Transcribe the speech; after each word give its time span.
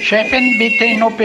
Chefin, 0.00 0.58
bitte 0.58 0.84
in 0.86 1.02
OP. 1.04 1.20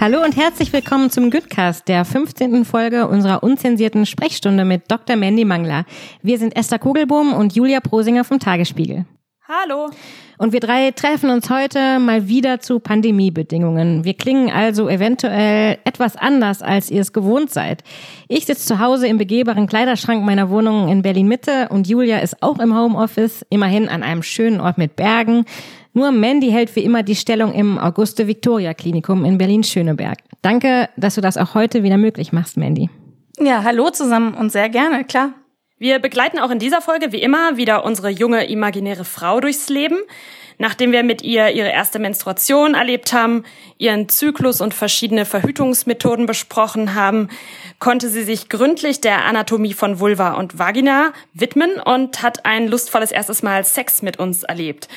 Hallo 0.00 0.24
und 0.24 0.36
herzlich 0.36 0.72
willkommen 0.72 1.10
zum 1.10 1.30
Goodcast, 1.30 1.86
der 1.86 2.04
15. 2.04 2.64
Folge 2.64 3.06
unserer 3.06 3.44
unzensierten 3.44 4.04
Sprechstunde 4.04 4.64
mit 4.64 4.90
Dr. 4.90 5.14
Mandy 5.14 5.44
Mangler. 5.44 5.84
Wir 6.22 6.38
sind 6.38 6.56
Esther 6.56 6.80
Kugelbohm 6.80 7.32
und 7.32 7.54
Julia 7.54 7.78
Prosinger 7.78 8.24
vom 8.24 8.40
Tagesspiegel. 8.40 9.06
Hallo. 9.46 9.90
Und 10.38 10.52
wir 10.52 10.60
drei 10.60 10.90
treffen 10.90 11.30
uns 11.30 11.48
heute 11.48 11.98
mal 11.98 12.28
wieder 12.28 12.60
zu 12.60 12.80
Pandemiebedingungen. 12.80 14.04
Wir 14.04 14.14
klingen 14.14 14.50
also 14.50 14.88
eventuell 14.88 15.78
etwas 15.84 16.16
anders, 16.16 16.62
als 16.62 16.90
ihr 16.90 17.00
es 17.00 17.12
gewohnt 17.12 17.50
seid. 17.50 17.84
Ich 18.28 18.46
sitze 18.46 18.66
zu 18.66 18.78
Hause 18.80 19.06
im 19.06 19.18
begehbaren 19.18 19.66
Kleiderschrank 19.66 20.24
meiner 20.24 20.50
Wohnung 20.50 20.88
in 20.88 21.02
Berlin 21.02 21.28
Mitte 21.28 21.68
und 21.70 21.88
Julia 21.88 22.18
ist 22.18 22.42
auch 22.42 22.58
im 22.58 22.76
Homeoffice, 22.76 23.46
immerhin 23.50 23.88
an 23.88 24.02
einem 24.02 24.22
schönen 24.22 24.60
Ort 24.60 24.78
mit 24.78 24.96
Bergen. 24.96 25.44
Nur 25.92 26.10
Mandy 26.10 26.50
hält 26.50 26.74
wie 26.74 26.80
immer 26.80 27.04
die 27.04 27.14
Stellung 27.14 27.52
im 27.52 27.78
Auguste 27.78 28.26
Victoria 28.26 28.74
Klinikum 28.74 29.24
in 29.24 29.38
Berlin-Schöneberg. 29.38 30.18
Danke, 30.42 30.88
dass 30.96 31.14
du 31.14 31.20
das 31.20 31.36
auch 31.36 31.54
heute 31.54 31.84
wieder 31.84 31.96
möglich 31.96 32.32
machst, 32.32 32.56
Mandy. 32.56 32.90
Ja, 33.38 33.62
hallo 33.62 33.90
zusammen 33.90 34.34
und 34.34 34.50
sehr 34.50 34.68
gerne, 34.68 35.04
klar. 35.04 35.30
Wir 35.76 35.98
begleiten 35.98 36.38
auch 36.38 36.52
in 36.52 36.60
dieser 36.60 36.80
Folge 36.80 37.10
wie 37.10 37.20
immer 37.20 37.56
wieder 37.56 37.84
unsere 37.84 38.08
junge 38.08 38.46
imaginäre 38.46 39.04
Frau 39.04 39.40
durchs 39.40 39.68
Leben. 39.68 39.98
Nachdem 40.56 40.92
wir 40.92 41.02
mit 41.02 41.22
ihr 41.22 41.50
ihre 41.50 41.70
erste 41.70 41.98
Menstruation 41.98 42.74
erlebt 42.74 43.12
haben, 43.12 43.42
ihren 43.76 44.08
Zyklus 44.08 44.60
und 44.60 44.72
verschiedene 44.72 45.24
Verhütungsmethoden 45.24 46.26
besprochen 46.26 46.94
haben, 46.94 47.28
konnte 47.80 48.08
sie 48.08 48.22
sich 48.22 48.48
gründlich 48.48 49.00
der 49.00 49.24
Anatomie 49.24 49.74
von 49.74 49.98
Vulva 49.98 50.34
und 50.34 50.60
Vagina 50.60 51.12
widmen 51.32 51.80
und 51.84 52.22
hat 52.22 52.46
ein 52.46 52.68
lustvolles 52.68 53.10
erstes 53.10 53.42
Mal 53.42 53.64
Sex 53.64 54.00
mit 54.00 54.20
uns 54.20 54.44
erlebt. 54.44 54.88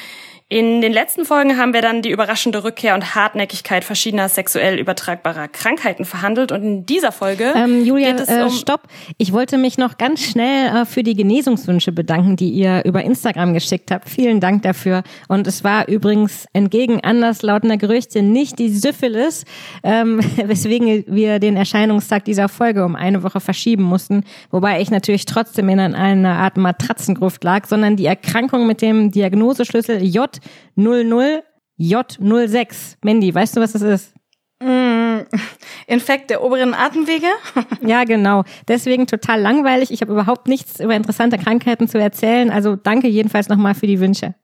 In 0.50 0.80
den 0.80 0.94
letzten 0.94 1.26
Folgen 1.26 1.58
haben 1.58 1.74
wir 1.74 1.82
dann 1.82 2.02
die 2.02 2.10
überraschende 2.10 2.64
Rückkehr 2.64 2.96
und 2.96 3.16
Hartnäckigkeit 3.16 3.84
verschiedener 3.84 4.30
sexuell 4.30 4.80
übertragbarer 4.80 5.50
Krankheiten 5.50 6.06
verhandelt. 6.06 6.54
Und 6.54 6.64
in 6.64 6.86
dieser 6.86 7.12
Folge 7.12 7.52
ähm, 7.54 7.84
Julia, 7.84 8.12
geht 8.12 8.22
es 8.22 8.30
äh, 8.30 8.44
um 8.44 8.50
stopp. 8.52 8.84
Ich 9.18 9.34
wollte 9.34 9.58
mich 9.58 9.78
noch 9.78 9.98
ganz 9.98 10.22
schnell 10.22 10.70
äh, 10.74 10.86
für 10.86 11.04
die 11.04 11.16
Genesungswünsche 11.16 11.92
bedanken, 11.92 12.38
die 12.38 12.52
ihr 12.52 12.86
über 12.86 13.04
Instagram 13.04 13.54
geschickt 13.54 13.92
habt. 13.92 14.08
Vielen 14.08 14.40
Dank 14.40 14.62
dafür. 14.62 15.04
Und 15.28 15.48
es 15.48 15.66
war 15.66 15.90
übrigens 15.90 16.46
entgegen 16.54 17.04
anderslautender 17.04 17.76
Gerüchte 17.76 18.22
nicht 18.22 18.58
die 18.58 18.70
Syphilis, 18.70 19.44
ähm, 19.84 20.22
weswegen 20.46 21.04
wir 21.08 21.40
den 21.40 21.58
Erscheinungstag 21.58 22.24
dieser 22.24 22.48
Folge 22.48 22.86
um 22.86 22.96
eine 22.96 23.22
Woche 23.22 23.42
verschieben 23.42 23.84
mussten. 23.84 24.24
Wobei 24.50 24.80
ich 24.80 24.92
natürlich 24.92 25.26
trotzdem 25.26 25.68
in 25.68 25.82
einer 25.82 26.38
Art 26.38 26.56
Matratzengruft 26.56 27.44
lag, 27.44 27.66
sondern 27.66 27.98
die 27.98 28.06
Erkrankung 28.06 28.66
mit 28.66 28.82
dem 28.82 29.12
Diagnoseschlüssel 29.12 30.02
J 30.02 30.37
J00J06. 30.78 32.98
Mandy, 33.04 33.34
weißt 33.34 33.58
du, 33.58 33.62
was 33.62 33.74
das 33.74 33.82
ist? 33.82 34.14
Mm, 34.62 35.20
Infekt 35.88 36.30
der 36.30 36.44
oberen 36.44 36.74
Atemwege. 36.74 37.28
Ja, 37.82 38.04
genau. 38.04 38.44
Deswegen 38.68 39.08
total 39.08 39.42
langweilig. 39.42 39.92
Ich 39.92 40.02
habe 40.02 40.12
überhaupt 40.12 40.48
nichts 40.48 40.80
über 40.80 40.96
interessante 40.96 41.38
Krankheiten 41.38 41.88
zu 41.88 42.00
erzählen. 42.00 42.50
Also 42.50 42.76
danke 42.76 43.08
jedenfalls 43.08 43.50
nochmal 43.50 43.76
für 43.76 43.88
die 43.88 44.00
Wünsche. 44.00 44.36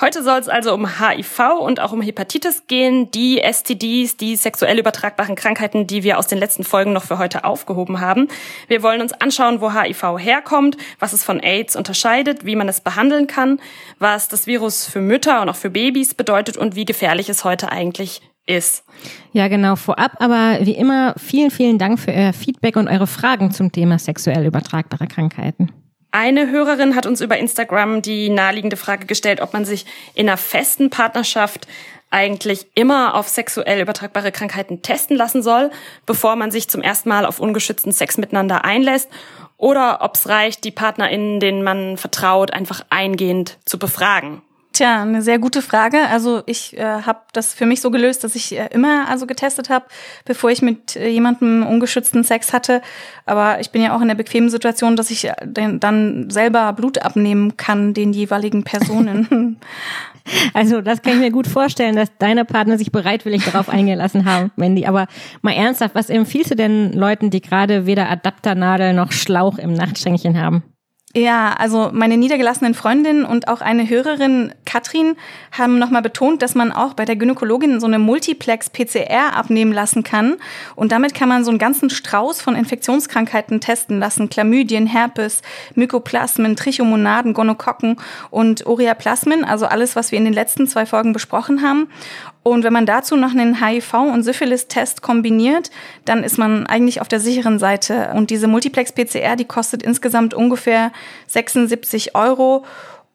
Heute 0.00 0.22
soll 0.22 0.38
es 0.38 0.48
also 0.48 0.74
um 0.74 0.98
HIV 0.98 1.40
und 1.60 1.80
auch 1.80 1.92
um 1.92 2.00
Hepatitis 2.00 2.66
gehen, 2.66 3.10
die 3.10 3.40
STDs, 3.40 4.16
die 4.16 4.36
sexuell 4.36 4.78
übertragbaren 4.78 5.34
Krankheiten, 5.34 5.86
die 5.86 6.02
wir 6.02 6.18
aus 6.18 6.26
den 6.26 6.38
letzten 6.38 6.64
Folgen 6.64 6.92
noch 6.92 7.04
für 7.04 7.18
heute 7.18 7.44
aufgehoben 7.44 8.00
haben. 8.00 8.28
Wir 8.68 8.82
wollen 8.82 9.00
uns 9.00 9.12
anschauen, 9.12 9.60
wo 9.60 9.72
HIV 9.72 10.18
herkommt, 10.18 10.76
was 10.98 11.12
es 11.12 11.24
von 11.24 11.40
AIDS 11.40 11.76
unterscheidet, 11.76 12.44
wie 12.44 12.56
man 12.56 12.68
es 12.68 12.80
behandeln 12.80 13.26
kann, 13.26 13.60
was 13.98 14.28
das 14.28 14.46
Virus 14.46 14.86
für 14.86 15.00
Mütter 15.00 15.42
und 15.42 15.48
auch 15.48 15.56
für 15.56 15.70
Babys 15.70 16.14
bedeutet 16.14 16.56
und 16.56 16.76
wie 16.76 16.84
gefährlich 16.84 17.28
es 17.28 17.44
heute 17.44 17.70
eigentlich 17.70 18.22
ist. 18.48 18.84
Ja, 19.32 19.48
genau. 19.48 19.76
Vorab 19.76 20.12
aber 20.18 20.58
wie 20.62 20.72
immer 20.72 21.14
vielen, 21.18 21.50
vielen 21.50 21.78
Dank 21.78 22.00
für 22.00 22.12
euer 22.12 22.32
Feedback 22.32 22.76
und 22.76 22.88
eure 22.88 23.06
Fragen 23.06 23.50
zum 23.50 23.70
Thema 23.70 23.98
sexuell 23.98 24.46
übertragbare 24.46 25.06
Krankheiten. 25.06 25.70
Eine 26.10 26.50
Hörerin 26.50 26.96
hat 26.96 27.06
uns 27.06 27.20
über 27.20 27.36
Instagram 27.36 28.00
die 28.00 28.30
naheliegende 28.30 28.76
Frage 28.76 29.06
gestellt, 29.06 29.40
ob 29.40 29.52
man 29.52 29.64
sich 29.64 29.84
in 30.14 30.28
einer 30.28 30.38
festen 30.38 30.88
Partnerschaft 30.88 31.66
eigentlich 32.10 32.66
immer 32.74 33.14
auf 33.14 33.28
sexuell 33.28 33.82
übertragbare 33.82 34.32
Krankheiten 34.32 34.80
testen 34.80 35.16
lassen 35.16 35.42
soll, 35.42 35.70
bevor 36.06 36.36
man 36.36 36.50
sich 36.50 36.68
zum 36.68 36.80
ersten 36.80 37.10
Mal 37.10 37.26
auf 37.26 37.40
ungeschützten 37.40 37.92
Sex 37.92 38.16
miteinander 38.16 38.64
einlässt, 38.64 39.10
oder 39.58 39.98
ob 40.02 40.14
es 40.14 40.28
reicht, 40.28 40.64
die 40.64 40.70
PartnerInnen, 40.70 41.40
denen 41.40 41.62
man 41.62 41.96
vertraut, 41.96 42.52
einfach 42.52 42.86
eingehend 42.90 43.58
zu 43.64 43.78
befragen. 43.78 44.40
Tja, 44.78 45.02
eine 45.02 45.22
sehr 45.22 45.40
gute 45.40 45.60
Frage. 45.60 45.98
Also 46.08 46.44
ich 46.46 46.78
äh, 46.78 46.84
habe 46.84 47.22
das 47.32 47.52
für 47.52 47.66
mich 47.66 47.80
so 47.80 47.90
gelöst, 47.90 48.22
dass 48.22 48.36
ich 48.36 48.56
äh, 48.56 48.68
immer 48.70 49.08
also 49.08 49.26
getestet 49.26 49.70
habe, 49.70 49.86
bevor 50.24 50.52
ich 50.52 50.62
mit 50.62 50.94
äh, 50.94 51.08
jemandem 51.08 51.66
ungeschützten 51.66 52.22
Sex 52.22 52.52
hatte. 52.52 52.80
Aber 53.26 53.58
ich 53.58 53.72
bin 53.72 53.82
ja 53.82 53.96
auch 53.96 54.00
in 54.00 54.06
der 54.06 54.14
bequemen 54.14 54.50
Situation, 54.50 54.94
dass 54.94 55.10
ich 55.10 55.24
äh, 55.24 55.34
den, 55.42 55.80
dann 55.80 56.30
selber 56.30 56.72
Blut 56.74 57.02
abnehmen 57.02 57.56
kann 57.56 57.92
den 57.92 58.12
jeweiligen 58.12 58.62
Personen. 58.62 59.58
Also 60.52 60.82
das 60.82 61.00
kann 61.00 61.14
ich 61.14 61.20
mir 61.20 61.30
gut 61.30 61.46
vorstellen, 61.46 61.96
dass 61.96 62.10
deine 62.18 62.44
Partner 62.44 62.76
sich 62.76 62.92
bereitwillig 62.92 63.46
darauf 63.46 63.70
eingelassen 63.70 64.26
haben, 64.26 64.50
Mandy. 64.56 64.84
Aber 64.84 65.06
mal 65.40 65.54
ernsthaft, 65.54 65.94
was 65.94 66.10
empfiehlst 66.10 66.50
du 66.50 66.54
denn 66.54 66.92
Leuten, 66.92 67.30
die 67.30 67.40
gerade 67.40 67.86
weder 67.86 68.10
Adapternadel 68.10 68.92
noch 68.92 69.10
Schlauch 69.10 69.56
im 69.56 69.72
Nachtschränkchen 69.72 70.38
haben? 70.38 70.62
Ja, 71.14 71.54
also 71.54 71.90
meine 71.92 72.18
niedergelassenen 72.18 72.74
Freundinnen 72.74 73.24
und 73.24 73.48
auch 73.48 73.62
eine 73.62 73.88
Hörerin, 73.88 74.52
Katrin, 74.68 75.16
haben 75.50 75.78
nochmal 75.78 76.02
betont, 76.02 76.42
dass 76.42 76.54
man 76.54 76.72
auch 76.72 76.92
bei 76.92 77.06
der 77.06 77.16
Gynäkologin 77.16 77.80
so 77.80 77.86
eine 77.86 77.98
Multiplex-PCR 77.98 79.34
abnehmen 79.34 79.72
lassen 79.72 80.02
kann. 80.02 80.36
Und 80.76 80.92
damit 80.92 81.14
kann 81.14 81.28
man 81.28 81.42
so 81.42 81.50
einen 81.50 81.58
ganzen 81.58 81.88
Strauß 81.88 82.42
von 82.42 82.54
Infektionskrankheiten 82.54 83.60
testen 83.60 83.98
lassen. 83.98 84.28
Chlamydien, 84.28 84.86
Herpes, 84.86 85.40
Mykoplasmen, 85.74 86.54
Trichomonaden, 86.54 87.32
Gonokokken 87.32 87.96
und 88.30 88.66
Ureaplasmen. 88.66 89.44
Also 89.44 89.64
alles, 89.64 89.96
was 89.96 90.12
wir 90.12 90.18
in 90.18 90.26
den 90.26 90.34
letzten 90.34 90.66
zwei 90.66 90.84
Folgen 90.84 91.14
besprochen 91.14 91.62
haben. 91.62 91.88
Und 92.42 92.62
wenn 92.62 92.72
man 92.72 92.86
dazu 92.86 93.16
noch 93.16 93.32
einen 93.32 93.62
HIV- 93.62 94.12
und 94.12 94.22
Syphilis-Test 94.22 95.02
kombiniert, 95.02 95.70
dann 96.04 96.24
ist 96.24 96.38
man 96.38 96.66
eigentlich 96.66 97.00
auf 97.00 97.08
der 97.08 97.20
sicheren 97.20 97.58
Seite. 97.58 98.10
Und 98.14 98.30
diese 98.30 98.48
Multiplex-PCR, 98.48 99.36
die 99.36 99.44
kostet 99.46 99.82
insgesamt 99.82 100.34
ungefähr 100.34 100.92
76 101.26 102.14
Euro. 102.14 102.64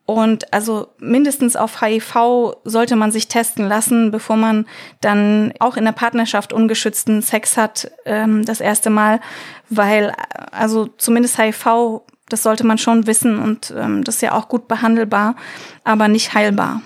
Und 0.06 0.54
also 0.54 0.90
mindestens 1.00 1.56
auf 1.56 1.82
HIV 1.82 2.58
sollte 2.66 2.98
man 2.98 3.12
sich 3.12 3.30
testen 3.30 3.68
lassen, 3.68 4.12
bevor 4.12 4.36
man 4.36 4.66
dann 5.00 5.54
auch 5.60 5.78
in 5.78 5.86
der 5.86 5.94
Partnerschaft 5.94 6.52
ungeschützten 6.52 7.22
Sex 7.22 7.56
hat, 7.56 7.90
ähm, 8.06 8.44
das 8.44 8.60
erste 8.60 8.90
Mal, 8.90 9.22
weil 9.70 10.14
also 10.52 10.88
zumindest 10.98 11.38
HIV, 11.38 12.02
das 12.28 12.44
sollte 12.44 12.66
man 12.66 12.78
schon 12.78 13.08
wissen 13.08 13.40
und 13.40 13.74
ähm, 13.78 14.04
das 14.04 14.16
ist 14.16 14.22
ja 14.22 14.34
auch 14.34 14.50
gut 14.50 14.68
behandelbar, 14.68 15.36
aber 15.86 16.10
nicht 16.10 16.34
heilbar. 16.34 16.82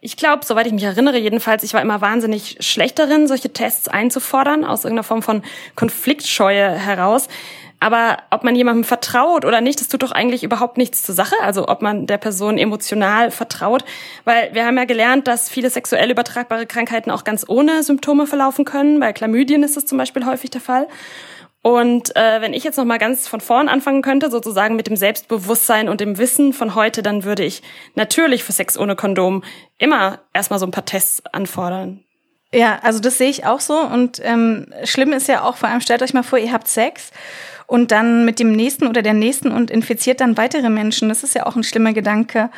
Ich 0.00 0.16
glaube, 0.16 0.44
soweit 0.44 0.66
ich 0.66 0.72
mich 0.72 0.84
erinnere, 0.84 1.16
jedenfalls, 1.16 1.62
ich 1.62 1.72
war 1.72 1.80
immer 1.80 2.02
wahnsinnig 2.02 2.58
schlecht 2.60 2.98
darin, 2.98 3.26
solche 3.26 3.52
Tests 3.52 3.88
einzufordern, 3.88 4.64
aus 4.64 4.84
irgendeiner 4.84 5.02
Form 5.02 5.22
von 5.22 5.42
Konfliktscheue 5.76 6.68
heraus. 6.68 7.26
Aber 7.80 8.18
ob 8.30 8.44
man 8.44 8.56
jemandem 8.56 8.84
vertraut 8.84 9.44
oder 9.44 9.60
nicht, 9.60 9.80
das 9.80 9.88
tut 9.88 10.02
doch 10.02 10.12
eigentlich 10.12 10.42
überhaupt 10.42 10.78
nichts 10.78 11.02
zur 11.02 11.14
Sache. 11.14 11.34
Also 11.42 11.68
ob 11.68 11.82
man 11.82 12.06
der 12.06 12.18
Person 12.18 12.56
emotional 12.56 13.30
vertraut. 13.30 13.84
Weil 14.24 14.54
wir 14.54 14.64
haben 14.64 14.76
ja 14.76 14.84
gelernt, 14.84 15.28
dass 15.28 15.48
viele 15.48 15.70
sexuell 15.70 16.10
übertragbare 16.10 16.66
Krankheiten 16.66 17.10
auch 17.10 17.24
ganz 17.24 17.44
ohne 17.46 17.82
Symptome 17.82 18.26
verlaufen 18.26 18.64
können. 18.64 19.00
Bei 19.00 19.12
Chlamydien 19.12 19.62
ist 19.62 19.76
das 19.76 19.86
zum 19.86 19.98
Beispiel 19.98 20.24
häufig 20.24 20.50
der 20.50 20.60
Fall. 20.60 20.88
Und 21.62 22.14
äh, 22.14 22.42
wenn 22.42 22.52
ich 22.52 22.62
jetzt 22.62 22.76
noch 22.76 22.84
mal 22.84 22.98
ganz 22.98 23.26
von 23.26 23.40
vorn 23.40 23.70
anfangen 23.70 24.02
könnte, 24.02 24.30
sozusagen 24.30 24.76
mit 24.76 24.86
dem 24.86 24.96
Selbstbewusstsein 24.96 25.88
und 25.88 25.98
dem 25.98 26.18
Wissen 26.18 26.52
von 26.52 26.74
heute, 26.74 27.02
dann 27.02 27.24
würde 27.24 27.42
ich 27.42 27.62
natürlich 27.94 28.44
für 28.44 28.52
Sex 28.52 28.76
ohne 28.76 28.96
Kondom 28.96 29.42
immer 29.78 30.20
erstmal 30.34 30.58
so 30.58 30.66
ein 30.66 30.72
paar 30.72 30.84
Tests 30.84 31.22
anfordern. 31.32 32.04
Ja, 32.52 32.78
also 32.82 33.00
das 33.00 33.16
sehe 33.16 33.30
ich 33.30 33.46
auch 33.46 33.60
so. 33.60 33.78
Und 33.78 34.20
ähm, 34.22 34.74
schlimm 34.84 35.14
ist 35.14 35.26
ja 35.26 35.42
auch, 35.42 35.56
vor 35.56 35.70
allem 35.70 35.80
stellt 35.80 36.02
euch 36.02 36.12
mal 36.12 36.22
vor, 36.22 36.38
ihr 36.38 36.52
habt 36.52 36.68
Sex 36.68 37.10
und 37.66 37.90
dann 37.90 38.24
mit 38.24 38.38
dem 38.38 38.52
nächsten 38.52 38.86
oder 38.86 39.02
der 39.02 39.14
nächsten 39.14 39.52
und 39.52 39.70
infiziert 39.70 40.20
dann 40.20 40.36
weitere 40.36 40.68
Menschen. 40.68 41.08
Das 41.08 41.24
ist 41.24 41.34
ja 41.34 41.46
auch 41.46 41.56
ein 41.56 41.64
schlimmer 41.64 41.92
Gedanke. 41.92 42.50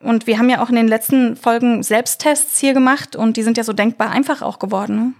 Und 0.00 0.26
wir 0.26 0.38
haben 0.38 0.50
ja 0.50 0.62
auch 0.62 0.68
in 0.68 0.74
den 0.74 0.88
letzten 0.88 1.36
Folgen 1.36 1.82
Selbsttests 1.82 2.58
hier 2.58 2.74
gemacht 2.74 3.14
und 3.14 3.36
die 3.36 3.42
sind 3.42 3.56
ja 3.56 3.64
so 3.64 3.72
denkbar 3.72 4.10
einfach 4.10 4.42
auch 4.42 4.58
geworden. 4.58 5.14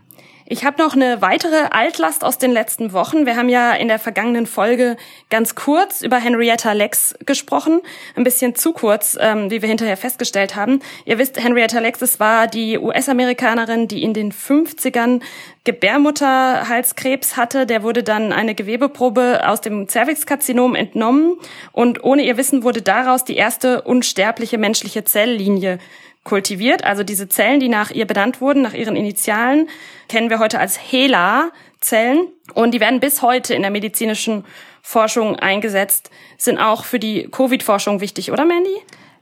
Ich 0.52 0.66
habe 0.66 0.82
noch 0.82 0.92
eine 0.92 1.22
weitere 1.22 1.68
Altlast 1.70 2.22
aus 2.22 2.36
den 2.36 2.52
letzten 2.52 2.92
Wochen. 2.92 3.24
Wir 3.24 3.36
haben 3.36 3.48
ja 3.48 3.72
in 3.72 3.88
der 3.88 3.98
vergangenen 3.98 4.46
Folge 4.46 4.98
ganz 5.30 5.54
kurz 5.54 6.02
über 6.02 6.18
Henrietta 6.18 6.72
Lex 6.72 7.14
gesprochen. 7.24 7.80
Ein 8.16 8.24
bisschen 8.24 8.54
zu 8.54 8.74
kurz, 8.74 9.16
ähm, 9.18 9.50
wie 9.50 9.62
wir 9.62 9.68
hinterher 9.70 9.96
festgestellt 9.96 10.54
haben. 10.54 10.80
Ihr 11.06 11.16
wisst, 11.16 11.42
Henrietta 11.42 11.78
Lex, 11.78 12.02
es 12.02 12.20
war 12.20 12.48
die 12.48 12.76
US-Amerikanerin, 12.76 13.88
die 13.88 14.02
in 14.02 14.12
den 14.12 14.30
50ern 14.30 15.22
Gebärmutterhalskrebs 15.64 17.38
hatte. 17.38 17.64
Der 17.64 17.82
wurde 17.82 18.02
dann 18.02 18.30
eine 18.30 18.54
Gewebeprobe 18.54 19.48
aus 19.48 19.62
dem 19.62 19.88
Cervixkarzinom 19.88 20.74
entnommen 20.74 21.38
und 21.72 22.04
ohne 22.04 22.24
ihr 22.26 22.36
Wissen 22.36 22.62
wurde 22.62 22.82
daraus 22.82 23.24
die 23.24 23.36
erste 23.36 23.80
unsterbliche 23.80 24.58
menschliche 24.58 25.02
Zelllinie 25.02 25.78
kultiviert. 26.24 26.84
Also 26.84 27.02
diese 27.02 27.28
Zellen, 27.28 27.60
die 27.60 27.68
nach 27.68 27.90
ihr 27.90 28.06
benannt 28.06 28.40
wurden, 28.40 28.62
nach 28.62 28.74
ihren 28.74 28.96
Initialen, 28.96 29.68
kennen 30.08 30.30
wir 30.30 30.38
heute 30.38 30.58
als 30.58 30.78
HeLa-Zellen. 30.78 32.28
Und 32.54 32.72
die 32.72 32.80
werden 32.80 33.00
bis 33.00 33.22
heute 33.22 33.54
in 33.54 33.62
der 33.62 33.70
medizinischen 33.70 34.44
Forschung 34.82 35.36
eingesetzt, 35.36 36.10
sind 36.36 36.58
auch 36.58 36.84
für 36.84 36.98
die 36.98 37.28
Covid-Forschung 37.30 38.00
wichtig, 38.00 38.32
oder 38.32 38.44
Mandy? 38.44 38.76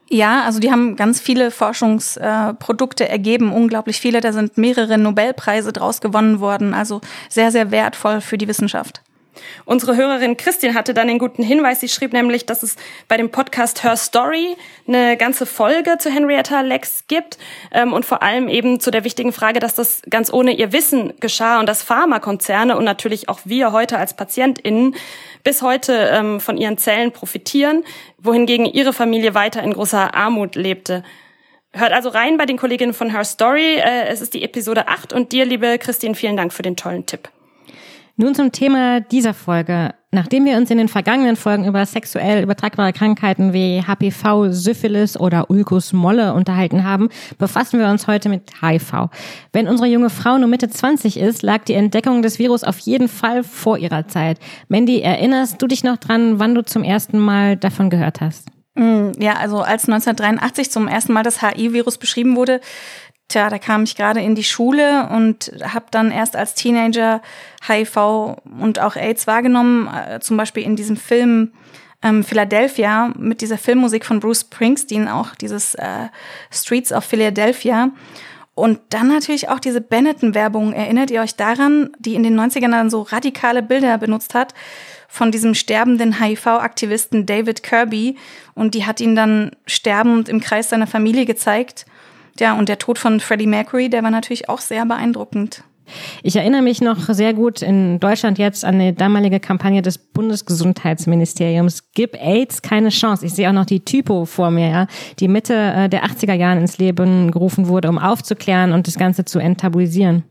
Ja, 0.08 0.43
also 0.43 0.58
die 0.58 0.73
haben 0.73 0.97
ganz 0.97 1.20
viele 1.20 1.50
Forschungsprodukte 1.52 3.08
ergeben, 3.08 3.53
unglaublich 3.53 4.00
viele. 4.00 4.20
Da 4.20 4.32
sind 4.32 4.58
mehrere 4.58 4.99
Nobelpreise 4.99 5.73
draus 5.73 6.00
gewonnen 6.00 6.41
worden. 6.41 6.75
Also 6.75 7.00
sehr, 7.29 7.53
sehr 7.53 7.70
wertvoll 7.70 8.20
für 8.20 8.37
die 8.37 8.49
Wissenschaft. 8.49 9.03
Unsere 9.64 9.96
Hörerin 9.96 10.37
Christine 10.37 10.75
hatte 10.75 10.94
dann 10.94 11.08
den 11.08 11.19
guten 11.19 11.42
Hinweis. 11.42 11.81
Sie 11.81 11.88
schrieb 11.88 12.12
nämlich, 12.12 12.46
dass 12.46 12.62
es 12.62 12.76
bei 13.08 13.16
dem 13.16 13.31
Podcast 13.31 13.82
Her 13.82 13.96
Story 13.96 14.56
eine 14.87 15.16
ganze 15.16 15.46
Folge 15.46 15.98
zu 15.98 16.10
Henrietta 16.10 16.60
Lex 16.60 17.04
gibt 17.08 17.38
ähm, 17.72 17.92
und 17.92 18.04
vor 18.04 18.22
allem 18.22 18.48
eben 18.48 18.81
zu 18.81 18.90
der 18.90 19.04
wichtigen 19.04 19.32
Frage, 19.32 19.60
dass 19.60 19.75
das 19.75 20.02
ganz 20.08 20.32
ohne 20.32 20.52
ihr 20.52 20.72
Wissen 20.72 21.14
geschah 21.20 21.60
und 21.60 21.69
dass 21.69 21.82
Pharmakonzerne 21.82 22.76
und 22.76 22.84
natürlich 22.84 23.28
auch 23.28 23.40
wir 23.44 23.72
heute 23.72 23.98
als 23.98 24.14
PatientInnen 24.14 24.94
bis 25.44 25.62
heute 25.62 26.10
ähm, 26.12 26.40
von 26.40 26.56
ihren 26.56 26.78
Zellen 26.78 27.12
profitieren, 27.12 27.84
wohingegen 28.19 28.66
ihre 28.66 28.93
Familie 28.93 29.34
weiter 29.34 29.62
in 29.62 29.72
großer 29.72 30.14
Armut 30.14 30.54
lebte. 30.54 31.02
Hört 31.72 31.93
also 31.93 32.08
rein 32.08 32.36
bei 32.36 32.46
den 32.46 32.56
Kolleginnen 32.56 32.93
von 32.93 33.10
Her 33.10 33.25
Story. 33.25 33.76
Äh, 33.76 34.08
es 34.08 34.20
ist 34.20 34.34
die 34.34 34.43
Episode 34.43 34.88
8 34.88 35.12
und 35.12 35.32
dir, 35.32 35.44
liebe 35.44 35.78
Christine, 35.78 36.14
vielen 36.14 36.36
Dank 36.36 36.52
für 36.52 36.62
den 36.62 36.76
tollen 36.76 37.06
Tipp. 37.06 37.28
Nun 38.20 38.34
zum 38.34 38.52
Thema 38.52 39.00
dieser 39.00 39.32
Folge. 39.32 39.94
Nachdem 40.11 40.44
wir 40.44 40.58
uns 40.58 40.70
in 40.70 40.76
den 40.76 40.88
vergangenen 40.88 41.37
Folgen 41.37 41.67
über 41.67 41.87
sexuell 41.87 42.43
übertragbare 42.43 42.93
Krankheiten 42.93 43.55
wie 43.55 43.81
HPV, 43.81 44.50
Syphilis 44.50 45.19
oder 45.19 45.49
Ulcus 45.49 45.94
molle 45.94 46.34
unterhalten 46.34 46.84
haben, 46.84 47.08
befassen 47.38 47.81
wir 47.81 47.88
uns 47.88 48.06
heute 48.06 48.28
mit 48.28 48.43
HIV. 48.61 49.08
Wenn 49.55 49.69
unsere 49.69 49.88
junge 49.88 50.11
Frau 50.11 50.37
nur 50.37 50.49
Mitte 50.49 50.69
20 50.69 51.19
ist, 51.19 51.40
lag 51.40 51.64
die 51.64 51.72
Entdeckung 51.72 52.20
des 52.20 52.38
Virus 52.38 52.62
auf 52.62 52.78
jeden 52.81 53.08
Fall 53.08 53.43
vor 53.43 53.78
ihrer 53.78 54.06
Zeit. 54.06 54.38
Mandy, 54.69 55.00
erinnerst 55.00 55.62
du 55.62 55.67
dich 55.67 55.82
noch 55.82 55.96
dran, 55.96 56.38
wann 56.38 56.55
du 56.55 56.62
zum 56.62 56.84
ersten 56.84 57.19
Mal 57.19 57.56
davon 57.56 57.88
gehört 57.88 58.20
hast? 58.20 58.49
Mm, 58.75 59.12
ja, 59.19 59.37
also 59.37 59.61
als 59.61 59.88
1983 59.88 60.70
zum 60.70 60.88
ersten 60.88 61.14
Mal 61.14 61.22
das 61.22 61.40
HIV-Virus 61.40 61.96
beschrieben 61.96 62.37
wurde, 62.37 62.61
Tja, 63.31 63.49
da 63.49 63.59
kam 63.59 63.85
ich 63.85 63.94
gerade 63.94 64.21
in 64.21 64.35
die 64.35 64.43
Schule 64.43 65.09
und 65.09 65.53
habe 65.62 65.85
dann 65.93 66.11
erst 66.11 66.35
als 66.35 66.55
Teenager 66.55 67.23
HIV 67.65 68.37
und 68.61 68.81
auch 68.81 68.97
AIDS 68.97 69.29
wahrgenommen, 69.29 69.87
äh, 69.87 70.19
zum 70.19 70.37
Beispiel 70.37 70.65
in 70.65 70.75
diesem 70.75 70.97
Film 70.97 71.53
ähm, 72.03 72.25
Philadelphia 72.25 73.12
mit 73.17 73.41
dieser 73.41 73.56
Filmmusik 73.56 74.05
von 74.05 74.19
Bruce 74.19 74.41
Springsteen, 74.41 75.06
auch 75.06 75.37
dieses 75.37 75.77
äh, 75.77 76.09
Streets 76.50 76.93
of 76.93 77.05
Philadelphia. 77.05 77.91
Und 78.56 78.81
dann 78.88 79.06
natürlich 79.06 79.49
auch 79.49 79.61
diese 79.61 79.81
Benetton-Werbung. 79.81 80.73
Erinnert 80.73 81.12
ihr 81.12 81.21
euch 81.23 81.37
daran, 81.37 81.91
die 82.00 82.17
in 82.17 82.25
den 82.25 82.38
90ern 82.38 82.73
dann 82.73 82.91
so 82.91 83.03
radikale 83.03 83.62
Bilder 83.62 83.97
benutzt 83.97 84.35
hat 84.35 84.55
von 85.06 85.31
diesem 85.31 85.55
sterbenden 85.55 86.21
HIV-Aktivisten 86.21 87.27
David 87.27 87.62
Kirby? 87.62 88.17
Und 88.55 88.75
die 88.75 88.87
hat 88.87 89.00
ihn 89.00 89.15
dann 89.15 89.53
sterbend 89.67 90.29
im 90.29 90.41
Kreis 90.41 90.69
seiner 90.69 90.88
Familie 90.88 91.27
gezeigt. 91.27 91.87
Ja, 92.40 92.58
und 92.58 92.69
der 92.69 92.78
Tod 92.78 92.98
von 92.98 93.20
Freddie 93.20 93.46
Mercury, 93.46 93.88
der 93.88 94.02
war 94.02 94.10
natürlich 94.10 94.48
auch 94.48 94.58
sehr 94.58 94.84
beeindruckend. 94.87 95.62
Ich 96.22 96.37
erinnere 96.37 96.62
mich 96.62 96.81
noch 96.81 96.98
sehr 97.08 97.34
gut 97.34 97.62
in 97.62 97.98
Deutschland 98.00 98.38
jetzt 98.38 98.64
an 98.64 98.78
die 98.78 98.94
damalige 98.94 99.40
Kampagne 99.40 99.82
des 99.82 99.98
Bundesgesundheitsministeriums. 99.98 101.90
Gib 101.94 102.14
AIDS 102.14 102.62
keine 102.62 102.90
Chance. 102.90 103.26
Ich 103.26 103.32
sehe 103.32 103.48
auch 103.48 103.52
noch 103.52 103.66
die 103.66 103.84
Typo 103.84 104.25
vor 104.25 104.50
mir, 104.50 104.69
ja, 104.69 104.87
die 105.19 105.28
Mitte 105.28 105.54
äh, 105.54 105.88
der 105.88 106.04
80er 106.04 106.34
Jahren 106.34 106.58
ins 106.58 106.78
Leben 106.78 107.31
gerufen 107.31 107.69
wurde, 107.69 107.88
um 107.88 107.98
aufzuklären 107.98 108.72
und 108.72 108.86
das 108.86 108.96
Ganze 108.96 109.25
zu 109.25 109.38
enttabuisieren. 109.38 110.25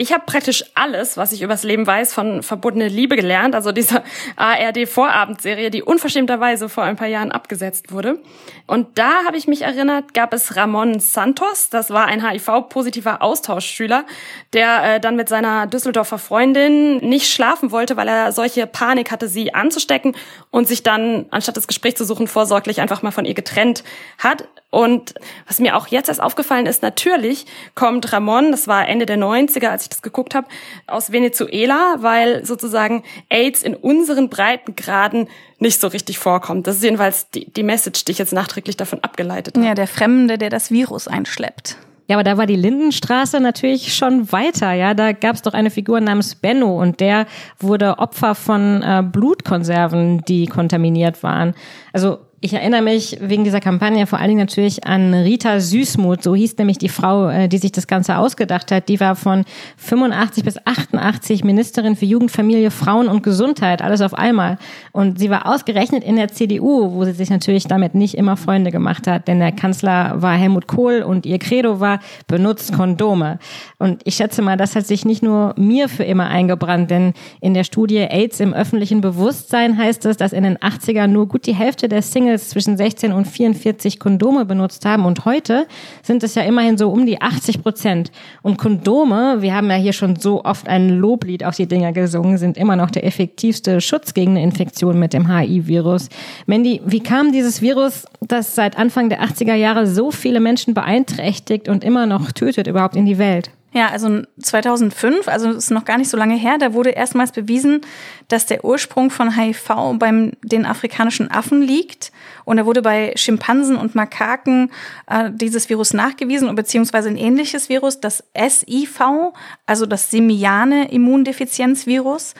Ich 0.00 0.12
habe 0.12 0.22
praktisch 0.26 0.64
alles, 0.76 1.16
was 1.16 1.32
ich 1.32 1.42
übers 1.42 1.64
Leben 1.64 1.84
weiß, 1.84 2.14
von 2.14 2.44
Verbotene 2.44 2.86
Liebe 2.86 3.16
gelernt, 3.16 3.56
also 3.56 3.72
dieser 3.72 4.04
ARD-Vorabendserie, 4.36 5.70
die 5.70 5.82
unverschämterweise 5.82 6.68
vor 6.68 6.84
ein 6.84 6.94
paar 6.94 7.08
Jahren 7.08 7.32
abgesetzt 7.32 7.90
wurde. 7.90 8.20
Und 8.68 8.96
da 8.96 9.24
habe 9.26 9.36
ich 9.36 9.48
mich 9.48 9.62
erinnert, 9.62 10.14
gab 10.14 10.32
es 10.32 10.54
Ramon 10.54 11.00
Santos, 11.00 11.68
das 11.68 11.90
war 11.90 12.06
ein 12.06 12.24
HIV-positiver 12.24 13.22
Austauschschüler, 13.22 14.04
der 14.52 14.84
äh, 14.84 15.00
dann 15.00 15.16
mit 15.16 15.28
seiner 15.28 15.66
Düsseldorfer 15.66 16.18
Freundin 16.18 16.98
nicht 16.98 17.28
schlafen 17.28 17.72
wollte, 17.72 17.96
weil 17.96 18.06
er 18.06 18.30
solche 18.30 18.68
Panik 18.68 19.10
hatte, 19.10 19.26
sie 19.26 19.52
anzustecken 19.52 20.14
und 20.52 20.68
sich 20.68 20.84
dann, 20.84 21.26
anstatt 21.30 21.56
das 21.56 21.66
Gespräch 21.66 21.96
zu 21.96 22.04
suchen, 22.04 22.28
vorsorglich 22.28 22.80
einfach 22.80 23.02
mal 23.02 23.10
von 23.10 23.24
ihr 23.24 23.34
getrennt 23.34 23.82
hat. 24.18 24.46
Und 24.70 25.14
was 25.46 25.60
mir 25.60 25.76
auch 25.76 25.86
jetzt 25.86 26.08
erst 26.08 26.20
aufgefallen 26.20 26.66
ist, 26.66 26.82
natürlich 26.82 27.46
kommt 27.74 28.12
Ramon, 28.12 28.50
das 28.50 28.68
war 28.68 28.86
Ende 28.86 29.06
der 29.06 29.16
90er, 29.16 29.68
als 29.68 29.84
ich 29.84 29.88
das 29.88 30.02
geguckt 30.02 30.34
habe, 30.34 30.46
aus 30.86 31.10
Venezuela, 31.10 31.96
weil 31.98 32.44
sozusagen 32.44 33.02
AIDS 33.30 33.62
in 33.62 33.74
unseren 33.74 34.28
Breitengraden 34.28 35.28
nicht 35.58 35.80
so 35.80 35.88
richtig 35.88 36.18
vorkommt. 36.18 36.66
Das 36.66 36.76
ist 36.76 36.84
jedenfalls 36.84 37.30
die, 37.30 37.50
die 37.50 37.62
Message, 37.62 38.04
die 38.04 38.12
ich 38.12 38.18
jetzt 38.18 38.34
nachträglich 38.34 38.76
davon 38.76 39.02
abgeleitet 39.02 39.56
habe. 39.56 39.66
Ja, 39.66 39.74
der 39.74 39.88
Fremde, 39.88 40.36
der 40.36 40.50
das 40.50 40.70
Virus 40.70 41.08
einschleppt. 41.08 41.78
Ja, 42.06 42.16
aber 42.16 42.24
da 42.24 42.38
war 42.38 42.46
die 42.46 42.56
Lindenstraße 42.56 43.38
natürlich 43.38 43.94
schon 43.94 44.32
weiter. 44.32 44.72
Ja, 44.72 44.94
da 44.94 45.12
gab 45.12 45.36
es 45.36 45.42
doch 45.42 45.52
eine 45.52 45.70
Figur 45.70 46.00
namens 46.00 46.34
Benno 46.34 46.80
und 46.80 47.00
der 47.00 47.26
wurde 47.58 47.98
Opfer 47.98 48.34
von 48.34 48.82
äh, 48.82 49.02
Blutkonserven, 49.02 50.22
die 50.22 50.46
kontaminiert 50.46 51.22
waren. 51.22 51.54
Also 51.92 52.18
ich 52.40 52.52
erinnere 52.52 52.82
mich 52.82 53.18
wegen 53.20 53.42
dieser 53.42 53.58
Kampagne 53.58 54.06
vor 54.06 54.20
allen 54.20 54.28
Dingen 54.28 54.40
natürlich 54.40 54.86
an 54.86 55.12
Rita 55.12 55.58
Süßmuth, 55.58 56.22
so 56.22 56.36
hieß 56.36 56.56
nämlich 56.58 56.78
die 56.78 56.88
Frau, 56.88 57.28
äh, 57.28 57.48
die 57.48 57.58
sich 57.58 57.72
das 57.72 57.88
Ganze 57.88 58.16
ausgedacht 58.16 58.70
hat. 58.70 58.88
Die 58.88 59.00
war 59.00 59.16
von 59.16 59.44
85 59.76 60.44
bis 60.44 60.64
88 60.64 61.42
Ministerin 61.42 61.96
für 61.96 62.04
Jugend, 62.04 62.30
Familie, 62.30 62.70
Frauen 62.70 63.08
und 63.08 63.24
Gesundheit, 63.24 63.82
alles 63.82 64.02
auf 64.02 64.14
einmal. 64.14 64.58
Und 64.92 65.18
sie 65.18 65.30
war 65.30 65.52
ausgerechnet 65.52 66.04
in 66.04 66.14
der 66.14 66.28
CDU, 66.28 66.92
wo 66.92 67.04
sie 67.04 67.12
sich 67.12 67.28
natürlich 67.28 67.64
damit 67.64 67.96
nicht 67.96 68.14
immer 68.14 68.36
Freunde 68.36 68.70
gemacht 68.70 69.08
hat, 69.08 69.26
denn 69.26 69.40
der 69.40 69.50
Kanzler 69.50 70.22
war 70.22 70.36
Helmut 70.36 70.68
Kohl 70.68 71.02
und 71.02 71.26
ihr 71.26 71.40
Credo 71.40 71.80
war, 71.80 71.98
benutzt 72.28 72.72
Kondome. 72.72 73.40
Und 73.78 74.02
ich 74.04 74.14
schätze 74.14 74.42
mal, 74.42 74.56
das 74.56 74.76
hat 74.76 74.86
sich 74.86 75.04
nicht 75.04 75.24
nur 75.24 75.54
mir 75.56 75.88
für 75.88 76.04
immer 76.04 76.28
eingebrannt, 76.28 76.88
denn 76.88 77.14
in 77.40 77.54
der 77.54 77.64
Studie 77.64 77.98
AIDS 77.98 78.38
im 78.38 78.54
öffentlichen 78.54 79.00
Bewusstsein 79.00 79.76
heißt 79.76 80.06
es, 80.06 80.16
dass 80.16 80.32
in 80.32 80.44
den 80.44 80.56
80ern 80.58 81.08
nur 81.08 81.26
gut 81.26 81.44
die 81.44 81.54
Hälfte 81.54 81.88
der 81.88 82.02
Singles 82.02 82.27
Singles 82.28 82.50
zwischen 82.50 82.76
16 82.76 83.12
und 83.12 83.26
44 83.26 83.98
Kondome 83.98 84.44
benutzt 84.44 84.84
haben. 84.84 85.06
Und 85.06 85.24
heute 85.24 85.66
sind 86.02 86.22
es 86.22 86.34
ja 86.34 86.42
immerhin 86.42 86.76
so 86.76 86.90
um 86.90 87.06
die 87.06 87.20
80 87.20 87.62
Prozent. 87.62 88.10
Und 88.42 88.58
Kondome, 88.58 89.40
wir 89.40 89.54
haben 89.54 89.70
ja 89.70 89.76
hier 89.76 89.92
schon 89.92 90.16
so 90.16 90.44
oft 90.44 90.68
ein 90.68 90.90
Loblied 90.90 91.44
auf 91.44 91.56
die 91.56 91.66
Dinger 91.66 91.92
gesungen, 91.92 92.38
sind 92.38 92.58
immer 92.58 92.76
noch 92.76 92.90
der 92.90 93.04
effektivste 93.04 93.80
Schutz 93.80 94.14
gegen 94.14 94.32
eine 94.32 94.42
Infektion 94.42 94.98
mit 94.98 95.12
dem 95.12 95.34
HIV-Virus. 95.34 96.08
Mandy, 96.46 96.82
wie 96.84 97.00
kam 97.00 97.32
dieses 97.32 97.62
Virus, 97.62 98.04
das 98.20 98.54
seit 98.54 98.76
Anfang 98.76 99.08
der 99.08 99.22
80er 99.22 99.54
Jahre 99.54 99.86
so 99.86 100.10
viele 100.10 100.40
Menschen 100.40 100.74
beeinträchtigt 100.74 101.68
und 101.68 101.84
immer 101.84 102.06
noch 102.06 102.32
tötet, 102.32 102.66
überhaupt 102.66 102.96
in 102.96 103.06
die 103.06 103.18
Welt? 103.18 103.50
Ja, 103.70 103.88
also 103.88 104.22
2005, 104.40 105.28
also 105.28 105.50
ist 105.50 105.70
noch 105.70 105.84
gar 105.84 105.98
nicht 105.98 106.08
so 106.08 106.16
lange 106.16 106.36
her, 106.36 106.56
da 106.56 106.72
wurde 106.72 106.90
erstmals 106.90 107.32
bewiesen, 107.32 107.82
dass 108.28 108.46
der 108.46 108.64
Ursprung 108.64 109.10
von 109.10 109.36
HIV 109.36 109.98
beim 109.98 110.32
den 110.42 110.64
afrikanischen 110.64 111.30
Affen 111.30 111.60
liegt. 111.60 112.10
Und 112.46 112.56
da 112.56 112.64
wurde 112.64 112.80
bei 112.80 113.12
Schimpansen 113.16 113.76
und 113.76 113.94
Makaken 113.94 114.70
äh, 115.06 115.30
dieses 115.30 115.68
Virus 115.68 115.92
nachgewiesen, 115.92 116.54
beziehungsweise 116.54 117.10
ein 117.10 117.18
ähnliches 117.18 117.68
Virus, 117.68 118.00
das 118.00 118.24
SIV, 118.34 119.34
also 119.66 119.84
das 119.84 120.10
simiane 120.10 120.90
Immundefizienzvirus. 120.90 122.34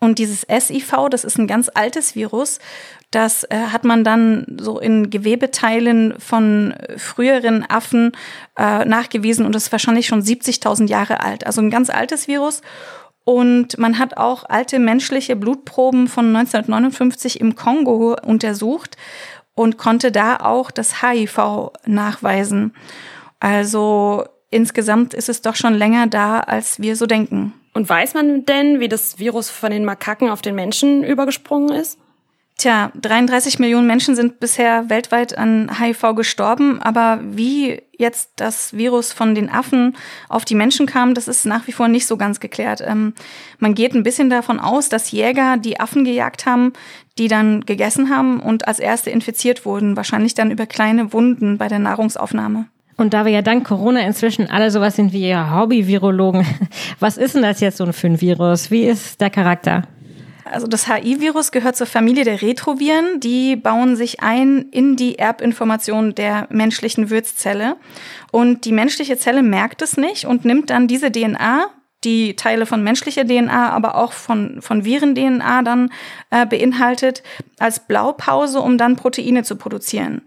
Und 0.00 0.20
dieses 0.20 0.42
SIV, 0.42 1.08
das 1.10 1.24
ist 1.24 1.38
ein 1.38 1.48
ganz 1.48 1.68
altes 1.74 2.14
Virus 2.14 2.60
das 3.10 3.44
äh, 3.44 3.56
hat 3.72 3.84
man 3.84 4.04
dann 4.04 4.58
so 4.60 4.78
in 4.78 5.08
Gewebeteilen 5.08 6.14
von 6.18 6.74
früheren 6.96 7.64
Affen 7.68 8.12
äh, 8.58 8.84
nachgewiesen 8.84 9.46
und 9.46 9.54
das 9.54 9.64
ist 9.64 9.72
wahrscheinlich 9.72 10.06
schon 10.06 10.22
70.000 10.22 10.88
Jahre 10.88 11.20
alt. 11.20 11.46
Also 11.46 11.60
ein 11.60 11.70
ganz 11.70 11.90
altes 11.90 12.28
Virus. 12.28 12.60
Und 13.24 13.76
man 13.76 13.98
hat 13.98 14.16
auch 14.16 14.44
alte 14.48 14.78
menschliche 14.78 15.36
Blutproben 15.36 16.08
von 16.08 16.34
1959 16.34 17.40
im 17.40 17.56
Kongo 17.56 18.16
untersucht 18.24 18.96
und 19.54 19.76
konnte 19.76 20.10
da 20.10 20.36
auch 20.36 20.70
das 20.70 21.02
HIV 21.02 21.72
nachweisen. 21.84 22.74
Also 23.38 24.24
insgesamt 24.50 25.12
ist 25.12 25.28
es 25.28 25.42
doch 25.42 25.56
schon 25.56 25.74
länger 25.74 26.06
da, 26.06 26.40
als 26.40 26.80
wir 26.80 26.96
so 26.96 27.06
denken. 27.06 27.52
Und 27.74 27.88
weiß 27.88 28.14
man 28.14 28.46
denn, 28.46 28.80
wie 28.80 28.88
das 28.88 29.18
Virus 29.18 29.50
von 29.50 29.70
den 29.70 29.84
Makaken 29.84 30.30
auf 30.30 30.40
den 30.40 30.54
Menschen 30.54 31.04
übergesprungen 31.04 31.74
ist? 31.74 31.98
Tja, 32.58 32.90
33 33.00 33.60
Millionen 33.60 33.86
Menschen 33.86 34.16
sind 34.16 34.40
bisher 34.40 34.90
weltweit 34.90 35.38
an 35.38 35.78
HIV 35.78 36.16
gestorben, 36.16 36.82
aber 36.82 37.20
wie 37.22 37.80
jetzt 37.96 38.32
das 38.34 38.76
Virus 38.76 39.12
von 39.12 39.36
den 39.36 39.48
Affen 39.48 39.96
auf 40.28 40.44
die 40.44 40.56
Menschen 40.56 40.86
kam, 40.86 41.14
das 41.14 41.28
ist 41.28 41.46
nach 41.46 41.68
wie 41.68 41.72
vor 41.72 41.86
nicht 41.86 42.08
so 42.08 42.16
ganz 42.16 42.40
geklärt. 42.40 42.82
Ähm, 42.84 43.14
man 43.60 43.76
geht 43.76 43.94
ein 43.94 44.02
bisschen 44.02 44.28
davon 44.28 44.58
aus, 44.58 44.88
dass 44.88 45.12
Jäger 45.12 45.56
die 45.56 45.78
Affen 45.78 46.02
gejagt 46.02 46.46
haben, 46.46 46.72
die 47.16 47.28
dann 47.28 47.60
gegessen 47.64 48.10
haben 48.10 48.40
und 48.40 48.66
als 48.66 48.80
erste 48.80 49.10
infiziert 49.10 49.64
wurden, 49.64 49.96
wahrscheinlich 49.96 50.34
dann 50.34 50.50
über 50.50 50.66
kleine 50.66 51.12
Wunden 51.12 51.58
bei 51.58 51.68
der 51.68 51.78
Nahrungsaufnahme. 51.78 52.66
Und 52.96 53.14
da 53.14 53.24
wir 53.24 53.30
ja 53.30 53.42
dank 53.42 53.68
Corona 53.68 54.00
inzwischen 54.00 54.50
alle 54.50 54.72
sowas 54.72 54.96
sind 54.96 55.12
wie 55.12 55.32
Hobby-Virologen, 55.32 56.44
was 56.98 57.18
ist 57.18 57.36
denn 57.36 57.42
das 57.42 57.60
jetzt 57.60 57.76
so 57.76 57.92
für 57.92 58.08
ein 58.08 58.20
Virus? 58.20 58.72
Wie 58.72 58.82
ist 58.82 59.20
der 59.20 59.30
Charakter? 59.30 59.84
Also 60.52 60.66
das 60.66 60.88
HI-Virus 60.88 61.52
gehört 61.52 61.76
zur 61.76 61.86
Familie 61.86 62.24
der 62.24 62.42
Retroviren. 62.42 63.20
Die 63.20 63.56
bauen 63.56 63.96
sich 63.96 64.20
ein 64.20 64.66
in 64.70 64.96
die 64.96 65.18
Erbinformation 65.18 66.14
der 66.14 66.46
menschlichen 66.50 67.10
Wirtszelle. 67.10 67.76
Und 68.30 68.64
die 68.64 68.72
menschliche 68.72 69.18
Zelle 69.18 69.42
merkt 69.42 69.82
es 69.82 69.96
nicht 69.96 70.24
und 70.26 70.44
nimmt 70.44 70.70
dann 70.70 70.88
diese 70.88 71.10
DNA, 71.10 71.70
die 72.04 72.36
Teile 72.36 72.66
von 72.66 72.82
menschlicher 72.82 73.24
DNA, 73.26 73.70
aber 73.70 73.96
auch 73.96 74.12
von, 74.12 74.62
von 74.62 74.84
Viren-DNA 74.84 75.62
dann 75.62 75.90
äh, 76.30 76.46
beinhaltet, 76.46 77.22
als 77.58 77.80
Blaupause, 77.80 78.60
um 78.60 78.78
dann 78.78 78.96
Proteine 78.96 79.42
zu 79.42 79.56
produzieren 79.56 80.22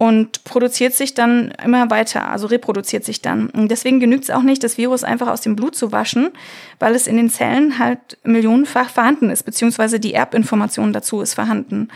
und 0.00 0.44
produziert 0.44 0.94
sich 0.94 1.12
dann 1.12 1.52
immer 1.62 1.90
weiter, 1.90 2.30
also 2.30 2.46
reproduziert 2.46 3.04
sich 3.04 3.20
dann. 3.20 3.50
Und 3.50 3.70
deswegen 3.70 4.00
genügt 4.00 4.24
es 4.24 4.30
auch 4.30 4.40
nicht, 4.40 4.64
das 4.64 4.78
Virus 4.78 5.04
einfach 5.04 5.28
aus 5.28 5.42
dem 5.42 5.56
Blut 5.56 5.76
zu 5.76 5.92
waschen, 5.92 6.30
weil 6.78 6.94
es 6.94 7.06
in 7.06 7.18
den 7.18 7.28
Zellen 7.28 7.78
halt 7.78 8.16
millionenfach 8.24 8.88
vorhanden 8.88 9.28
ist, 9.28 9.42
beziehungsweise 9.42 10.00
die 10.00 10.14
Erbinformation 10.14 10.94
dazu 10.94 11.20
ist 11.20 11.34
vorhanden. 11.34 11.88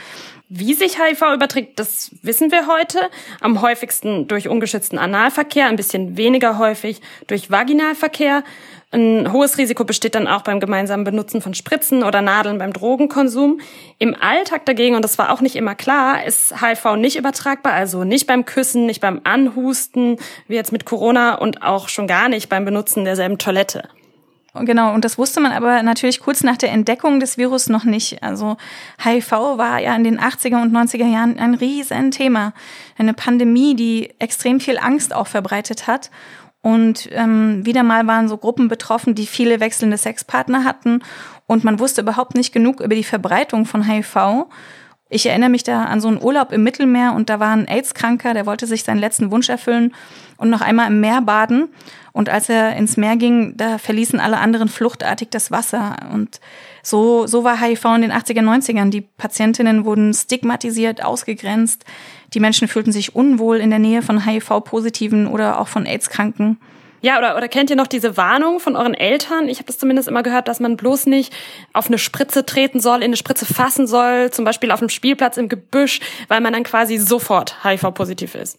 Wie 0.51 0.75
sich 0.75 0.99
HIV 1.03 1.23
überträgt, 1.35 1.79
das 1.79 2.11
wissen 2.21 2.53
wir 2.53 2.67
heute. 2.67 3.01
Am 3.41 3.63
häufigsten 3.63 4.29
durch 4.29 4.49
ungeschützten 4.49 4.99
Analverkehr, 4.99 5.69
ein 5.69 5.77
bisschen 5.77 6.19
weniger 6.19 6.59
häufig 6.59 7.01
durch 7.27 7.51
Vaginalverkehr. 7.51 8.45
Ein 8.95 9.33
hohes 9.33 9.59
Risiko 9.59 9.85
besteht 9.85 10.15
dann 10.15 10.29
auch 10.29 10.43
beim 10.43 10.61
gemeinsamen 10.61 11.03
Benutzen 11.03 11.43
von 11.43 11.53
Spritzen 11.53 12.05
oder 12.05 12.23
Nadeln 12.23 12.59
beim 12.59 12.73
Drogenkonsum. 12.73 13.61
Im 13.99 14.15
Alltag 14.15 14.65
dagegen, 14.67 14.95
und 14.95 15.03
das 15.03 15.19
war 15.19 15.33
auch 15.33 15.41
nicht 15.41 15.57
immer 15.57 15.75
klar, 15.75 16.25
ist 16.25 16.63
HIV 16.63 16.95
nicht 16.97 17.17
übertragbar, 17.17 17.73
also 17.73 18.05
nicht 18.05 18.29
beim 18.29 18.45
Küssen, 18.45 18.87
nicht 18.87 19.01
beim 19.01 19.21
Anhusten, 19.25 20.19
wie 20.47 20.55
jetzt 20.55 20.71
mit 20.71 20.85
Corona 20.85 21.35
und 21.35 21.63
auch 21.63 21.89
schon 21.89 22.07
gar 22.07 22.29
nicht 22.29 22.49
beim 22.49 22.65
Benutzen 22.65 23.05
derselben 23.05 23.37
Toilette. 23.39 23.89
Genau, 24.57 24.95
und 24.95 25.05
das 25.05 25.19
wusste 25.19 25.41
man 25.41 25.51
aber 25.51 25.83
natürlich 25.83 26.21
kurz 26.21 26.45
nach 26.45 26.57
der 26.57 26.71
Entdeckung 26.71 27.19
des 27.19 27.37
Virus 27.37 27.69
noch 27.69 27.83
nicht. 27.83 28.23
Also 28.23 28.57
HIV 29.03 29.33
war 29.33 29.81
ja 29.81 29.97
in 29.97 30.05
den 30.05 30.21
80er 30.21 30.63
und 30.63 30.73
90er 30.73 31.13
Jahren 31.13 31.41
ein 31.41 31.55
riesen 31.55 32.13
Thema. 32.13 32.53
Eine 32.97 33.15
Pandemie, 33.15 33.75
die 33.75 34.15
extrem 34.21 34.61
viel 34.61 34.79
Angst 34.79 35.13
auch 35.13 35.27
verbreitet 35.27 35.89
hat. 35.89 36.13
Und 36.65 37.11
ähm, 37.13 37.67
wieder 37.67 37.83
mal 37.83 38.07
waren 38.07 38.27
so 38.27 38.39
Gruppen 38.39 38.69
betroffen, 38.69 39.15
die 39.15 39.27
viele 39.27 39.61
wechselnde 39.61 39.99
Sexpartner 39.99 40.65
hatten. 40.65 41.03
Und 41.47 41.63
man 41.63 41.79
wusste 41.79 42.01
überhaupt 42.01 42.35
nicht 42.35 42.55
genug 42.55 42.81
über 42.81 42.95
die 42.95 43.05
Verbreitung 43.05 43.67
von 43.67 43.87
HIV. 43.87 44.47
Ich 45.11 45.27
erinnere 45.27 45.51
mich 45.51 45.63
da 45.63 45.85
an 45.85 46.01
so 46.01 46.09
einen 46.09 46.23
Urlaub 46.23 46.53
im 46.53 46.63
Mittelmeer 46.63 47.13
und 47.13 47.29
da 47.29 47.39
war 47.39 47.51
ein 47.55 47.69
AIDS-Kranker, 47.69 48.33
der 48.33 48.47
wollte 48.47 48.67
sich 48.67 48.83
seinen 48.83 48.99
letzten 48.99 49.31
Wunsch 49.31 49.51
erfüllen 49.51 49.95
und 50.39 50.49
noch 50.49 50.63
einmal 50.63 50.87
im 50.87 51.01
Meer 51.01 51.21
baden. 51.21 51.69
Und 52.13 52.31
als 52.31 52.49
er 52.49 52.75
ins 52.77 52.97
Meer 52.97 53.17
ging, 53.17 53.59
da 53.59 53.77
verließen 53.77 54.19
alle 54.19 54.39
anderen 54.39 54.69
fluchtartig 54.69 55.29
das 55.29 55.51
Wasser. 55.51 55.97
Und 56.15 56.41
so, 56.85 57.27
so 57.27 57.43
war 57.45 57.61
HIV 57.61 57.85
in 57.97 58.03
den 58.03 58.13
80er, 58.13 58.43
90ern. 58.43 58.91
Die 58.91 59.01
Patientinnen 59.01 59.85
wurden 59.85 60.13
stigmatisiert, 60.13 61.03
ausgegrenzt. 61.03 61.85
Die 62.35 62.41
Menschen 62.41 62.69
fühlten 62.69 62.93
sich 62.93 63.17
unwohl 63.17 63.57
in 63.57 63.71
der 63.71 63.79
Nähe 63.79 64.03
von 64.03 64.27
HIV-Positiven 64.27 65.27
oder 65.27 65.61
auch 65.61 65.69
von 65.69 65.87
AIDS-Kranken. 65.87 66.61
Ja, 67.01 67.19
oder, 67.19 67.37
oder 67.37 67.49
kennt 67.49 67.71
ihr 67.71 67.77
noch 67.77 67.87
diese 67.87 68.17
Warnung 68.17 68.61
von 68.61 68.77
euren 68.77 68.95
Eltern? 68.95 69.49
Ich 69.49 69.59
habe 69.59 69.67
das 69.67 69.79
zumindest 69.79 70.09
immer 70.09 70.23
gehört, 70.23 70.49
dass 70.49 70.61
man 70.61 70.77
bloß 70.77 71.07
nicht 71.07 71.35
auf 71.73 71.89
eine 71.89 71.99
Spritze 71.99 72.47
treten 72.47 72.81
soll, 72.81 72.99
in 72.99 73.05
eine 73.05 73.17
Spritze 73.17 73.45
fassen 73.47 73.87
soll, 73.87 74.31
zum 74.31 74.45
Beispiel 74.45 74.71
auf 74.71 74.81
einem 74.81 74.89
Spielplatz 74.89 75.37
im 75.37 75.49
Gebüsch, 75.49 76.01
weil 76.29 76.41
man 76.41 76.53
dann 76.53 76.65
quasi 76.65 76.97
sofort 76.99 77.63
HIV-positiv 77.65 78.35
ist. 78.35 78.59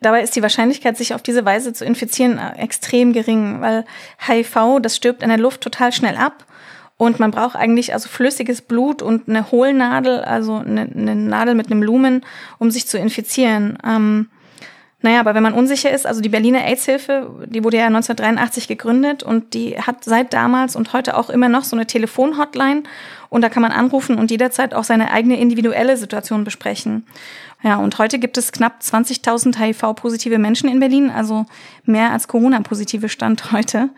Dabei 0.00 0.22
ist 0.22 0.36
die 0.36 0.42
Wahrscheinlichkeit, 0.42 0.96
sich 0.96 1.12
auf 1.12 1.22
diese 1.22 1.44
Weise 1.44 1.72
zu 1.72 1.84
infizieren, 1.84 2.38
extrem 2.38 3.12
gering, 3.12 3.60
weil 3.60 3.84
HIV, 4.26 4.80
das 4.80 4.96
stirbt 4.96 5.22
in 5.22 5.28
der 5.28 5.38
Luft 5.38 5.60
total 5.60 5.92
schnell 5.92 6.16
ab. 6.16 6.46
Und 6.98 7.20
man 7.20 7.30
braucht 7.30 7.56
eigentlich 7.56 7.94
also 7.94 8.08
flüssiges 8.08 8.60
Blut 8.60 9.02
und 9.02 9.28
eine 9.28 9.50
Hohlnadel, 9.50 10.20
also 10.20 10.56
eine, 10.56 10.82
eine 10.82 11.14
Nadel 11.14 11.54
mit 11.54 11.70
einem 11.70 11.82
Lumen, 11.82 12.26
um 12.58 12.70
sich 12.70 12.86
zu 12.88 12.98
infizieren. 12.98 13.78
Ähm, 13.86 14.28
naja, 15.00 15.20
aber 15.20 15.34
wenn 15.36 15.44
man 15.44 15.54
unsicher 15.54 15.92
ist, 15.92 16.08
also 16.08 16.20
die 16.20 16.28
Berliner 16.28 16.64
AIDS-Hilfe, 16.64 17.46
die 17.46 17.62
wurde 17.62 17.76
ja 17.76 17.86
1983 17.86 18.66
gegründet 18.66 19.22
und 19.22 19.54
die 19.54 19.80
hat 19.80 20.02
seit 20.02 20.32
damals 20.32 20.74
und 20.74 20.92
heute 20.92 21.16
auch 21.16 21.30
immer 21.30 21.48
noch 21.48 21.62
so 21.62 21.76
eine 21.76 21.86
Telefonhotline 21.86 22.82
und 23.28 23.42
da 23.42 23.48
kann 23.48 23.62
man 23.62 23.70
anrufen 23.70 24.18
und 24.18 24.32
jederzeit 24.32 24.74
auch 24.74 24.82
seine 24.82 25.12
eigene 25.12 25.38
individuelle 25.38 25.96
Situation 25.96 26.42
besprechen. 26.42 27.06
Ja, 27.62 27.76
und 27.76 27.98
heute 27.98 28.18
gibt 28.18 28.38
es 28.38 28.52
knapp 28.52 28.80
20.000 28.80 29.58
HIV-positive 29.58 30.38
Menschen 30.38 30.68
in 30.68 30.78
Berlin, 30.78 31.10
also 31.10 31.46
mehr 31.84 32.12
als 32.12 32.28
Corona-positive 32.28 33.08
Stand 33.08 33.52
heute. 33.52 33.90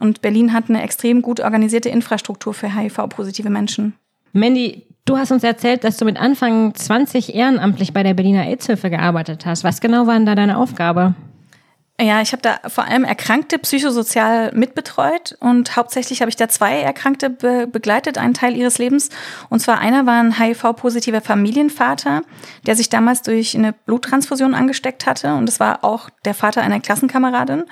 Und 0.00 0.20
Berlin 0.22 0.52
hat 0.52 0.68
eine 0.68 0.82
extrem 0.82 1.22
gut 1.22 1.40
organisierte 1.40 1.88
Infrastruktur 1.88 2.52
für 2.52 2.74
HIV-positive 2.74 3.50
Menschen. 3.50 3.94
Mandy, 4.32 4.82
du 5.04 5.16
hast 5.16 5.30
uns 5.30 5.44
erzählt, 5.44 5.84
dass 5.84 5.96
du 5.96 6.04
mit 6.04 6.16
Anfang 6.16 6.74
20 6.74 7.34
ehrenamtlich 7.34 7.92
bei 7.92 8.02
der 8.02 8.14
Berliner 8.14 8.46
AIDS-Hilfe 8.46 8.90
gearbeitet 8.90 9.46
hast. 9.46 9.62
Was 9.62 9.80
genau 9.80 10.08
war 10.08 10.14
denn 10.14 10.26
da 10.26 10.34
deine 10.34 10.58
Aufgabe? 10.58 11.14
Ja, 12.00 12.20
ich 12.20 12.32
habe 12.32 12.42
da 12.42 12.58
vor 12.68 12.84
allem 12.84 13.04
Erkrankte 13.04 13.56
psychosozial 13.60 14.50
mitbetreut 14.52 15.36
und 15.38 15.76
hauptsächlich 15.76 16.22
habe 16.22 16.28
ich 16.28 16.34
da 16.34 16.48
zwei 16.48 16.80
Erkrankte 16.80 17.30
be 17.30 17.68
begleitet, 17.68 18.18
einen 18.18 18.34
Teil 18.34 18.56
ihres 18.56 18.78
Lebens. 18.78 19.10
Und 19.48 19.60
zwar 19.60 19.78
einer 19.78 20.04
war 20.04 20.20
ein 20.20 20.36
HIV-positiver 20.36 21.20
Familienvater, 21.20 22.22
der 22.66 22.74
sich 22.74 22.88
damals 22.88 23.22
durch 23.22 23.56
eine 23.56 23.72
Bluttransfusion 23.72 24.54
angesteckt 24.54 25.06
hatte 25.06 25.34
und 25.34 25.48
es 25.48 25.60
war 25.60 25.84
auch 25.84 26.10
der 26.24 26.34
Vater 26.34 26.62
einer 26.62 26.80
Klassenkameradin. 26.80 27.62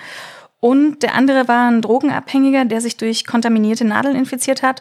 Und 0.61 1.03
der 1.03 1.17
andere 1.17 1.49
war 1.49 1.69
ein 1.69 1.83
Drogenabhängiger, 1.83 2.65
der 2.65 2.81
sich 2.81 2.97
durch 2.97 3.27
kontaminierte 3.27 3.85
Nadeln 3.85 4.15
infiziert 4.15 4.63
hat. 4.63 4.81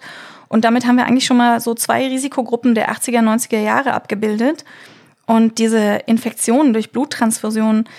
Und 0.49 0.65
damit 0.65 0.85
haben 0.85 0.97
wir 0.97 1.05
eigentlich 1.05 1.25
schon 1.25 1.37
mal 1.37 1.59
so 1.59 1.73
zwei 1.73 2.05
Risikogruppen 2.07 2.75
der 2.75 2.91
80er, 2.91 3.21
90er 3.21 3.59
Jahre 3.59 3.93
abgebildet. 3.93 4.63
Und 5.25 5.57
diese 5.57 6.01
Infektionen 6.05 6.73
durch 6.73 6.91
Bluttransfusionen, 6.91 7.89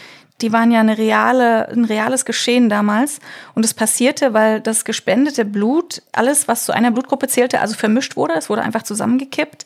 die 0.42 0.52
waren 0.52 0.70
ja 0.70 0.80
eine 0.80 0.99
reale, 0.99 1.68
ein 1.68 1.84
reales 1.84 2.25
Geschehen 2.25 2.68
damals. 2.68 3.20
Und 3.54 3.64
es 3.64 3.72
passierte, 3.72 4.34
weil 4.34 4.61
das 4.61 4.84
gespendete 4.84 5.44
Blut, 5.44 6.02
alles, 6.12 6.49
was 6.49 6.64
zu 6.64 6.72
einer 6.72 6.90
Blutgruppe 6.90 7.28
zählte, 7.28 7.61
also 7.61 7.75
vermischt 7.75 8.16
wurde. 8.16 8.34
Es 8.34 8.50
wurde 8.50 8.62
einfach 8.62 8.82
zusammengekippt. 8.82 9.64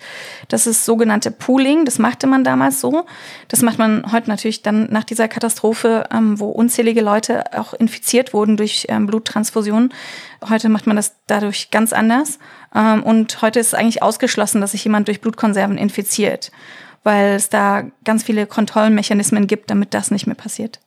Das 0.48 0.66
ist 0.66 0.84
sogenannte 0.84 1.30
Pooling. 1.30 1.84
Das 1.84 1.98
machte 1.98 2.26
man 2.26 2.44
damals 2.44 2.80
so. 2.80 3.06
Das 3.48 3.62
macht 3.62 3.78
man 3.78 4.12
heute 4.12 4.28
natürlich 4.28 4.62
dann 4.62 4.88
nach 4.90 5.04
dieser 5.04 5.28
Katastrophe, 5.28 6.04
ähm, 6.12 6.38
wo 6.38 6.50
unzählige 6.50 7.00
Leute 7.00 7.58
auch 7.58 7.74
infiziert 7.74 8.32
wurden 8.32 8.56
durch 8.56 8.86
ähm, 8.88 9.06
Bluttransfusionen. 9.06 9.92
Heute 10.48 10.68
macht 10.68 10.86
man 10.86 10.96
das 10.96 11.16
dadurch 11.26 11.70
ganz 11.70 11.92
anders. 11.92 12.38
Ähm, 12.74 13.02
und 13.02 13.40
heute 13.40 13.60
ist 13.60 13.74
eigentlich 13.74 14.02
ausgeschlossen, 14.02 14.60
dass 14.60 14.72
sich 14.72 14.84
jemand 14.84 15.08
durch 15.08 15.20
Blutkonserven 15.20 15.78
infiziert 15.78 16.50
weil 17.06 17.36
es 17.36 17.48
da 17.48 17.84
ganz 18.04 18.24
viele 18.24 18.46
Kontrollmechanismen 18.46 19.46
gibt, 19.46 19.70
damit 19.70 19.94
das 19.94 20.10
nicht 20.10 20.26
mehr 20.26 20.34
passiert. 20.34 20.80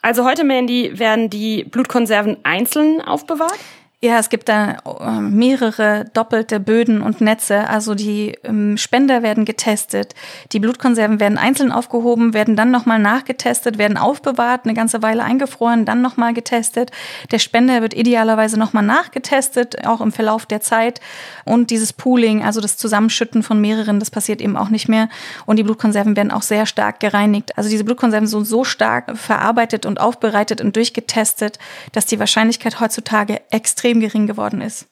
Also 0.00 0.24
heute, 0.24 0.42
Mandy, 0.42 0.98
werden 0.98 1.28
die 1.28 1.64
Blutkonserven 1.64 2.38
einzeln 2.42 3.02
aufbewahrt? 3.02 3.58
Ja, 4.00 4.20
es 4.20 4.28
gibt 4.28 4.48
da 4.48 4.76
äh, 5.00 5.20
mehrere 5.20 6.04
doppelte 6.14 6.60
Böden 6.60 7.02
und 7.02 7.20
Netze. 7.20 7.68
Also 7.68 7.96
die 7.96 8.38
ähm, 8.44 8.76
Spender 8.76 9.24
werden 9.24 9.44
getestet, 9.44 10.14
die 10.52 10.60
Blutkonserven 10.60 11.18
werden 11.18 11.36
einzeln 11.36 11.72
aufgehoben, 11.72 12.32
werden 12.32 12.54
dann 12.54 12.70
nochmal 12.70 13.00
nachgetestet, 13.00 13.76
werden 13.76 13.96
aufbewahrt, 13.96 14.66
eine 14.66 14.74
ganze 14.74 15.02
Weile 15.02 15.24
eingefroren, 15.24 15.84
dann 15.84 16.00
nochmal 16.00 16.32
getestet. 16.32 16.92
Der 17.32 17.40
Spender 17.40 17.82
wird 17.82 17.92
idealerweise 17.92 18.56
nochmal 18.56 18.84
nachgetestet, 18.84 19.84
auch 19.84 20.00
im 20.00 20.12
Verlauf 20.12 20.46
der 20.46 20.60
Zeit. 20.60 21.00
Und 21.44 21.70
dieses 21.70 21.92
Pooling, 21.92 22.44
also 22.44 22.60
das 22.60 22.76
Zusammenschütten 22.76 23.42
von 23.42 23.60
mehreren, 23.60 23.98
das 23.98 24.12
passiert 24.12 24.40
eben 24.40 24.56
auch 24.56 24.68
nicht 24.68 24.88
mehr. 24.88 25.08
Und 25.44 25.56
die 25.56 25.64
Blutkonserven 25.64 26.14
werden 26.14 26.30
auch 26.30 26.42
sehr 26.42 26.66
stark 26.66 27.00
gereinigt. 27.00 27.58
Also 27.58 27.68
diese 27.68 27.82
Blutkonserven 27.82 28.28
sind 28.28 28.44
so 28.44 28.62
stark 28.62 29.18
verarbeitet 29.18 29.86
und 29.86 29.98
aufbereitet 29.98 30.60
und 30.60 30.76
durchgetestet, 30.76 31.58
dass 31.90 32.06
die 32.06 32.20
Wahrscheinlichkeit 32.20 32.78
heutzutage 32.78 33.40
extrem 33.50 33.87
extrem 33.88 34.00
gering 34.00 34.26
geworden 34.26 34.60
ist. 34.60 34.86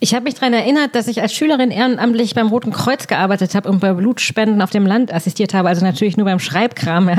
Ich 0.00 0.14
habe 0.14 0.22
mich 0.22 0.34
daran 0.34 0.52
erinnert, 0.52 0.94
dass 0.94 1.08
ich 1.08 1.22
als 1.22 1.34
Schülerin 1.34 1.72
ehrenamtlich 1.72 2.32
beim 2.32 2.46
Roten 2.46 2.70
Kreuz 2.70 3.08
gearbeitet 3.08 3.56
habe 3.56 3.68
und 3.68 3.80
bei 3.80 3.92
Blutspenden 3.92 4.62
auf 4.62 4.70
dem 4.70 4.86
Land 4.86 5.12
assistiert 5.12 5.54
habe, 5.54 5.68
also 5.68 5.84
natürlich 5.84 6.16
nur 6.16 6.24
beim 6.24 6.38
Schreibkram. 6.38 7.08
Ja. 7.08 7.16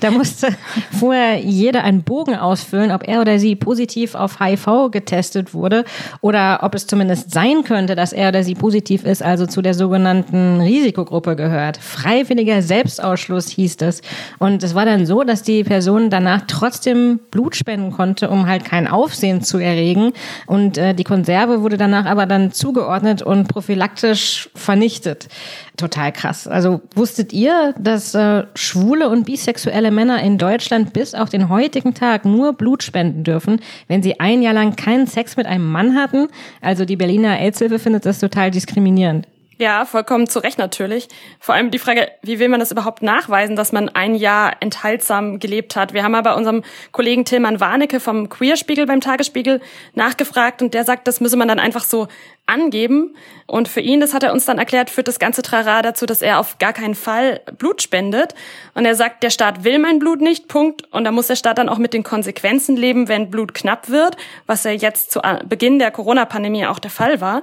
Da 0.00 0.10
musste 0.10 0.48
vorher 1.00 1.38
jeder 1.38 1.82
einen 1.82 2.02
Bogen 2.02 2.36
ausfüllen, 2.36 2.90
ob 2.90 3.08
er 3.08 3.22
oder 3.22 3.38
sie 3.38 3.56
positiv 3.56 4.14
auf 4.14 4.38
HIV 4.38 4.90
getestet 4.90 5.54
wurde 5.54 5.86
oder 6.20 6.60
ob 6.62 6.74
es 6.74 6.86
zumindest 6.86 7.30
sein 7.30 7.64
könnte, 7.64 7.94
dass 7.94 8.12
er 8.12 8.28
oder 8.28 8.44
sie 8.44 8.54
positiv 8.54 9.04
ist, 9.04 9.22
also 9.22 9.46
zu 9.46 9.62
der 9.62 9.72
sogenannten 9.72 10.60
Risikogruppe 10.60 11.36
gehört. 11.36 11.78
Freiwilliger 11.78 12.60
Selbstausschluss 12.60 13.48
hieß 13.48 13.76
es. 13.80 14.02
Und 14.38 14.62
es 14.62 14.74
war 14.74 14.84
dann 14.84 15.06
so, 15.06 15.22
dass 15.22 15.42
die 15.42 15.64
Person 15.64 16.10
danach 16.10 16.42
trotzdem 16.46 17.18
Blut 17.30 17.56
spenden 17.56 17.92
konnte, 17.92 18.28
um 18.28 18.46
halt 18.46 18.66
kein 18.66 18.88
Aufsehen 18.88 19.40
zu 19.40 19.56
erregen. 19.56 20.12
Und 20.46 20.76
äh, 20.76 20.94
die 20.94 21.04
Konserve 21.04 21.62
wurde 21.62 21.78
danach 21.78 22.09
aber 22.10 22.26
dann 22.26 22.50
zugeordnet 22.50 23.22
und 23.22 23.46
prophylaktisch 23.46 24.50
vernichtet. 24.56 25.28
Total 25.76 26.10
krass. 26.10 26.48
Also 26.48 26.80
wusstet 26.96 27.32
ihr, 27.32 27.72
dass 27.78 28.14
äh, 28.16 28.44
schwule 28.56 29.08
und 29.08 29.26
bisexuelle 29.26 29.92
Männer 29.92 30.20
in 30.20 30.36
Deutschland 30.36 30.92
bis 30.92 31.14
auf 31.14 31.28
den 31.28 31.48
heutigen 31.48 31.94
Tag 31.94 32.24
nur 32.24 32.52
Blut 32.54 32.82
spenden 32.82 33.22
dürfen, 33.22 33.60
wenn 33.86 34.02
sie 34.02 34.18
ein 34.18 34.42
Jahr 34.42 34.54
lang 34.54 34.74
keinen 34.74 35.06
Sex 35.06 35.36
mit 35.36 35.46
einem 35.46 35.70
Mann 35.70 35.94
hatten? 35.94 36.26
Also 36.60 36.84
die 36.84 36.96
Berliner 36.96 37.38
AIDS-Hilfe 37.38 37.78
findet 37.78 38.04
das 38.04 38.18
total 38.18 38.50
diskriminierend. 38.50 39.28
Ja, 39.60 39.84
vollkommen 39.84 40.26
zu 40.26 40.38
Recht 40.38 40.56
natürlich. 40.56 41.08
Vor 41.38 41.54
allem 41.54 41.70
die 41.70 41.78
Frage, 41.78 42.08
wie 42.22 42.38
will 42.38 42.48
man 42.48 42.60
das 42.60 42.72
überhaupt 42.72 43.02
nachweisen, 43.02 43.56
dass 43.56 43.72
man 43.72 43.90
ein 43.90 44.14
Jahr 44.14 44.54
enthaltsam 44.60 45.38
gelebt 45.38 45.76
hat? 45.76 45.92
Wir 45.92 46.02
haben 46.02 46.14
aber 46.14 46.34
unserem 46.34 46.64
Kollegen 46.92 47.26
Tillmann 47.26 47.60
Warnecke 47.60 48.00
vom 48.00 48.30
Queerspiegel 48.30 48.86
beim 48.86 49.02
Tagesspiegel 49.02 49.60
nachgefragt 49.92 50.62
und 50.62 50.72
der 50.72 50.84
sagt, 50.84 51.06
das 51.06 51.20
müsse 51.20 51.36
man 51.36 51.46
dann 51.46 51.58
einfach 51.58 51.84
so 51.84 52.08
angeben. 52.46 53.14
Und 53.46 53.68
für 53.68 53.82
ihn, 53.82 54.00
das 54.00 54.14
hat 54.14 54.22
er 54.22 54.32
uns 54.32 54.46
dann 54.46 54.56
erklärt, 54.56 54.88
führt 54.88 55.08
das 55.08 55.18
ganze 55.18 55.42
Trara 55.42 55.82
dazu, 55.82 56.06
dass 56.06 56.22
er 56.22 56.38
auf 56.38 56.56
gar 56.56 56.72
keinen 56.72 56.94
Fall 56.94 57.42
Blut 57.58 57.82
spendet. 57.82 58.34
Und 58.74 58.86
er 58.86 58.94
sagt, 58.94 59.22
der 59.22 59.30
Staat 59.30 59.62
will 59.62 59.78
mein 59.78 59.98
Blut 59.98 60.22
nicht, 60.22 60.48
Punkt. 60.48 60.90
Und 60.90 61.04
da 61.04 61.12
muss 61.12 61.26
der 61.26 61.36
Staat 61.36 61.58
dann 61.58 61.68
auch 61.68 61.76
mit 61.76 61.92
den 61.92 62.02
Konsequenzen 62.02 62.76
leben, 62.76 63.08
wenn 63.08 63.30
Blut 63.30 63.52
knapp 63.52 63.90
wird, 63.90 64.16
was 64.46 64.64
ja 64.64 64.70
jetzt 64.70 65.10
zu 65.10 65.20
Beginn 65.44 65.78
der 65.78 65.90
Corona-Pandemie 65.90 66.64
auch 66.64 66.78
der 66.78 66.90
Fall 66.90 67.20
war. 67.20 67.42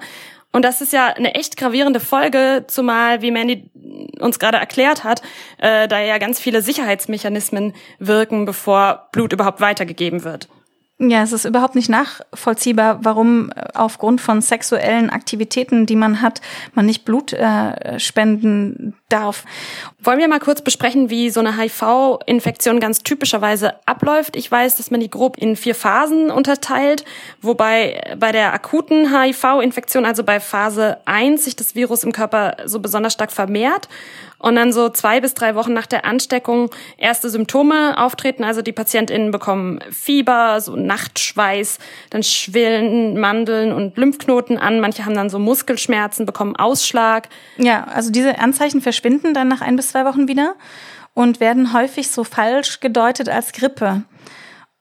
Und 0.51 0.63
das 0.63 0.82
ist 0.82 0.94
ja 0.94 1.08
eine 1.08 1.36
echt 1.36 1.58
gravierende 1.58 2.00
Folge, 2.00 2.66
zumal, 2.68 3.22
wie 3.22 3.32
Mandy 3.32 3.70
uns 4.20 4.39
gerade 4.39 4.58
erklärt 4.58 5.04
hat, 5.04 5.22
äh, 5.58 5.88
da 5.88 6.00
ja 6.00 6.18
ganz 6.18 6.39
viele 6.39 6.62
Sicherheitsmechanismen 6.62 7.74
wirken, 8.00 8.46
bevor 8.46 9.10
Blut 9.12 9.34
überhaupt 9.34 9.62
weitergegeben 9.62 10.24
wird. 10.24 10.48
Ja, 11.00 11.22
es 11.22 11.32
ist 11.32 11.46
überhaupt 11.46 11.75
nicht 11.75 11.89
nachvollziehbar, 11.89 13.06
warum 13.06 13.51
äh, 13.51 13.66
aufgrund 13.75 14.20
von 14.20 14.42
sexuellen 14.42 15.12
Aktivitäten, 15.12 15.86
die 15.86 15.96
man 15.96 16.22
hat, 16.22 16.42
man 16.74 16.88
nicht 16.88 17.06
Blut 17.06 17.34
äh, 17.34 18.00
spenden 18.00 18.96
darf. 19.08 19.46
Wollen 20.01 20.18
wir 20.18 20.27
mal 20.27 20.39
kurz 20.39 20.63
besprechen, 20.63 21.12
wie 21.12 21.30
so 21.30 21.39
eine 21.39 21.56
HIV-Infektion 21.56 22.80
ganz 22.80 23.04
typischerweise 23.04 23.75
abläuft? 23.86 24.36
Ich 24.36 24.51
weiß, 24.51 24.77
dass 24.77 24.89
man 24.89 25.00
die 25.00 25.12
grob 25.12 25.38
in 25.38 25.56
vier 25.56 25.75
Phasen 25.75 26.32
unterteilt, 26.32 27.06
wobei 27.42 28.16
bei 28.18 28.32
der 28.32 28.54
akuten 28.54 29.16
HIV-Infektion, 29.16 30.04
also 30.04 30.24
bei 30.24 30.39
Phase 30.39 30.98
1, 31.06 31.46
sich 31.46 31.56
das 31.56 31.75
Virus 31.75 32.04
im 32.04 32.12
Körper 32.12 32.58
so 32.66 32.80
besonders 32.80 33.13
stark 33.13 33.32
vermehrt 33.32 33.88
und 34.39 34.56
dann 34.56 34.72
so 34.72 34.89
zwei 34.89 35.20
bis 35.20 35.34
drei 35.34 35.56
Wochen 35.56 35.74
nach 35.74 35.88
der 35.88 36.06
Ansteckung 36.06 36.70
erste 36.98 37.29
Symptome 37.29 37.98
auftreten. 37.98 38.44
Also 38.44 38.62
die 38.62 38.72
PatientInnen 38.72 39.32
bekommen 39.32 39.79
Fieber, 39.91 40.62
so 40.62 40.75
Nachtschweiß, 40.75 41.79
dann 42.10 42.24
schwillen 42.24 43.20
Mandeln 43.20 43.72
und 43.74 43.98
Lymphknoten 43.98 44.58
an. 44.58 44.79
Manche 44.79 45.06
haben 45.06 45.15
dann 45.15 45.29
so 45.29 45.39
Muskelschmerzen, 45.39 46.25
bekommen 46.25 46.56
Ausschlag. 46.56 47.29
Ja, 47.58 47.86
also 47.86 48.12
diese 48.12 48.39
Anzeichen 48.39 48.82
verschwinden 48.82 49.34
dann 49.34 49.48
nach 49.48 49.62
ein 49.62 49.75
bis 49.75 49.89
zwei 49.89 50.06
Wochen 50.06 50.27
wieder 50.27 50.56
und 51.13 51.39
werden 51.39 51.74
häufig 51.74 52.12
so 52.12 52.24
falsch 52.24 52.79
gedeutet 52.79 53.29
als 53.29 53.51
Grippe. 53.51 54.03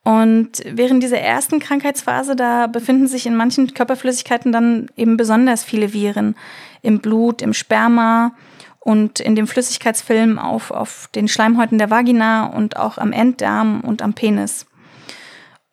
Und 0.03 0.63
während 0.63 1.03
dieser 1.03 1.19
ersten 1.19 1.59
Krankheitsphase, 1.59 2.37
da 2.37 2.67
befinden 2.67 3.07
sich 3.07 3.25
in 3.25 3.35
manchen 3.35 3.73
Körperflüssigkeiten 3.73 4.53
dann 4.53 4.87
eben 4.95 5.17
besonders 5.17 5.65
viele 5.65 5.91
Viren. 5.91 6.35
Im 6.81 6.99
Blut, 6.99 7.41
im 7.41 7.53
Sperma, 7.53 8.31
und 8.87 9.19
in 9.19 9.35
dem 9.35 9.47
Flüssigkeitsfilm 9.47 10.39
auf, 10.39 10.71
auf 10.71 11.09
den 11.13 11.27
Schleimhäuten 11.27 11.77
der 11.77 11.89
Vagina 11.89 12.45
und 12.45 12.77
auch 12.77 12.97
am 12.97 13.11
Enddarm 13.11 13.81
und 13.81 14.01
am 14.01 14.13
Penis. 14.13 14.65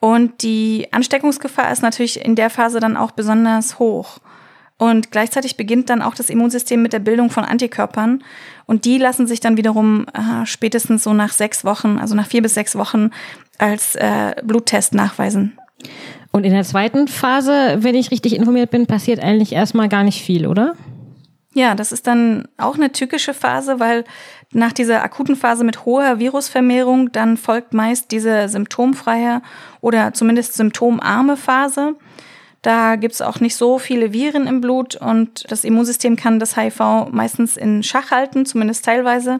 Und 0.00 0.42
die 0.42 0.88
Ansteckungsgefahr 0.90 1.70
ist 1.70 1.80
natürlich 1.80 2.24
in 2.24 2.34
der 2.34 2.50
Phase 2.50 2.80
dann 2.80 2.96
auch 2.96 3.12
besonders 3.12 3.78
hoch. 3.78 4.18
Und 4.78 5.12
gleichzeitig 5.12 5.56
beginnt 5.56 5.90
dann 5.90 6.02
auch 6.02 6.16
das 6.16 6.28
Immunsystem 6.28 6.82
mit 6.82 6.92
der 6.92 6.98
Bildung 6.98 7.30
von 7.30 7.44
Antikörpern. 7.44 8.24
Und 8.66 8.84
die 8.84 8.98
lassen 8.98 9.28
sich 9.28 9.38
dann 9.38 9.56
wiederum 9.56 10.06
äh, 10.08 10.44
spätestens 10.44 11.04
so 11.04 11.12
nach 11.12 11.32
sechs 11.32 11.64
Wochen, 11.64 11.98
also 12.00 12.16
nach 12.16 12.26
vier 12.26 12.42
bis 12.42 12.54
sechs 12.54 12.74
Wochen, 12.74 13.10
als 13.58 13.94
äh, 13.94 14.34
Bluttest 14.42 14.92
nachweisen. 14.92 15.56
Und 16.32 16.42
in 16.42 16.52
der 16.52 16.64
zweiten 16.64 17.06
Phase, 17.06 17.76
wenn 17.78 17.94
ich 17.94 18.10
richtig 18.10 18.34
informiert 18.34 18.72
bin, 18.72 18.86
passiert 18.86 19.20
eigentlich 19.20 19.52
erstmal 19.52 19.88
gar 19.88 20.02
nicht 20.02 20.20
viel, 20.20 20.48
oder? 20.48 20.74
Ja, 21.54 21.76
das 21.76 21.92
ist 21.92 22.08
dann 22.08 22.48
auch 22.58 22.74
eine 22.74 22.90
tückische 22.90 23.32
Phase, 23.32 23.78
weil 23.78 24.04
nach 24.50 24.72
dieser 24.72 25.04
akuten 25.04 25.36
Phase 25.36 25.62
mit 25.62 25.84
hoher 25.84 26.18
Virusvermehrung 26.18 27.12
dann 27.12 27.36
folgt 27.36 27.72
meist 27.72 28.10
diese 28.10 28.48
symptomfreie 28.48 29.40
oder 29.80 30.12
zumindest 30.12 30.54
symptomarme 30.54 31.36
Phase. 31.36 31.94
Da 32.62 32.96
gibt's 32.96 33.20
auch 33.20 33.40
nicht 33.40 33.54
so 33.56 33.78
viele 33.78 34.12
Viren 34.12 34.46
im 34.46 34.60
Blut 34.60 34.96
und 34.96 35.44
das 35.50 35.64
Immunsystem 35.64 36.16
kann 36.16 36.40
das 36.40 36.56
HIV 36.56 37.10
meistens 37.10 37.56
in 37.56 37.82
Schach 37.82 38.10
halten, 38.10 38.46
zumindest 38.46 38.84
teilweise. 38.84 39.38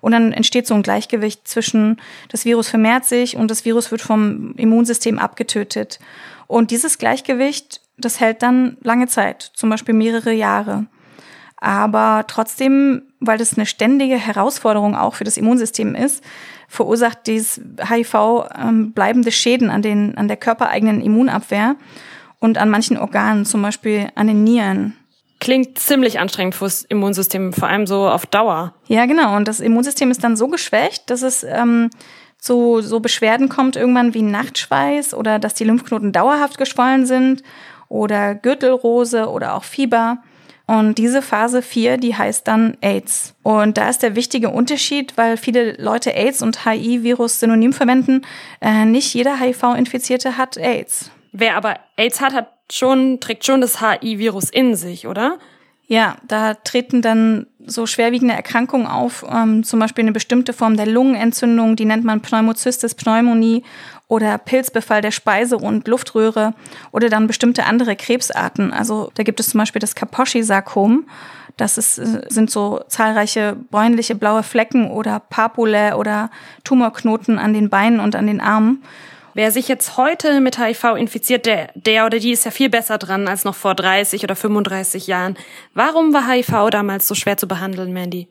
Und 0.00 0.12
dann 0.12 0.32
entsteht 0.32 0.66
so 0.66 0.74
ein 0.74 0.82
Gleichgewicht 0.82 1.46
zwischen 1.46 2.00
das 2.28 2.44
Virus 2.46 2.68
vermehrt 2.68 3.04
sich 3.04 3.36
und 3.36 3.50
das 3.50 3.64
Virus 3.64 3.90
wird 3.90 4.00
vom 4.00 4.54
Immunsystem 4.56 5.18
abgetötet. 5.18 5.98
Und 6.46 6.70
dieses 6.70 6.96
Gleichgewicht, 6.96 7.82
das 7.98 8.20
hält 8.20 8.42
dann 8.42 8.78
lange 8.82 9.08
Zeit, 9.08 9.50
zum 9.54 9.68
Beispiel 9.68 9.94
mehrere 9.94 10.32
Jahre. 10.32 10.86
Aber 11.60 12.24
trotzdem, 12.26 13.02
weil 13.20 13.38
das 13.38 13.56
eine 13.56 13.66
ständige 13.66 14.16
Herausforderung 14.16 14.96
auch 14.96 15.14
für 15.14 15.24
das 15.24 15.36
Immunsystem 15.36 15.94
ist, 15.94 16.24
verursacht 16.68 17.26
dieses 17.26 17.60
HIV 17.86 18.46
ähm, 18.58 18.92
bleibende 18.92 19.30
Schäden 19.30 19.70
an, 19.70 19.82
den, 19.82 20.16
an 20.16 20.28
der 20.28 20.38
körpereigenen 20.38 21.02
Immunabwehr 21.02 21.76
und 22.38 22.56
an 22.58 22.70
manchen 22.70 22.96
Organen, 22.96 23.44
zum 23.44 23.60
Beispiel 23.60 24.08
an 24.14 24.26
den 24.26 24.44
Nieren. 24.44 24.96
Klingt 25.38 25.78
ziemlich 25.78 26.18
anstrengend 26.18 26.54
fürs 26.54 26.82
Immunsystem, 26.82 27.52
vor 27.52 27.68
allem 27.68 27.86
so 27.86 28.08
auf 28.08 28.26
Dauer. 28.26 28.74
Ja, 28.88 29.06
genau. 29.06 29.36
Und 29.36 29.48
das 29.48 29.60
Immunsystem 29.60 30.10
ist 30.10 30.22
dann 30.24 30.36
so 30.36 30.48
geschwächt, 30.48 31.10
dass 31.10 31.22
es 31.22 31.44
ähm, 31.44 31.90
zu 32.38 32.80
so 32.80 33.00
Beschwerden 33.00 33.48
kommt, 33.48 33.76
irgendwann 33.76 34.14
wie 34.14 34.22
Nachtschweiß 34.22 35.14
oder 35.14 35.38
dass 35.38 35.54
die 35.54 35.64
Lymphknoten 35.64 36.12
dauerhaft 36.12 36.56
geschwollen 36.56 37.06
sind 37.06 37.42
oder 37.88 38.34
Gürtelrose 38.34 39.28
oder 39.28 39.54
auch 39.54 39.64
Fieber. 39.64 40.18
Und 40.70 40.98
diese 40.98 41.20
Phase 41.20 41.62
4, 41.62 41.96
die 41.96 42.14
heißt 42.14 42.46
dann 42.46 42.76
AIDS. 42.80 43.34
Und 43.42 43.76
da 43.76 43.88
ist 43.88 44.04
der 44.04 44.14
wichtige 44.14 44.50
Unterschied, 44.50 45.16
weil 45.16 45.36
viele 45.36 45.72
Leute 45.82 46.14
AIDS 46.14 46.42
und 46.42 46.64
HIV-Virus 46.64 47.40
synonym 47.40 47.72
verwenden. 47.72 48.22
Äh, 48.60 48.84
nicht 48.84 49.12
jeder 49.12 49.40
HIV-Infizierte 49.40 50.36
hat 50.36 50.56
AIDS. 50.56 51.10
Wer 51.32 51.56
aber 51.56 51.74
AIDS 51.96 52.20
hat, 52.20 52.34
hat 52.34 52.52
schon, 52.70 53.18
trägt 53.18 53.44
schon 53.44 53.60
das 53.60 53.80
HIV-Virus 53.80 54.48
in 54.48 54.76
sich, 54.76 55.08
oder? 55.08 55.38
Ja, 55.88 56.18
da 56.28 56.54
treten 56.54 57.02
dann 57.02 57.48
so 57.66 57.86
schwerwiegende 57.86 58.34
Erkrankungen 58.34 58.86
auf, 58.86 59.26
ähm, 59.28 59.64
zum 59.64 59.80
Beispiel 59.80 60.04
eine 60.04 60.12
bestimmte 60.12 60.52
Form 60.52 60.76
der 60.76 60.86
Lungenentzündung, 60.86 61.74
die 61.74 61.84
nennt 61.84 62.04
man 62.04 62.20
Pneumocystis 62.20 62.94
pneumonie 62.94 63.64
oder 64.10 64.36
Pilzbefall 64.38 65.02
der 65.02 65.12
Speise- 65.12 65.56
und 65.56 65.86
Luftröhre 65.86 66.52
oder 66.90 67.08
dann 67.08 67.28
bestimmte 67.28 67.64
andere 67.64 67.94
Krebsarten. 67.94 68.72
Also 68.72 69.12
da 69.14 69.22
gibt 69.22 69.38
es 69.38 69.50
zum 69.50 69.58
Beispiel 69.58 69.78
das 69.78 69.94
Kaposi-Sarkom. 69.94 71.06
Das 71.56 71.78
ist, 71.78 71.98
äh, 71.98 72.22
sind 72.28 72.50
so 72.50 72.82
zahlreiche 72.88 73.56
bräunliche 73.70 74.16
blaue 74.16 74.42
Flecken 74.42 74.90
oder 74.90 75.20
Papule 75.20 75.96
oder 75.96 76.30
Tumorknoten 76.64 77.38
an 77.38 77.54
den 77.54 77.70
Beinen 77.70 78.00
und 78.00 78.16
an 78.16 78.26
den 78.26 78.40
Armen. 78.40 78.82
Wer 79.34 79.52
sich 79.52 79.68
jetzt 79.68 79.96
heute 79.96 80.40
mit 80.40 80.58
HIV 80.58 80.96
infiziert, 80.96 81.46
der, 81.46 81.70
der 81.76 82.04
oder 82.04 82.18
die 82.18 82.32
ist 82.32 82.44
ja 82.44 82.50
viel 82.50 82.68
besser 82.68 82.98
dran 82.98 83.28
als 83.28 83.44
noch 83.44 83.54
vor 83.54 83.76
30 83.76 84.24
oder 84.24 84.34
35 84.34 85.06
Jahren. 85.06 85.36
Warum 85.72 86.12
war 86.12 86.28
HIV 86.28 86.70
damals 86.70 87.06
so 87.06 87.14
schwer 87.14 87.36
zu 87.36 87.46
behandeln, 87.46 87.92
Mandy? 87.92 88.26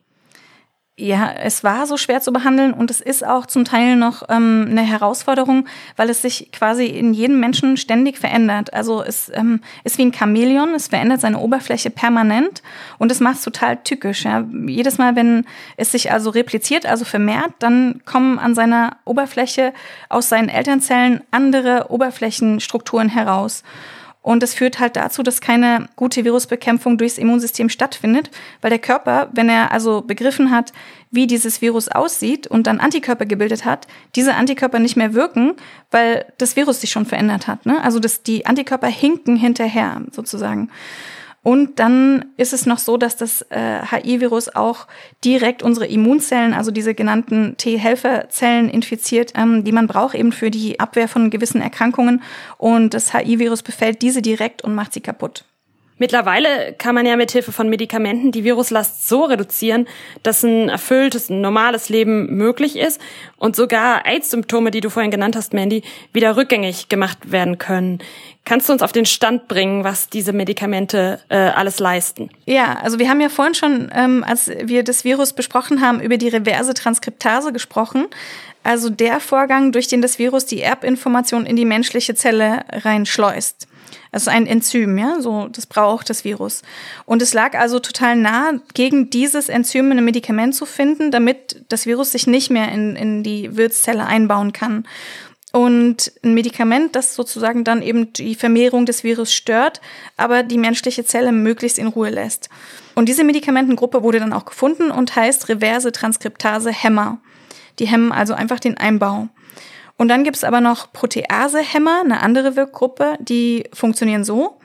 Ja, 0.99 1.31
es 1.31 1.63
war 1.63 1.87
so 1.87 1.95
schwer 1.97 2.19
zu 2.19 2.33
behandeln 2.33 2.73
und 2.73 2.91
es 2.91 2.99
ist 2.99 3.25
auch 3.25 3.45
zum 3.45 3.63
Teil 3.63 3.95
noch 3.95 4.23
ähm, 4.27 4.67
eine 4.69 4.81
Herausforderung, 4.81 5.65
weil 5.95 6.09
es 6.09 6.21
sich 6.21 6.51
quasi 6.51 6.85
in 6.87 7.13
jedem 7.13 7.39
Menschen 7.39 7.77
ständig 7.77 8.17
verändert. 8.17 8.73
Also 8.73 9.01
es 9.01 9.31
ähm, 9.33 9.61
ist 9.83 9.97
wie 9.97 10.03
ein 10.03 10.13
Chamäleon, 10.13 10.75
es 10.75 10.89
verändert 10.89 11.21
seine 11.21 11.39
Oberfläche 11.39 11.89
permanent 11.89 12.61
und 12.97 13.11
es 13.11 13.21
macht 13.21 13.37
es 13.37 13.43
total 13.43 13.77
tückisch. 13.77 14.25
Ja. 14.25 14.45
Jedes 14.67 14.97
Mal, 14.97 15.15
wenn 15.15 15.45
es 15.77 15.91
sich 15.91 16.11
also 16.11 16.31
repliziert, 16.31 16.85
also 16.85 17.05
vermehrt, 17.05 17.53
dann 17.59 18.01
kommen 18.05 18.37
an 18.37 18.53
seiner 18.53 18.97
Oberfläche 19.05 19.73
aus 20.09 20.27
seinen 20.27 20.49
Elternzellen 20.49 21.21
andere 21.31 21.87
Oberflächenstrukturen 21.89 23.09
heraus. 23.09 23.63
Und 24.21 24.43
das 24.43 24.53
führt 24.53 24.79
halt 24.79 24.97
dazu, 24.97 25.23
dass 25.23 25.39
keine 25.39 25.87
gute 25.95 26.25
Virusbekämpfung 26.25 26.97
durchs 26.97 27.17
Immunsystem 27.17 27.69
stattfindet, 27.69 28.29
weil 28.61 28.69
der 28.69 28.79
Körper, 28.79 29.29
wenn 29.33 29.47
er 29.47 29.71
also 29.71 30.01
begriffen 30.01 30.51
hat, 30.51 30.73
wie 31.09 31.25
dieses 31.25 31.61
Virus 31.61 31.87
aussieht 31.87 32.45
und 32.45 32.67
dann 32.67 32.79
Antikörper 32.79 33.25
gebildet 33.25 33.63
hat, 33.63 33.87
diese 34.15 34.35
Antikörper 34.35 34.79
nicht 34.79 34.97
mehr 34.97 35.13
wirken, 35.13 35.53
weil 35.89 36.25
das 36.37 36.57
Virus 36.57 36.81
sich 36.81 36.91
schon 36.91 37.05
verändert 37.05 37.47
hat. 37.47 37.65
Ne? 37.65 37.81
Also 37.81 37.99
dass 37.99 38.21
die 38.21 38.45
Antikörper 38.45 38.87
hinken 38.87 39.37
hinterher 39.37 40.01
sozusagen. 40.11 40.69
Und 41.49 41.79
dann 41.79 42.25
ist 42.37 42.53
es 42.53 42.67
noch 42.67 42.77
so, 42.77 42.95
dass 42.97 43.17
das 43.17 43.41
äh, 43.49 43.81
HI-Virus 43.83 44.49
auch 44.55 44.85
direkt 45.25 45.63
unsere 45.63 45.87
Immunzellen, 45.87 46.53
also 46.53 46.69
diese 46.69 46.93
genannten 46.93 47.57
T-Helferzellen 47.57 48.69
infiziert, 48.69 49.33
ähm, 49.35 49.63
die 49.63 49.71
man 49.71 49.87
braucht 49.87 50.13
eben 50.13 50.31
für 50.31 50.51
die 50.51 50.79
Abwehr 50.79 51.07
von 51.07 51.31
gewissen 51.31 51.59
Erkrankungen. 51.59 52.21
Und 52.59 52.93
das 52.93 53.15
HI-Virus 53.15 53.63
befällt 53.63 54.03
diese 54.03 54.21
direkt 54.21 54.63
und 54.63 54.75
macht 54.75 54.93
sie 54.93 55.01
kaputt. 55.01 55.43
Mittlerweile 55.99 56.73
kann 56.77 56.95
man 56.95 57.05
ja 57.05 57.15
mit 57.17 57.31
Hilfe 57.31 57.51
von 57.51 57.69
Medikamenten 57.69 58.31
die 58.31 58.43
Viruslast 58.43 59.07
so 59.07 59.25
reduzieren, 59.25 59.87
dass 60.23 60.43
ein 60.43 60.69
erfülltes, 60.69 61.29
ein 61.29 61.41
normales 61.41 61.89
Leben 61.89 62.35
möglich 62.35 62.77
ist 62.77 62.99
und 63.37 63.55
sogar 63.55 64.05
AIDS-Symptome, 64.05 64.71
die 64.71 64.81
du 64.81 64.89
vorhin 64.89 65.11
genannt 65.11 65.35
hast, 65.35 65.53
Mandy, 65.53 65.83
wieder 66.13 66.37
rückgängig 66.37 66.89
gemacht 66.89 67.31
werden 67.31 67.57
können. 67.57 67.99
Kannst 68.45 68.67
du 68.67 68.73
uns 68.73 68.81
auf 68.81 68.93
den 68.93 69.05
Stand 69.05 69.47
bringen, 69.47 69.83
was 69.83 70.09
diese 70.09 70.33
Medikamente 70.33 71.19
äh, 71.29 71.35
alles 71.35 71.79
leisten? 71.79 72.31
Ja, 72.45 72.79
also 72.81 72.97
wir 72.97 73.09
haben 73.09 73.21
ja 73.21 73.29
vorhin 73.29 73.53
schon, 73.53 73.91
ähm, 73.93 74.23
als 74.27 74.49
wir 74.63 74.83
das 74.83 75.03
Virus 75.03 75.33
besprochen 75.33 75.81
haben, 75.81 75.99
über 75.99 76.17
die 76.17 76.29
reverse 76.29 76.73
Transkriptase 76.73 77.53
gesprochen. 77.53 78.07
Also 78.63 78.89
der 78.89 79.19
Vorgang, 79.19 79.71
durch 79.71 79.87
den 79.87 80.01
das 80.01 80.17
Virus 80.17 80.45
die 80.45 80.61
Erbinformation 80.61 81.45
in 81.45 81.57
die 81.57 81.65
menschliche 81.65 82.15
Zelle 82.15 82.63
reinschleust. 82.71 83.67
Also 84.11 84.31
ein 84.31 84.47
Enzym, 84.47 84.97
ja, 84.97 85.21
so 85.21 85.47
das 85.51 85.67
braucht 85.67 86.09
das 86.09 86.23
Virus. 86.23 86.63
Und 87.05 87.21
es 87.21 87.33
lag 87.33 87.57
also 87.57 87.79
total 87.79 88.15
nah, 88.15 88.53
gegen 88.73 89.09
dieses 89.09 89.49
Enzym 89.49 89.91
ein 89.91 90.03
Medikament 90.03 90.55
zu 90.55 90.65
finden, 90.65 91.11
damit 91.11 91.63
das 91.69 91.85
Virus 91.85 92.11
sich 92.11 92.25
nicht 92.25 92.49
mehr 92.49 92.71
in, 92.71 92.95
in 92.95 93.23
die 93.23 93.55
Wirtszelle 93.55 94.05
einbauen 94.05 94.51
kann. 94.51 94.85
Und 95.51 96.11
ein 96.23 96.33
Medikament, 96.33 96.95
das 96.95 97.15
sozusagen 97.15 97.63
dann 97.63 97.81
eben 97.81 98.13
die 98.13 98.35
Vermehrung 98.35 98.85
des 98.85 99.03
Virus 99.03 99.33
stört, 99.33 99.81
aber 100.15 100.43
die 100.43 100.59
menschliche 100.59 101.05
Zelle 101.05 101.31
möglichst 101.31 101.79
in 101.79 101.87
Ruhe 101.87 102.09
lässt. 102.09 102.49
Und 102.93 103.09
diese 103.09 103.23
Medikamentengruppe 103.23 104.03
wurde 104.03 104.19
dann 104.19 104.33
auch 104.33 104.45
gefunden 104.45 104.91
und 104.91 105.15
heißt 105.15 105.49
reverse 105.49 105.91
Transkriptase 105.91 106.71
Hämmer. 106.71 107.19
Die 107.79 107.87
hemmen 107.87 108.11
also 108.11 108.33
einfach 108.33 108.59
den 108.59 108.77
Einbau. 108.77 109.29
Und 109.99 110.07
dann 110.07 110.23
gibt's 110.23 110.45
aber 110.45 110.61
noch 110.61 110.93
Proteasehämmer, 110.93 112.01
eine 112.05 112.21
andere 112.21 112.55
Wirkgruppe, 112.55 113.17
die 113.19 113.65
funktionieren 113.73 114.23
so. 114.23 114.57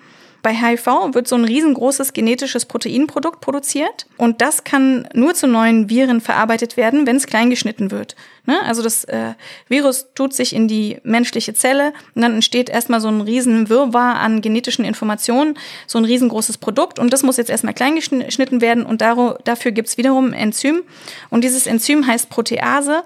Bei 0.42 0.54
HIV 0.54 0.86
wird 1.12 1.26
so 1.26 1.34
ein 1.34 1.44
riesengroßes 1.44 2.12
genetisches 2.12 2.66
Proteinprodukt 2.66 3.40
produziert 3.40 4.06
und 4.16 4.42
das 4.42 4.62
kann 4.62 5.08
nur 5.12 5.34
zu 5.34 5.48
neuen 5.48 5.88
Viren 5.88 6.20
verarbeitet 6.20 6.76
werden, 6.76 7.06
wenn 7.06 7.16
es 7.16 7.26
kleingeschnitten 7.26 7.90
wird. 7.90 8.14
Ne? 8.44 8.60
Also 8.64 8.82
das 8.82 9.04
äh, 9.04 9.32
Virus 9.68 10.12
tut 10.14 10.34
sich 10.34 10.54
in 10.54 10.68
die 10.68 10.98
menschliche 11.02 11.54
Zelle 11.54 11.94
und 12.14 12.22
dann 12.22 12.34
entsteht 12.34 12.68
erstmal 12.68 13.00
so 13.00 13.08
ein 13.08 13.22
riesen 13.22 13.70
Wirrwarr 13.70 14.20
an 14.20 14.40
genetischen 14.40 14.84
Informationen, 14.84 15.58
so 15.88 15.98
ein 15.98 16.04
riesengroßes 16.04 16.58
Produkt 16.58 17.00
und 17.00 17.12
das 17.12 17.24
muss 17.24 17.38
jetzt 17.38 17.50
erstmal 17.50 17.74
kleingeschnitten 17.74 18.60
werden 18.60 18.86
und 18.86 19.00
dafür 19.00 19.72
gibt's 19.72 19.96
wiederum 19.96 20.26
ein 20.26 20.34
Enzym 20.34 20.82
und 21.30 21.42
dieses 21.42 21.66
Enzym 21.66 22.06
heißt 22.06 22.28
Protease 22.28 23.02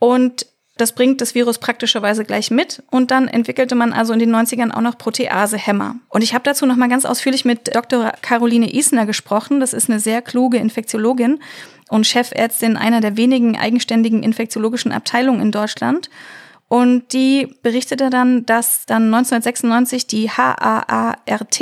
und 0.00 0.46
das 0.78 0.92
bringt 0.92 1.20
das 1.20 1.34
Virus 1.34 1.58
praktischerweise 1.58 2.24
gleich 2.24 2.50
mit 2.50 2.82
und 2.90 3.10
dann 3.10 3.28
entwickelte 3.28 3.74
man 3.74 3.92
also 3.92 4.12
in 4.12 4.18
den 4.18 4.34
90ern 4.34 4.72
auch 4.72 4.80
noch 4.80 4.96
Proteasehämmer. 4.96 5.96
Und 6.08 6.22
ich 6.22 6.32
habe 6.32 6.44
dazu 6.44 6.64
noch 6.64 6.76
mal 6.76 6.88
ganz 6.88 7.04
ausführlich 7.04 7.44
mit 7.44 7.74
Dr. 7.74 8.12
Caroline 8.22 8.72
Isner 8.72 9.04
gesprochen. 9.04 9.60
Das 9.60 9.74
ist 9.74 9.90
eine 9.90 10.00
sehr 10.00 10.22
kluge 10.22 10.56
Infektiologin 10.56 11.40
und 11.90 12.06
Chefärztin 12.06 12.76
einer 12.76 13.00
der 13.00 13.18
wenigen 13.18 13.58
eigenständigen 13.58 14.22
infektiologischen 14.22 14.92
Abteilungen 14.92 15.42
in 15.42 15.52
Deutschland. 15.52 16.08
Und 16.68 17.12
die 17.12 17.54
berichtete 17.62 18.08
dann, 18.08 18.46
dass 18.46 18.86
dann 18.86 19.12
1996 19.12 20.06
die 20.06 20.30
HAART, 20.30 21.60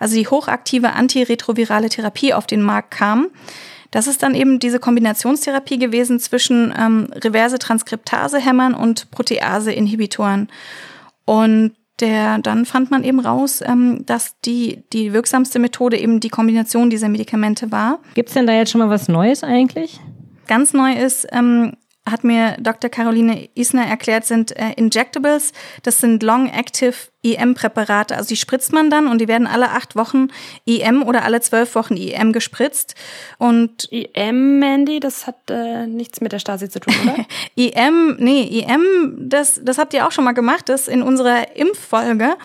also 0.00 0.16
die 0.16 0.26
hochaktive 0.26 0.92
antiretrovirale 0.92 1.88
Therapie 1.88 2.34
auf 2.34 2.48
den 2.48 2.62
Markt 2.62 2.90
kam. 2.90 3.28
Das 3.90 4.06
ist 4.06 4.22
dann 4.22 4.34
eben 4.34 4.58
diese 4.58 4.78
Kombinationstherapie 4.78 5.78
gewesen 5.78 6.20
zwischen 6.20 6.72
ähm, 6.78 7.08
reverse 7.14 7.58
Transkriptasehämmern 7.58 8.74
und 8.74 9.10
Protease-Inhibitoren. 9.10 10.48
Und 11.24 11.72
der, 12.00 12.38
dann 12.38 12.64
fand 12.66 12.90
man 12.90 13.04
eben 13.04 13.20
raus, 13.20 13.62
ähm, 13.64 14.04
dass 14.06 14.38
die, 14.40 14.84
die 14.92 15.12
wirksamste 15.12 15.58
Methode 15.58 15.98
eben 15.98 16.20
die 16.20 16.30
Kombination 16.30 16.90
dieser 16.90 17.08
Medikamente 17.08 17.70
war. 17.70 17.98
Gibt's 18.14 18.34
denn 18.34 18.46
da 18.46 18.52
jetzt 18.52 18.70
schon 18.70 18.80
mal 18.80 18.90
was 18.90 19.08
Neues 19.08 19.44
eigentlich? 19.44 20.00
Ganz 20.46 20.72
neu 20.72 20.92
ist, 20.92 21.26
ähm, 21.30 21.74
hat 22.08 22.24
mir 22.24 22.56
Dr. 22.58 22.90
Caroline 22.90 23.48
Isner 23.54 23.86
erklärt, 23.86 24.24
sind 24.24 24.56
äh, 24.56 24.72
Injectables. 24.76 25.52
Das 25.82 25.98
sind 25.98 26.22
Long-Active 26.22 26.94
EM-Präparate. 27.22 28.16
Also 28.16 28.28
die 28.28 28.36
spritzt 28.36 28.72
man 28.72 28.90
dann 28.90 29.06
und 29.06 29.20
die 29.20 29.28
werden 29.28 29.46
alle 29.46 29.70
acht 29.70 29.96
Wochen 29.96 30.28
EM 30.66 31.02
oder 31.02 31.24
alle 31.24 31.40
zwölf 31.40 31.74
Wochen 31.74 31.96
EM 31.96 32.32
gespritzt. 32.32 32.94
Und 33.38 33.88
EM, 33.92 34.58
Mandy, 34.58 35.00
das 35.00 35.26
hat 35.26 35.36
äh, 35.50 35.86
nichts 35.86 36.20
mit 36.20 36.32
der 36.32 36.38
Stasi 36.38 36.68
zu 36.68 36.80
tun, 36.80 36.94
oder? 37.04 37.16
EM, 37.56 38.16
nee, 38.18 38.62
EM, 38.62 39.16
das, 39.18 39.60
das 39.62 39.78
habt 39.78 39.94
ihr 39.94 40.06
auch 40.06 40.12
schon 40.12 40.24
mal 40.24 40.32
gemacht, 40.32 40.68
das 40.68 40.88
in 40.88 41.02
unserer 41.02 41.56
Impffolge 41.56 42.36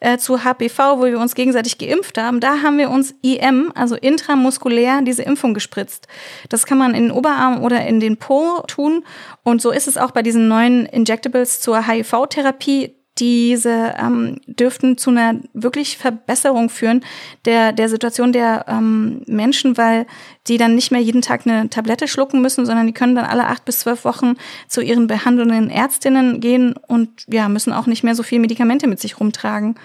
äh, 0.00 0.18
zu 0.18 0.42
HPV, 0.42 0.98
wo 0.98 1.04
wir 1.04 1.18
uns 1.18 1.34
gegenseitig 1.34 1.78
geimpft 1.78 2.18
haben, 2.18 2.40
da 2.40 2.62
haben 2.62 2.78
wir 2.78 2.90
uns 2.90 3.14
IM, 3.22 3.70
also 3.74 3.94
intramuskulär, 3.94 5.02
diese 5.02 5.22
Impfung 5.22 5.54
gespritzt. 5.54 6.08
Das 6.48 6.66
kann 6.66 6.78
man 6.78 6.94
in 6.94 7.04
den 7.04 7.12
Oberarm 7.12 7.62
oder 7.62 7.86
in 7.86 8.00
den 8.00 8.16
Po 8.16 8.62
tun. 8.66 9.04
Und 9.42 9.62
so 9.62 9.70
ist 9.70 9.86
es 9.86 9.96
auch 9.96 10.10
bei 10.10 10.22
diesen 10.22 10.48
neuen 10.48 10.86
Injectables 10.86 11.60
zur 11.60 11.86
HIV-Therapie 11.86 12.94
diese 13.20 13.94
ähm, 13.98 14.40
dürften 14.46 14.96
zu 14.96 15.10
einer 15.10 15.34
wirklich 15.52 15.98
Verbesserung 15.98 16.70
führen 16.70 17.04
der, 17.44 17.72
der 17.72 17.88
Situation 17.88 18.32
der 18.32 18.64
ähm, 18.66 19.22
Menschen, 19.26 19.76
weil 19.76 20.06
die 20.48 20.56
dann 20.56 20.74
nicht 20.74 20.90
mehr 20.90 21.00
jeden 21.00 21.22
Tag 21.22 21.46
eine 21.46 21.68
Tablette 21.68 22.08
schlucken 22.08 22.40
müssen, 22.40 22.66
sondern 22.66 22.86
die 22.86 22.94
können 22.94 23.14
dann 23.14 23.26
alle 23.26 23.46
acht 23.46 23.64
bis 23.64 23.80
zwölf 23.80 24.04
Wochen 24.04 24.34
zu 24.66 24.80
ihren 24.80 25.06
behandelnden 25.06 25.70
Ärztinnen 25.70 26.40
gehen 26.40 26.74
und 26.86 27.10
ja, 27.28 27.48
müssen 27.48 27.72
auch 27.72 27.86
nicht 27.86 28.02
mehr 28.02 28.14
so 28.14 28.22
viel 28.22 28.40
Medikamente 28.40 28.86
mit 28.86 29.00
sich 29.00 29.20
rumtragen. 29.20 29.76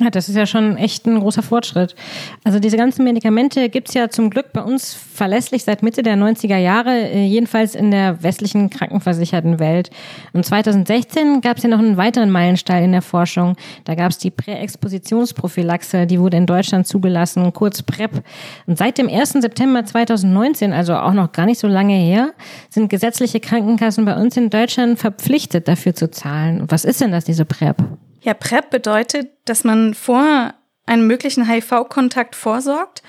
Ja, 0.00 0.10
das 0.10 0.28
ist 0.28 0.36
ja 0.36 0.46
schon 0.46 0.76
echt 0.76 1.06
ein 1.06 1.18
großer 1.18 1.42
Fortschritt. 1.42 1.96
Also 2.44 2.60
diese 2.60 2.76
ganzen 2.76 3.02
Medikamente 3.02 3.68
gibt's 3.68 3.94
ja 3.94 4.08
zum 4.08 4.30
Glück 4.30 4.52
bei 4.52 4.62
uns 4.62 4.94
verlässlich 4.94 5.64
seit 5.64 5.82
Mitte 5.82 6.04
der 6.04 6.16
90er 6.16 6.56
Jahre, 6.56 6.90
äh, 6.90 7.24
jedenfalls 7.24 7.74
in 7.74 7.90
der 7.90 8.22
westlichen 8.22 8.70
krankenversicherten 8.70 9.58
Welt. 9.58 9.90
Und 10.32 10.46
2016 10.46 11.40
gab's 11.40 11.64
ja 11.64 11.68
noch 11.68 11.80
einen 11.80 11.96
weiteren 11.96 12.30
Meilenstein 12.30 12.84
in 12.84 12.92
der 12.92 13.02
Forschung. 13.02 13.56
Da 13.84 13.96
gab's 13.96 14.18
die 14.18 14.30
Präexpositionsprophylaxe, 14.30 16.06
die 16.06 16.20
wurde 16.20 16.36
in 16.36 16.46
Deutschland 16.46 16.86
zugelassen, 16.86 17.52
kurz 17.52 17.82
PrEP. 17.82 18.22
Und 18.66 18.78
seit 18.78 18.98
dem 18.98 19.08
1. 19.08 19.32
September 19.32 19.84
2019, 19.84 20.72
also 20.72 20.94
auch 20.94 21.12
noch 21.12 21.32
gar 21.32 21.46
nicht 21.46 21.58
so 21.58 21.66
lange 21.66 21.94
her, 21.94 22.34
sind 22.70 22.88
gesetzliche 22.88 23.40
Krankenkassen 23.40 24.04
bei 24.04 24.14
uns 24.14 24.36
in 24.36 24.48
Deutschland 24.48 25.00
verpflichtet, 25.00 25.66
dafür 25.66 25.94
zu 25.94 26.08
zahlen. 26.08 26.64
was 26.68 26.84
ist 26.84 27.00
denn 27.00 27.10
das, 27.10 27.24
diese 27.24 27.44
PrEP? 27.44 27.82
Ja, 28.20 28.34
PrEP 28.34 28.70
bedeutet, 28.70 29.30
dass 29.44 29.64
man 29.64 29.94
vor 29.94 30.54
einem 30.86 31.06
möglichen 31.06 31.48
HIV-Kontakt 31.48 32.34
vorsorgt. 32.34 33.02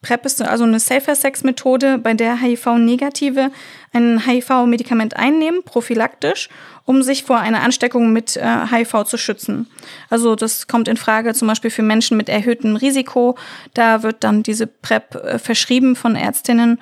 PrEP 0.00 0.26
ist 0.26 0.40
also 0.42 0.64
eine 0.64 0.78
Safer-Sex-Methode, 0.78 1.98
bei 1.98 2.14
der 2.14 2.40
HIV-Negative 2.40 3.50
ein 3.92 4.24
HIV-Medikament 4.24 5.16
einnehmen, 5.16 5.64
prophylaktisch, 5.64 6.48
um 6.84 7.02
sich 7.02 7.24
vor 7.24 7.38
einer 7.38 7.62
Ansteckung 7.62 8.12
mit 8.12 8.36
äh, 8.36 8.66
HIV 8.70 9.04
zu 9.04 9.18
schützen. 9.18 9.68
Also 10.08 10.36
das 10.36 10.68
kommt 10.68 10.86
in 10.86 10.96
Frage 10.96 11.34
zum 11.34 11.48
Beispiel 11.48 11.70
für 11.70 11.82
Menschen 11.82 12.16
mit 12.16 12.28
erhöhtem 12.28 12.76
Risiko. 12.76 13.36
Da 13.74 14.04
wird 14.04 14.22
dann 14.22 14.44
diese 14.44 14.68
PrEP 14.68 15.16
äh, 15.16 15.38
verschrieben 15.38 15.96
von 15.96 16.14
Ärztinnen 16.14 16.78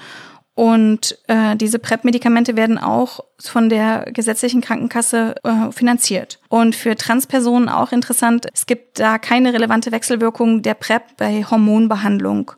und 0.57 1.19
äh, 1.27 1.55
diese 1.55 1.79
PrEP-Medikamente 1.79 2.57
werden 2.57 2.79
auch 2.79 3.21
von 3.39 3.69
der 3.69 4.07
gesetzlichen 4.11 4.63
Krankenkasse 4.63 5.35
äh, 5.45 5.71
finanziert. 5.71 6.39
Und 6.49 6.75
für 6.75 6.97
Transpersonen 6.97 7.69
auch 7.69 7.93
interessant, 7.93 8.47
es 8.55 8.65
gibt 8.65 8.99
da 8.99 9.19
keine 9.19 9.53
relevante 9.53 9.93
Wechselwirkung 9.93 10.63
der 10.63 10.73
PrEP 10.73 11.03
bei 11.19 11.45
Hormonbehandlung. 11.45 12.53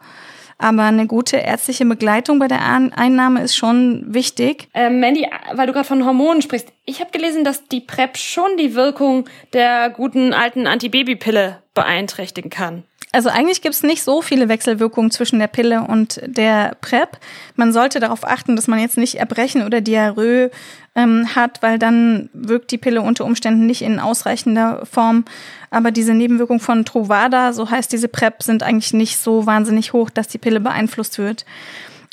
Aber 0.59 0.85
eine 0.85 1.09
gute 1.09 1.39
ärztliche 1.39 1.85
Begleitung 1.87 2.39
bei 2.39 2.47
der 2.47 2.61
Einnahme 2.63 3.43
ist 3.43 3.57
schon 3.57 4.05
wichtig. 4.07 4.69
Ähm, 4.75 5.01
Mandy, 5.01 5.27
weil 5.55 5.67
du 5.67 5.73
gerade 5.73 5.87
von 5.87 6.05
Hormonen 6.05 6.41
sprichst, 6.41 6.69
ich 6.85 7.01
habe 7.01 7.11
gelesen, 7.11 7.43
dass 7.43 7.67
die 7.67 7.81
PrEP 7.81 8.17
schon 8.17 8.57
die 8.59 8.77
Wirkung 8.77 9.29
der 9.53 9.91
guten 9.91 10.33
alten 10.33 10.69
Antibabypille 10.69 11.59
beeinträchtigen 11.75 12.51
kann. 12.51 12.85
Also 13.13 13.31
eigentlich 13.31 13.63
gibt 13.63 13.75
es 13.75 13.83
nicht 13.83 14.03
so 14.03 14.21
viele 14.21 14.49
Wechselwirkungen 14.49 15.11
zwischen 15.11 15.39
der 15.39 15.47
Pille 15.47 15.83
und 15.83 16.21
der 16.27 16.77
PrEP. 16.81 17.19
Man 17.57 17.73
sollte 17.73 18.01
darauf 18.01 18.25
achten, 18.25 18.55
dass 18.55 18.69
man 18.69 18.81
jetzt 18.81 18.99
nicht 18.99 19.15
Erbrechen 19.15 19.65
oder 19.65 19.81
Diarrhoe 19.81 20.51
ähm, 20.95 21.35
hat, 21.35 21.63
weil 21.63 21.79
dann 21.79 22.29
wirkt 22.35 22.71
die 22.71 22.79
Pille 22.79 23.01
unter 23.01 23.25
Umständen 23.25 23.67
nicht 23.67 23.81
in 23.81 23.99
ausreichender 23.99 24.85
Form. 24.85 25.25
Aber 25.71 25.91
diese 25.91 26.13
Nebenwirkungen 26.13 26.61
von 26.61 26.85
Truvada, 26.85 27.55
so 27.55 27.71
heißt 27.71 27.91
diese 27.93 28.09
PrEP, 28.09 28.43
sind 28.43 28.63
eigentlich 28.63 28.93
nicht 28.93 29.19
so 29.19 29.47
wahnsinnig 29.47 29.95
hoch, 29.95 30.11
dass 30.11 30.29
die 30.29 30.39
Pille 30.39 30.61
beeinflusst 30.61 31.19
wird. 31.19 31.47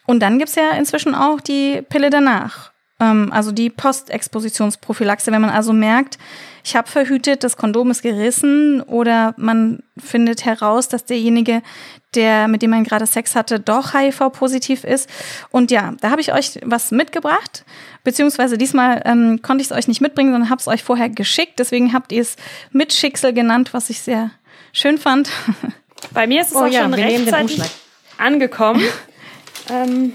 Und 0.06 0.22
dann 0.22 0.40
gibt's 0.40 0.56
ja 0.56 0.72
inzwischen 0.78 1.14
auch 1.14 1.42
die 1.42 1.82
Pille 1.82 2.10
danach. 2.10 2.72
Ähm, 3.02 3.32
also 3.34 3.52
die 3.52 3.70
Postexpositionsprophylaxe, 3.70 5.32
wenn 5.32 5.42
man 5.42 5.50
also 5.50 5.74
merkt, 5.74 6.18
ich 6.65 6.75
habe 6.75 6.89
verhütet, 6.89 7.43
das 7.43 7.58
Kondom 7.58 7.91
ist 7.91 8.01
gerissen 8.01 8.82
oder 8.82 9.36
man 9.38 9.84
findet 10.04 10.45
heraus, 10.45 10.89
dass 10.89 11.06
derjenige, 11.06 11.62
der 12.15 12.47
mit 12.47 12.63
dem 12.63 12.71
man 12.71 12.84
gerade 12.84 13.06
Sex 13.06 13.36
hatte, 13.36 13.60
doch 13.60 13.93
HIV-positiv 13.93 14.84
ist. 14.84 15.08
Und 15.51 15.69
ja, 15.69 15.93
da 16.01 16.10
habe 16.10 16.21
ich 16.21 16.34
euch 16.34 16.60
was 16.63 16.89
mitgebracht, 16.89 17.65
beziehungsweise 18.04 18.58
diesmal 18.58 19.04
ähm, 19.06 19.43
konnte 19.43 19.62
ich 19.62 19.69
es 19.69 19.78
euch 19.78 19.88
nicht 19.88 20.01
mitbringen, 20.01 20.32
sondern 20.32 20.49
habe 20.49 20.60
es 20.60 20.67
euch 20.67 20.84
vorher 20.84 21.08
geschickt. 21.08 21.60
Deswegen 21.60 21.93
habt 21.93 22.12
ihr 22.12 22.23
es 22.23 22.36
mit 22.71 22.93
Schicksal 22.93 23.32
genannt, 23.32 23.75
was 23.75 23.91
ich 23.91 24.01
sehr 24.01 24.32
schön 24.73 24.97
fand. 24.97 25.30
Bei 26.15 26.25
mir 26.25 26.41
ist 26.41 26.49
es 26.49 26.56
oh, 26.56 26.62
auch 26.62 26.67
ja, 26.67 26.82
schon 26.82 26.95
rechtzeitig 26.95 27.62
angekommen. 28.17 28.82
ähm, 29.69 30.13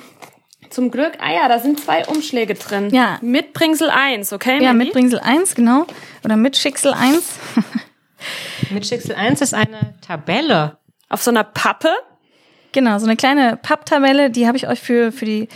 zum 0.71 0.91
Glück, 0.91 1.13
ah 1.19 1.33
ja, 1.33 1.49
da 1.49 1.59
sind 1.59 1.81
zwei 1.81 2.07
Umschläge 2.07 2.55
drin. 2.55 2.91
Ja. 2.91 3.19
Mit 3.21 3.53
Bringsel 3.53 3.91
1, 3.91 4.33
okay? 4.33 4.63
Ja, 4.63 4.73
Mandy? 4.73 4.87
mit 4.87 4.93
Bringsel 4.93 5.19
1, 5.21 5.55
genau. 5.55 5.87
Oder 6.25 6.37
mit 6.37 6.57
Schicksal 6.57 6.95
1. 6.95 7.39
mit 8.71 8.87
Schicksal 8.87 9.17
1 9.17 9.41
ist 9.41 9.55
eine 9.55 9.95
Tabelle. 10.01 10.79
Auf 11.09 11.23
so 11.23 11.31
einer 11.31 11.45
Pappe? 11.45 11.91
Genau, 12.73 12.99
so 12.99 13.07
eine 13.07 13.17
kleine 13.17 13.57
Papptabelle, 13.57 14.31
die 14.31 14.47
habe 14.47 14.57
ich 14.57 14.69
euch 14.69 14.81
für, 14.81 15.11
für 15.11 15.25
die 15.25 15.49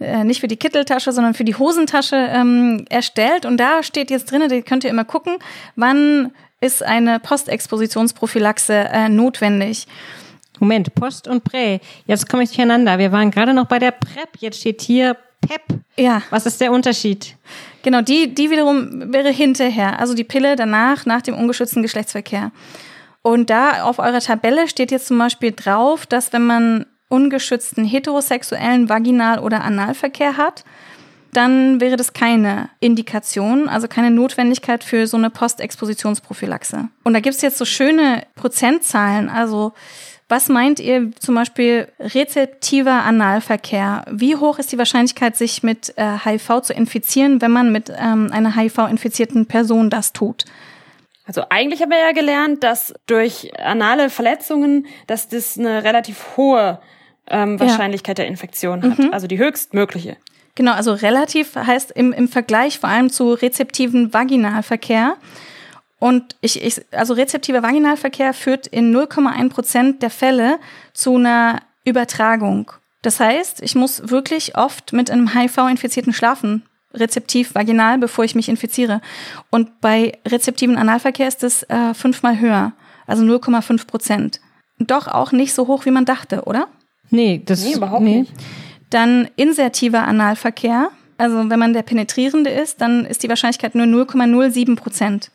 äh, 0.00 0.24
nicht 0.24 0.40
für 0.40 0.48
die 0.48 0.56
Kitteltasche, 0.56 1.12
sondern 1.12 1.34
für 1.34 1.44
die 1.44 1.54
Hosentasche 1.54 2.16
ähm, 2.16 2.84
erstellt. 2.88 3.46
Und 3.46 3.58
da 3.58 3.82
steht 3.82 4.10
jetzt 4.10 4.30
drin, 4.30 4.42
da 4.48 4.60
könnt 4.60 4.84
ihr 4.84 4.90
immer 4.90 5.04
gucken, 5.04 5.36
wann 5.76 6.32
ist 6.60 6.82
eine 6.82 7.20
Postexpositionsprophylaxe 7.20 8.72
äh, 8.72 9.08
notwendig. 9.08 9.86
Moment, 10.62 10.94
Post 10.94 11.26
und 11.26 11.42
Prä. 11.42 11.80
Jetzt 12.06 12.28
komme 12.28 12.44
ich 12.44 12.50
durcheinander. 12.50 12.96
Wir 12.96 13.10
waren 13.10 13.32
gerade 13.32 13.52
noch 13.52 13.66
bei 13.66 13.80
der 13.80 13.90
PrEP. 13.90 14.28
Jetzt 14.38 14.60
steht 14.60 14.80
hier 14.80 15.16
PEP. 15.40 15.80
Ja. 15.96 16.22
Was 16.30 16.46
ist 16.46 16.60
der 16.60 16.70
Unterschied? 16.70 17.36
Genau, 17.82 18.00
die, 18.00 18.32
die 18.32 18.48
wiederum 18.48 19.12
wäre 19.12 19.30
hinterher. 19.30 19.98
Also 19.98 20.14
die 20.14 20.22
Pille 20.22 20.54
danach, 20.54 21.04
nach 21.04 21.20
dem 21.20 21.34
ungeschützten 21.34 21.82
Geschlechtsverkehr. 21.82 22.52
Und 23.22 23.50
da 23.50 23.82
auf 23.82 23.98
eurer 23.98 24.20
Tabelle 24.20 24.68
steht 24.68 24.92
jetzt 24.92 25.08
zum 25.08 25.18
Beispiel 25.18 25.50
drauf, 25.50 26.06
dass 26.06 26.32
wenn 26.32 26.46
man 26.46 26.86
ungeschützten 27.08 27.84
heterosexuellen 27.84 28.88
Vaginal- 28.88 29.40
oder 29.40 29.64
Analverkehr 29.64 30.36
hat, 30.36 30.62
dann 31.32 31.80
wäre 31.80 31.96
das 31.96 32.12
keine 32.12 32.68
Indikation, 32.78 33.68
also 33.68 33.88
keine 33.88 34.12
Notwendigkeit 34.12 34.84
für 34.84 35.08
so 35.08 35.16
eine 35.16 35.30
Postexpositionsprophylaxe. 35.30 36.88
Und 37.02 37.14
da 37.14 37.20
gibt 37.20 37.34
es 37.34 37.42
jetzt 37.42 37.58
so 37.58 37.64
schöne 37.64 38.26
Prozentzahlen, 38.36 39.28
also 39.28 39.72
was 40.28 40.48
meint 40.48 40.80
ihr 40.80 41.10
zum 41.18 41.34
Beispiel 41.34 41.88
rezeptiver 42.00 43.04
Analverkehr? 43.04 44.04
Wie 44.10 44.36
hoch 44.36 44.58
ist 44.58 44.72
die 44.72 44.78
Wahrscheinlichkeit, 44.78 45.36
sich 45.36 45.62
mit 45.62 45.92
äh, 45.96 46.18
HIV 46.24 46.62
zu 46.62 46.72
infizieren, 46.72 47.42
wenn 47.42 47.50
man 47.50 47.72
mit 47.72 47.90
ähm, 47.90 48.30
einer 48.32 48.56
HIV-infizierten 48.56 49.46
Person 49.46 49.90
das 49.90 50.12
tut? 50.12 50.44
Also 51.26 51.44
eigentlich 51.50 51.82
haben 51.82 51.90
wir 51.90 52.00
ja 52.00 52.12
gelernt, 52.12 52.64
dass 52.64 52.94
durch 53.06 53.52
anale 53.58 54.10
Verletzungen, 54.10 54.86
dass 55.06 55.28
das 55.28 55.58
eine 55.58 55.84
relativ 55.84 56.36
hohe 56.36 56.80
ähm, 57.28 57.60
Wahrscheinlichkeit 57.60 58.18
ja. 58.18 58.24
der 58.24 58.30
Infektion 58.30 58.82
hat, 58.82 58.98
mhm. 58.98 59.12
also 59.12 59.26
die 59.26 59.38
höchstmögliche. 59.38 60.16
Genau, 60.54 60.72
also 60.72 60.92
relativ 60.92 61.56
heißt 61.56 61.92
im, 61.92 62.12
im 62.12 62.28
Vergleich 62.28 62.78
vor 62.78 62.90
allem 62.90 63.10
zu 63.10 63.32
rezeptiven 63.32 64.12
Vaginalverkehr. 64.12 65.16
Und 66.02 66.34
ich, 66.40 66.60
ich, 66.60 66.80
also 66.90 67.14
rezeptiver 67.14 67.62
Vaginalverkehr 67.62 68.34
führt 68.34 68.66
in 68.66 68.92
0,1 68.92 69.50
Prozent 69.50 70.02
der 70.02 70.10
Fälle 70.10 70.58
zu 70.92 71.14
einer 71.14 71.60
Übertragung. 71.84 72.72
Das 73.02 73.20
heißt, 73.20 73.62
ich 73.62 73.76
muss 73.76 74.10
wirklich 74.10 74.58
oft 74.58 74.92
mit 74.92 75.12
einem 75.12 75.32
HIV-Infizierten 75.32 76.12
schlafen, 76.12 76.64
rezeptiv 76.92 77.54
vaginal, 77.54 77.98
bevor 77.98 78.24
ich 78.24 78.34
mich 78.34 78.48
infiziere. 78.48 79.00
Und 79.50 79.80
bei 79.80 80.18
rezeptiven 80.26 80.76
Analverkehr 80.76 81.28
ist 81.28 81.44
es 81.44 81.62
äh, 81.70 81.94
fünfmal 81.94 82.40
höher, 82.40 82.72
also 83.06 83.22
0,5 83.22 83.86
Prozent. 83.86 84.40
Doch 84.80 85.06
auch 85.06 85.30
nicht 85.30 85.54
so 85.54 85.68
hoch, 85.68 85.86
wie 85.86 85.92
man 85.92 86.04
dachte, 86.04 86.42
oder? 86.46 86.66
Nee, 87.10 87.42
das 87.46 87.62
nee, 87.62 87.74
überhaupt 87.74 88.02
nee. 88.02 88.22
nicht. 88.22 88.32
Dann 88.90 89.28
insertiver 89.36 90.02
Analverkehr. 90.02 90.90
Also 91.16 91.48
wenn 91.48 91.60
man 91.60 91.74
der 91.74 91.82
Penetrierende 91.82 92.50
ist, 92.50 92.80
dann 92.80 93.06
ist 93.06 93.22
die 93.22 93.28
Wahrscheinlichkeit 93.28 93.76
nur 93.76 93.86
0,07 93.86 94.74
Prozent. 94.74 95.30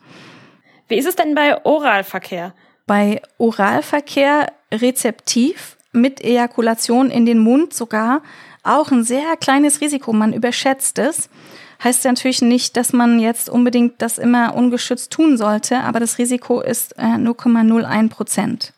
Wie 0.88 0.96
ist 0.96 1.06
es 1.06 1.16
denn 1.16 1.34
bei 1.34 1.64
Oralverkehr? 1.64 2.54
Bei 2.86 3.20
Oralverkehr 3.36 4.52
rezeptiv 4.72 5.76
mit 5.92 6.22
Ejakulation 6.22 7.10
in 7.10 7.26
den 7.26 7.38
Mund 7.38 7.74
sogar 7.74 8.22
auch 8.62 8.90
ein 8.90 9.04
sehr 9.04 9.36
kleines 9.36 9.80
Risiko. 9.80 10.12
Man 10.12 10.32
überschätzt 10.32 10.98
es. 10.98 11.28
Heißt 11.82 12.04
natürlich 12.04 12.42
nicht, 12.42 12.76
dass 12.76 12.92
man 12.92 13.20
jetzt 13.20 13.48
unbedingt 13.48 14.02
das 14.02 14.18
immer 14.18 14.54
ungeschützt 14.54 15.12
tun 15.12 15.36
sollte, 15.36 15.80
aber 15.80 16.00
das 16.00 16.18
Risiko 16.18 16.60
ist 16.60 16.98
äh, 16.98 17.02
0,01 17.02 18.08
Prozent. 18.08 18.72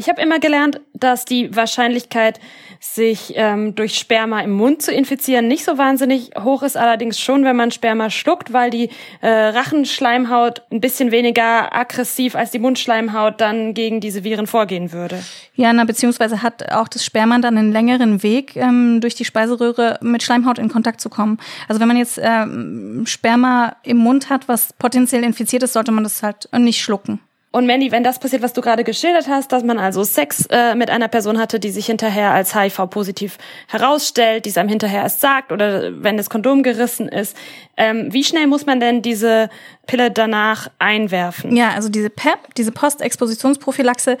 Ich 0.00 0.08
habe 0.08 0.22
immer 0.22 0.38
gelernt, 0.38 0.80
dass 0.94 1.26
die 1.26 1.54
Wahrscheinlichkeit, 1.54 2.40
sich 2.82 3.34
ähm, 3.36 3.74
durch 3.74 3.98
Sperma 3.98 4.40
im 4.40 4.52
Mund 4.52 4.80
zu 4.80 4.90
infizieren, 4.90 5.46
nicht 5.46 5.66
so 5.66 5.76
wahnsinnig 5.76 6.30
hoch 6.42 6.62
ist, 6.62 6.78
allerdings 6.78 7.20
schon, 7.20 7.44
wenn 7.44 7.54
man 7.54 7.70
Sperma 7.70 8.08
schluckt, 8.08 8.54
weil 8.54 8.70
die 8.70 8.88
äh, 9.20 9.28
Rachenschleimhaut 9.28 10.62
ein 10.72 10.80
bisschen 10.80 11.10
weniger 11.10 11.76
aggressiv 11.76 12.34
als 12.34 12.50
die 12.50 12.58
Mundschleimhaut 12.58 13.42
dann 13.42 13.74
gegen 13.74 14.00
diese 14.00 14.24
Viren 14.24 14.46
vorgehen 14.46 14.90
würde. 14.90 15.22
Ja, 15.54 15.70
na, 15.74 15.84
beziehungsweise 15.84 16.40
hat 16.40 16.72
auch 16.72 16.88
das 16.88 17.04
Sperma 17.04 17.38
dann 17.38 17.58
einen 17.58 17.70
längeren 17.70 18.22
Weg, 18.22 18.56
ähm, 18.56 19.02
durch 19.02 19.14
die 19.14 19.26
Speiseröhre 19.26 19.98
mit 20.00 20.22
Schleimhaut 20.22 20.58
in 20.58 20.70
Kontakt 20.70 21.02
zu 21.02 21.10
kommen. 21.10 21.36
Also 21.68 21.78
wenn 21.78 21.88
man 21.88 21.98
jetzt 21.98 22.18
ähm, 22.22 23.02
Sperma 23.04 23.76
im 23.82 23.98
Mund 23.98 24.30
hat, 24.30 24.48
was 24.48 24.72
potenziell 24.72 25.24
infiziert 25.24 25.62
ist, 25.62 25.74
sollte 25.74 25.92
man 25.92 26.04
das 26.04 26.22
halt 26.22 26.48
nicht 26.56 26.80
schlucken. 26.80 27.20
Und 27.52 27.66
Mandy, 27.66 27.90
wenn 27.90 28.04
das 28.04 28.20
passiert, 28.20 28.42
was 28.42 28.52
du 28.52 28.60
gerade 28.60 28.84
geschildert 28.84 29.26
hast, 29.26 29.50
dass 29.50 29.64
man 29.64 29.78
also 29.80 30.04
Sex 30.04 30.46
äh, 30.50 30.76
mit 30.76 30.88
einer 30.88 31.08
Person 31.08 31.36
hatte, 31.38 31.58
die 31.58 31.70
sich 31.70 31.86
hinterher 31.86 32.30
als 32.30 32.54
HIV-positiv 32.54 33.38
herausstellt, 33.66 34.44
die 34.44 34.50
es 34.50 34.56
einem 34.56 34.68
hinterher 34.68 35.02
erst 35.02 35.20
sagt 35.20 35.50
oder 35.50 35.90
wenn 36.00 36.16
das 36.16 36.30
Kondom 36.30 36.62
gerissen 36.62 37.08
ist, 37.08 37.36
ähm, 37.76 38.12
wie 38.12 38.22
schnell 38.22 38.46
muss 38.46 38.66
man 38.66 38.78
denn 38.78 39.02
diese 39.02 39.48
Pille 39.90 40.12
danach 40.12 40.68
einwerfen? 40.78 41.56
Ja, 41.56 41.70
also 41.70 41.88
diese 41.88 42.10
PEP, 42.10 42.54
diese 42.56 42.70
Postexpositionsprophylaxe, 42.70 44.18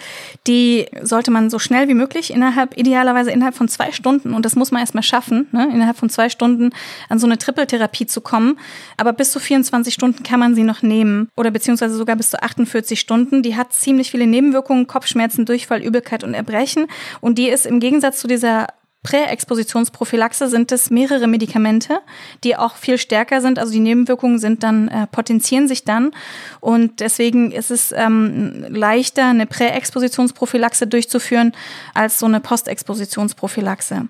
die 0.48 0.86
sollte 1.00 1.30
man 1.30 1.48
so 1.48 1.60
schnell 1.60 1.86
wie 1.86 1.94
möglich 1.94 2.32
innerhalb, 2.32 2.76
idealerweise 2.76 3.30
innerhalb 3.30 3.54
von 3.54 3.68
zwei 3.68 3.92
Stunden, 3.92 4.34
und 4.34 4.44
das 4.44 4.56
muss 4.56 4.72
man 4.72 4.80
erstmal 4.80 5.04
schaffen, 5.04 5.46
ne, 5.52 5.70
innerhalb 5.72 5.96
von 5.96 6.10
zwei 6.10 6.28
Stunden 6.28 6.70
an 7.08 7.20
so 7.20 7.26
eine 7.28 7.38
Trippeltherapie 7.38 8.06
zu 8.06 8.20
kommen. 8.20 8.58
Aber 8.96 9.12
bis 9.12 9.30
zu 9.30 9.38
24 9.38 9.94
Stunden 9.94 10.24
kann 10.24 10.40
man 10.40 10.56
sie 10.56 10.64
noch 10.64 10.82
nehmen 10.82 11.28
oder 11.36 11.52
beziehungsweise 11.52 11.94
sogar 11.94 12.16
bis 12.16 12.30
zu 12.30 12.42
48 12.42 12.98
Stunden. 12.98 13.44
Die 13.44 13.54
hat 13.54 13.72
ziemlich 13.72 14.10
viele 14.10 14.26
Nebenwirkungen, 14.26 14.88
Kopfschmerzen, 14.88 15.46
Durchfall, 15.46 15.82
Übelkeit 15.82 16.24
und 16.24 16.34
Erbrechen. 16.34 16.88
Und 17.20 17.38
die 17.38 17.48
ist 17.48 17.64
im 17.64 17.78
Gegensatz 17.78 18.18
zu 18.18 18.26
dieser 18.26 18.66
Präexpositionsprophylaxe 19.02 20.48
sind 20.48 20.72
es 20.72 20.90
mehrere 20.90 21.26
Medikamente, 21.26 22.00
die 22.44 22.56
auch 22.56 22.76
viel 22.76 22.98
stärker 22.98 23.40
sind. 23.40 23.58
Also 23.58 23.72
die 23.72 23.80
Nebenwirkungen 23.80 24.38
sind 24.38 24.62
dann 24.62 24.88
äh, 24.88 25.06
potenzieren 25.06 25.68
sich 25.68 25.84
dann 25.84 26.10
und 26.60 27.00
deswegen 27.00 27.50
ist 27.50 27.70
es 27.70 27.92
ähm, 27.92 28.66
leichter, 28.68 29.26
eine 29.26 29.46
Präexpositionsprophylaxe 29.46 30.86
durchzuführen 30.86 31.52
als 31.94 32.18
so 32.18 32.26
eine 32.26 32.40
Postexpositionsprophylaxe. 32.40 34.08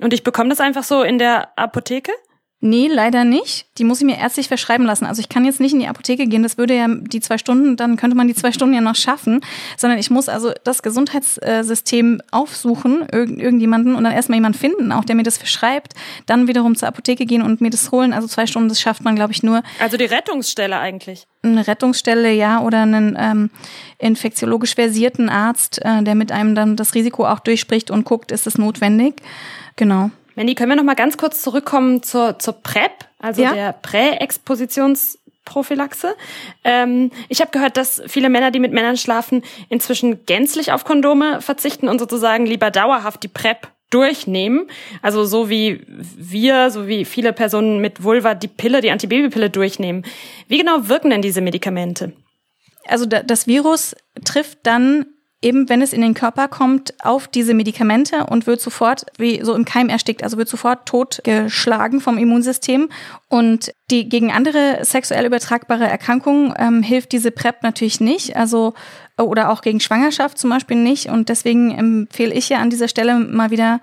Und 0.00 0.12
ich 0.12 0.24
bekomme 0.24 0.50
das 0.50 0.60
einfach 0.60 0.82
so 0.82 1.02
in 1.02 1.18
der 1.18 1.56
Apotheke? 1.56 2.12
Nee, 2.64 2.86
leider 2.86 3.24
nicht. 3.24 3.66
Die 3.78 3.82
muss 3.82 3.98
ich 3.98 4.06
mir 4.06 4.16
ärztlich 4.16 4.46
verschreiben 4.46 4.86
lassen. 4.86 5.04
Also 5.04 5.18
ich 5.18 5.28
kann 5.28 5.44
jetzt 5.44 5.58
nicht 5.58 5.72
in 5.72 5.80
die 5.80 5.88
Apotheke 5.88 6.28
gehen, 6.28 6.44
das 6.44 6.58
würde 6.58 6.76
ja 6.76 6.86
die 6.88 7.18
zwei 7.18 7.36
Stunden, 7.36 7.76
dann 7.76 7.96
könnte 7.96 8.16
man 8.16 8.28
die 8.28 8.36
zwei 8.36 8.52
Stunden 8.52 8.72
ja 8.72 8.80
noch 8.80 8.94
schaffen, 8.94 9.40
sondern 9.76 9.98
ich 9.98 10.10
muss 10.10 10.28
also 10.28 10.52
das 10.62 10.84
Gesundheitssystem 10.84 12.22
aufsuchen, 12.30 13.04
irg 13.10 13.30
irgendjemanden 13.30 13.96
und 13.96 14.04
dann 14.04 14.12
erstmal 14.12 14.36
jemanden 14.36 14.56
finden, 14.56 14.92
auch 14.92 15.04
der 15.04 15.16
mir 15.16 15.24
das 15.24 15.38
verschreibt, 15.38 15.94
dann 16.26 16.46
wiederum 16.46 16.76
zur 16.76 16.86
Apotheke 16.86 17.26
gehen 17.26 17.42
und 17.42 17.60
mir 17.60 17.70
das 17.70 17.90
holen. 17.90 18.12
Also 18.12 18.28
zwei 18.28 18.46
Stunden, 18.46 18.68
das 18.68 18.80
schafft 18.80 19.02
man, 19.02 19.16
glaube 19.16 19.32
ich, 19.32 19.42
nur. 19.42 19.64
Also 19.80 19.96
die 19.96 20.04
Rettungsstelle 20.04 20.78
eigentlich. 20.78 21.26
Eine 21.42 21.66
Rettungsstelle, 21.66 22.32
ja, 22.32 22.60
oder 22.60 22.82
einen 22.82 23.16
ähm, 23.18 23.50
infektiologisch 23.98 24.76
versierten 24.76 25.28
Arzt, 25.28 25.84
äh, 25.84 26.04
der 26.04 26.14
mit 26.14 26.30
einem 26.30 26.54
dann 26.54 26.76
das 26.76 26.94
Risiko 26.94 27.26
auch 27.26 27.40
durchspricht 27.40 27.90
und 27.90 28.04
guckt, 28.04 28.30
ist 28.30 28.46
es 28.46 28.56
notwendig. 28.56 29.16
Genau. 29.74 30.12
Mandy, 30.34 30.54
können 30.54 30.70
wir 30.70 30.76
noch 30.76 30.84
mal 30.84 30.94
ganz 30.94 31.16
kurz 31.16 31.42
zurückkommen 31.42 32.02
zur, 32.02 32.38
zur 32.38 32.54
PrEP, 32.54 32.92
also 33.18 33.42
ja? 33.42 33.52
der 33.52 33.72
Präexpositions 33.72 35.18
Selbstmordprophylaxe. 35.42 36.16
Ähm, 36.64 37.10
ich 37.28 37.40
habe 37.40 37.50
gehört, 37.50 37.76
dass 37.76 38.02
viele 38.06 38.30
Männer, 38.30 38.50
die 38.50 38.60
mit 38.60 38.72
Männern 38.72 38.96
schlafen, 38.96 39.42
inzwischen 39.68 40.24
gänzlich 40.26 40.72
auf 40.72 40.84
Kondome 40.84 41.40
verzichten 41.40 41.88
und 41.88 41.98
sozusagen 41.98 42.46
lieber 42.46 42.70
dauerhaft 42.70 43.22
die 43.22 43.28
PrEP 43.28 43.68
durchnehmen. 43.90 44.68
Also 45.02 45.24
so 45.24 45.50
wie 45.50 45.84
wir, 45.86 46.70
so 46.70 46.86
wie 46.88 47.04
viele 47.04 47.32
Personen 47.32 47.80
mit 47.80 48.02
Vulva 48.02 48.34
die 48.34 48.48
Pille, 48.48 48.80
die 48.80 48.90
Antibabypille 48.90 49.50
durchnehmen. 49.50 50.04
Wie 50.48 50.58
genau 50.58 50.88
wirken 50.88 51.10
denn 51.10 51.22
diese 51.22 51.42
Medikamente? 51.42 52.12
Also 52.86 53.06
das 53.06 53.46
Virus 53.46 53.94
trifft 54.24 54.58
dann 54.64 55.06
eben, 55.42 55.68
wenn 55.68 55.82
es 55.82 55.92
in 55.92 56.00
den 56.00 56.14
Körper 56.14 56.48
kommt, 56.48 56.94
auf 57.04 57.28
diese 57.28 57.52
Medikamente 57.52 58.26
und 58.26 58.46
wird 58.46 58.60
sofort 58.60 59.04
wie 59.18 59.42
so 59.42 59.54
im 59.54 59.64
Keim 59.64 59.88
erstickt, 59.88 60.22
also 60.22 60.38
wird 60.38 60.48
sofort 60.48 60.86
totgeschlagen 60.86 62.00
vom 62.00 62.16
Immunsystem. 62.16 62.88
Und 63.28 63.72
die 63.90 64.08
gegen 64.08 64.32
andere 64.32 64.78
sexuell 64.82 65.26
übertragbare 65.26 65.86
Erkrankungen 65.86 66.54
ähm, 66.58 66.82
hilft 66.82 67.12
diese 67.12 67.30
PrEP 67.30 67.62
natürlich 67.62 68.00
nicht. 68.00 68.36
Also 68.36 68.74
oder 69.18 69.50
auch 69.50 69.60
gegen 69.60 69.80
Schwangerschaft 69.80 70.38
zum 70.38 70.50
Beispiel 70.50 70.76
nicht. 70.76 71.06
Und 71.06 71.28
deswegen 71.28 71.70
empfehle 71.76 72.32
ich 72.32 72.48
ja 72.48 72.58
an 72.58 72.70
dieser 72.70 72.88
Stelle 72.88 73.18
mal 73.18 73.50
wieder 73.50 73.80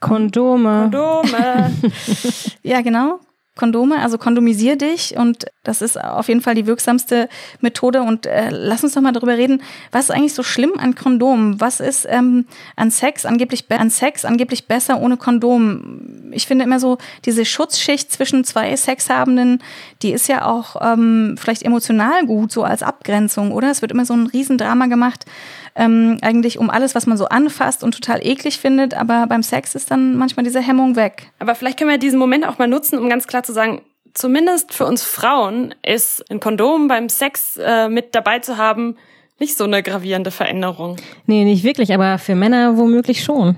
Kondome. 0.00 0.90
Kondome. 0.90 1.72
ja, 2.62 2.80
genau. 2.80 3.20
Kondome, 3.54 4.00
also 4.00 4.16
kondomisier 4.16 4.76
dich 4.76 5.14
und 5.16 5.44
das 5.62 5.82
ist 5.82 6.02
auf 6.02 6.28
jeden 6.28 6.40
Fall 6.40 6.54
die 6.54 6.66
wirksamste 6.66 7.28
Methode 7.60 8.00
und 8.00 8.24
äh, 8.24 8.48
lass 8.50 8.82
uns 8.82 8.94
doch 8.94 9.02
mal 9.02 9.12
darüber 9.12 9.36
reden, 9.36 9.62
was 9.90 10.04
ist 10.04 10.10
eigentlich 10.10 10.32
so 10.32 10.42
schlimm 10.42 10.72
an 10.78 10.94
Kondomen? 10.94 11.60
Was 11.60 11.78
ist 11.80 12.06
ähm, 12.08 12.46
an 12.76 12.90
Sex 12.90 13.26
angeblich 13.26 13.66
an 13.68 13.90
Sex 13.90 14.24
angeblich 14.24 14.68
besser 14.68 15.00
ohne 15.02 15.18
Kondom? 15.18 16.30
Ich 16.32 16.46
finde 16.46 16.64
immer 16.64 16.80
so 16.80 16.96
diese 17.26 17.44
Schutzschicht 17.44 18.10
zwischen 18.10 18.44
zwei 18.44 18.74
Sexhabenden, 18.74 19.62
die 20.00 20.12
ist 20.12 20.28
ja 20.28 20.46
auch 20.46 20.76
ähm, 20.80 21.36
vielleicht 21.38 21.62
emotional 21.62 22.24
gut 22.24 22.52
so 22.52 22.64
als 22.64 22.82
Abgrenzung, 22.82 23.52
oder? 23.52 23.70
Es 23.70 23.82
wird 23.82 23.92
immer 23.92 24.06
so 24.06 24.14
ein 24.14 24.28
Riesendrama 24.28 24.86
gemacht 24.86 25.26
ähm, 25.74 26.18
eigentlich 26.22 26.58
um 26.58 26.70
alles, 26.70 26.94
was 26.94 27.06
man 27.06 27.16
so 27.16 27.26
anfasst 27.26 27.82
und 27.82 27.92
total 27.94 28.24
eklig 28.24 28.58
findet, 28.58 28.94
aber 28.94 29.26
beim 29.26 29.42
Sex 29.42 29.74
ist 29.74 29.90
dann 29.90 30.16
manchmal 30.16 30.44
diese 30.44 30.60
Hemmung 30.60 30.96
weg. 30.96 31.30
Aber 31.38 31.54
vielleicht 31.54 31.78
können 31.78 31.90
wir 31.90 31.98
diesen 31.98 32.18
Moment 32.18 32.46
auch 32.46 32.58
mal 32.58 32.68
nutzen, 32.68 32.98
um 32.98 33.08
ganz 33.08 33.26
klar 33.26 33.42
zu 33.42 33.52
sagen, 33.52 33.82
zumindest 34.14 34.74
für 34.74 34.86
uns 34.86 35.02
Frauen 35.02 35.74
ist 35.82 36.30
ein 36.30 36.40
Kondom 36.40 36.88
beim 36.88 37.08
Sex 37.08 37.56
äh, 37.56 37.88
mit 37.88 38.14
dabei 38.14 38.38
zu 38.40 38.58
haben 38.58 38.96
nicht 39.42 39.56
so 39.56 39.64
eine 39.64 39.82
gravierende 39.82 40.30
Veränderung. 40.30 40.96
Nee, 41.26 41.44
nicht 41.44 41.64
wirklich, 41.64 41.92
aber 41.92 42.18
für 42.18 42.36
Männer 42.36 42.76
womöglich 42.76 43.24
schon. 43.24 43.56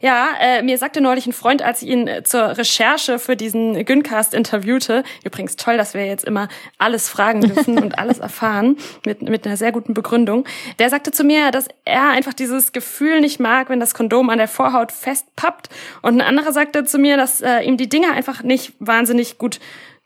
Ja, 0.00 0.28
äh, 0.40 0.62
mir 0.62 0.78
sagte 0.78 1.00
neulich 1.00 1.26
ein 1.26 1.32
Freund, 1.32 1.62
als 1.62 1.82
ich 1.82 1.88
ihn 1.88 2.06
äh, 2.06 2.22
zur 2.22 2.56
Recherche 2.56 3.18
für 3.18 3.36
diesen 3.36 3.84
Güncast 3.84 4.34
interviewte, 4.34 5.04
übrigens 5.24 5.56
toll, 5.56 5.76
dass 5.76 5.94
wir 5.94 6.06
jetzt 6.06 6.24
immer 6.24 6.48
alles 6.78 7.08
fragen 7.08 7.40
dürfen 7.40 7.82
und 7.82 7.98
alles 7.98 8.18
erfahren, 8.18 8.76
mit, 9.04 9.22
mit 9.22 9.46
einer 9.46 9.56
sehr 9.56 9.72
guten 9.72 9.94
Begründung, 9.94 10.44
der 10.78 10.90
sagte 10.90 11.10
zu 11.10 11.24
mir, 11.24 11.50
dass 11.50 11.68
er 11.84 12.10
einfach 12.10 12.34
dieses 12.34 12.72
Gefühl 12.72 13.20
nicht 13.20 13.40
mag, 13.40 13.68
wenn 13.68 13.80
das 13.80 13.94
Kondom 13.94 14.30
an 14.30 14.38
der 14.38 14.48
Vorhaut 14.48 14.92
festpappt. 14.92 15.68
Und 16.02 16.20
ein 16.20 16.26
anderer 16.26 16.52
sagte 16.52 16.84
zu 16.84 16.98
mir, 16.98 17.16
dass 17.16 17.40
äh, 17.40 17.60
ihm 17.60 17.76
die 17.76 17.88
Dinge 17.88 18.12
einfach 18.12 18.42
nicht 18.42 18.72
wahnsinnig 18.78 19.38
gut 19.38 19.60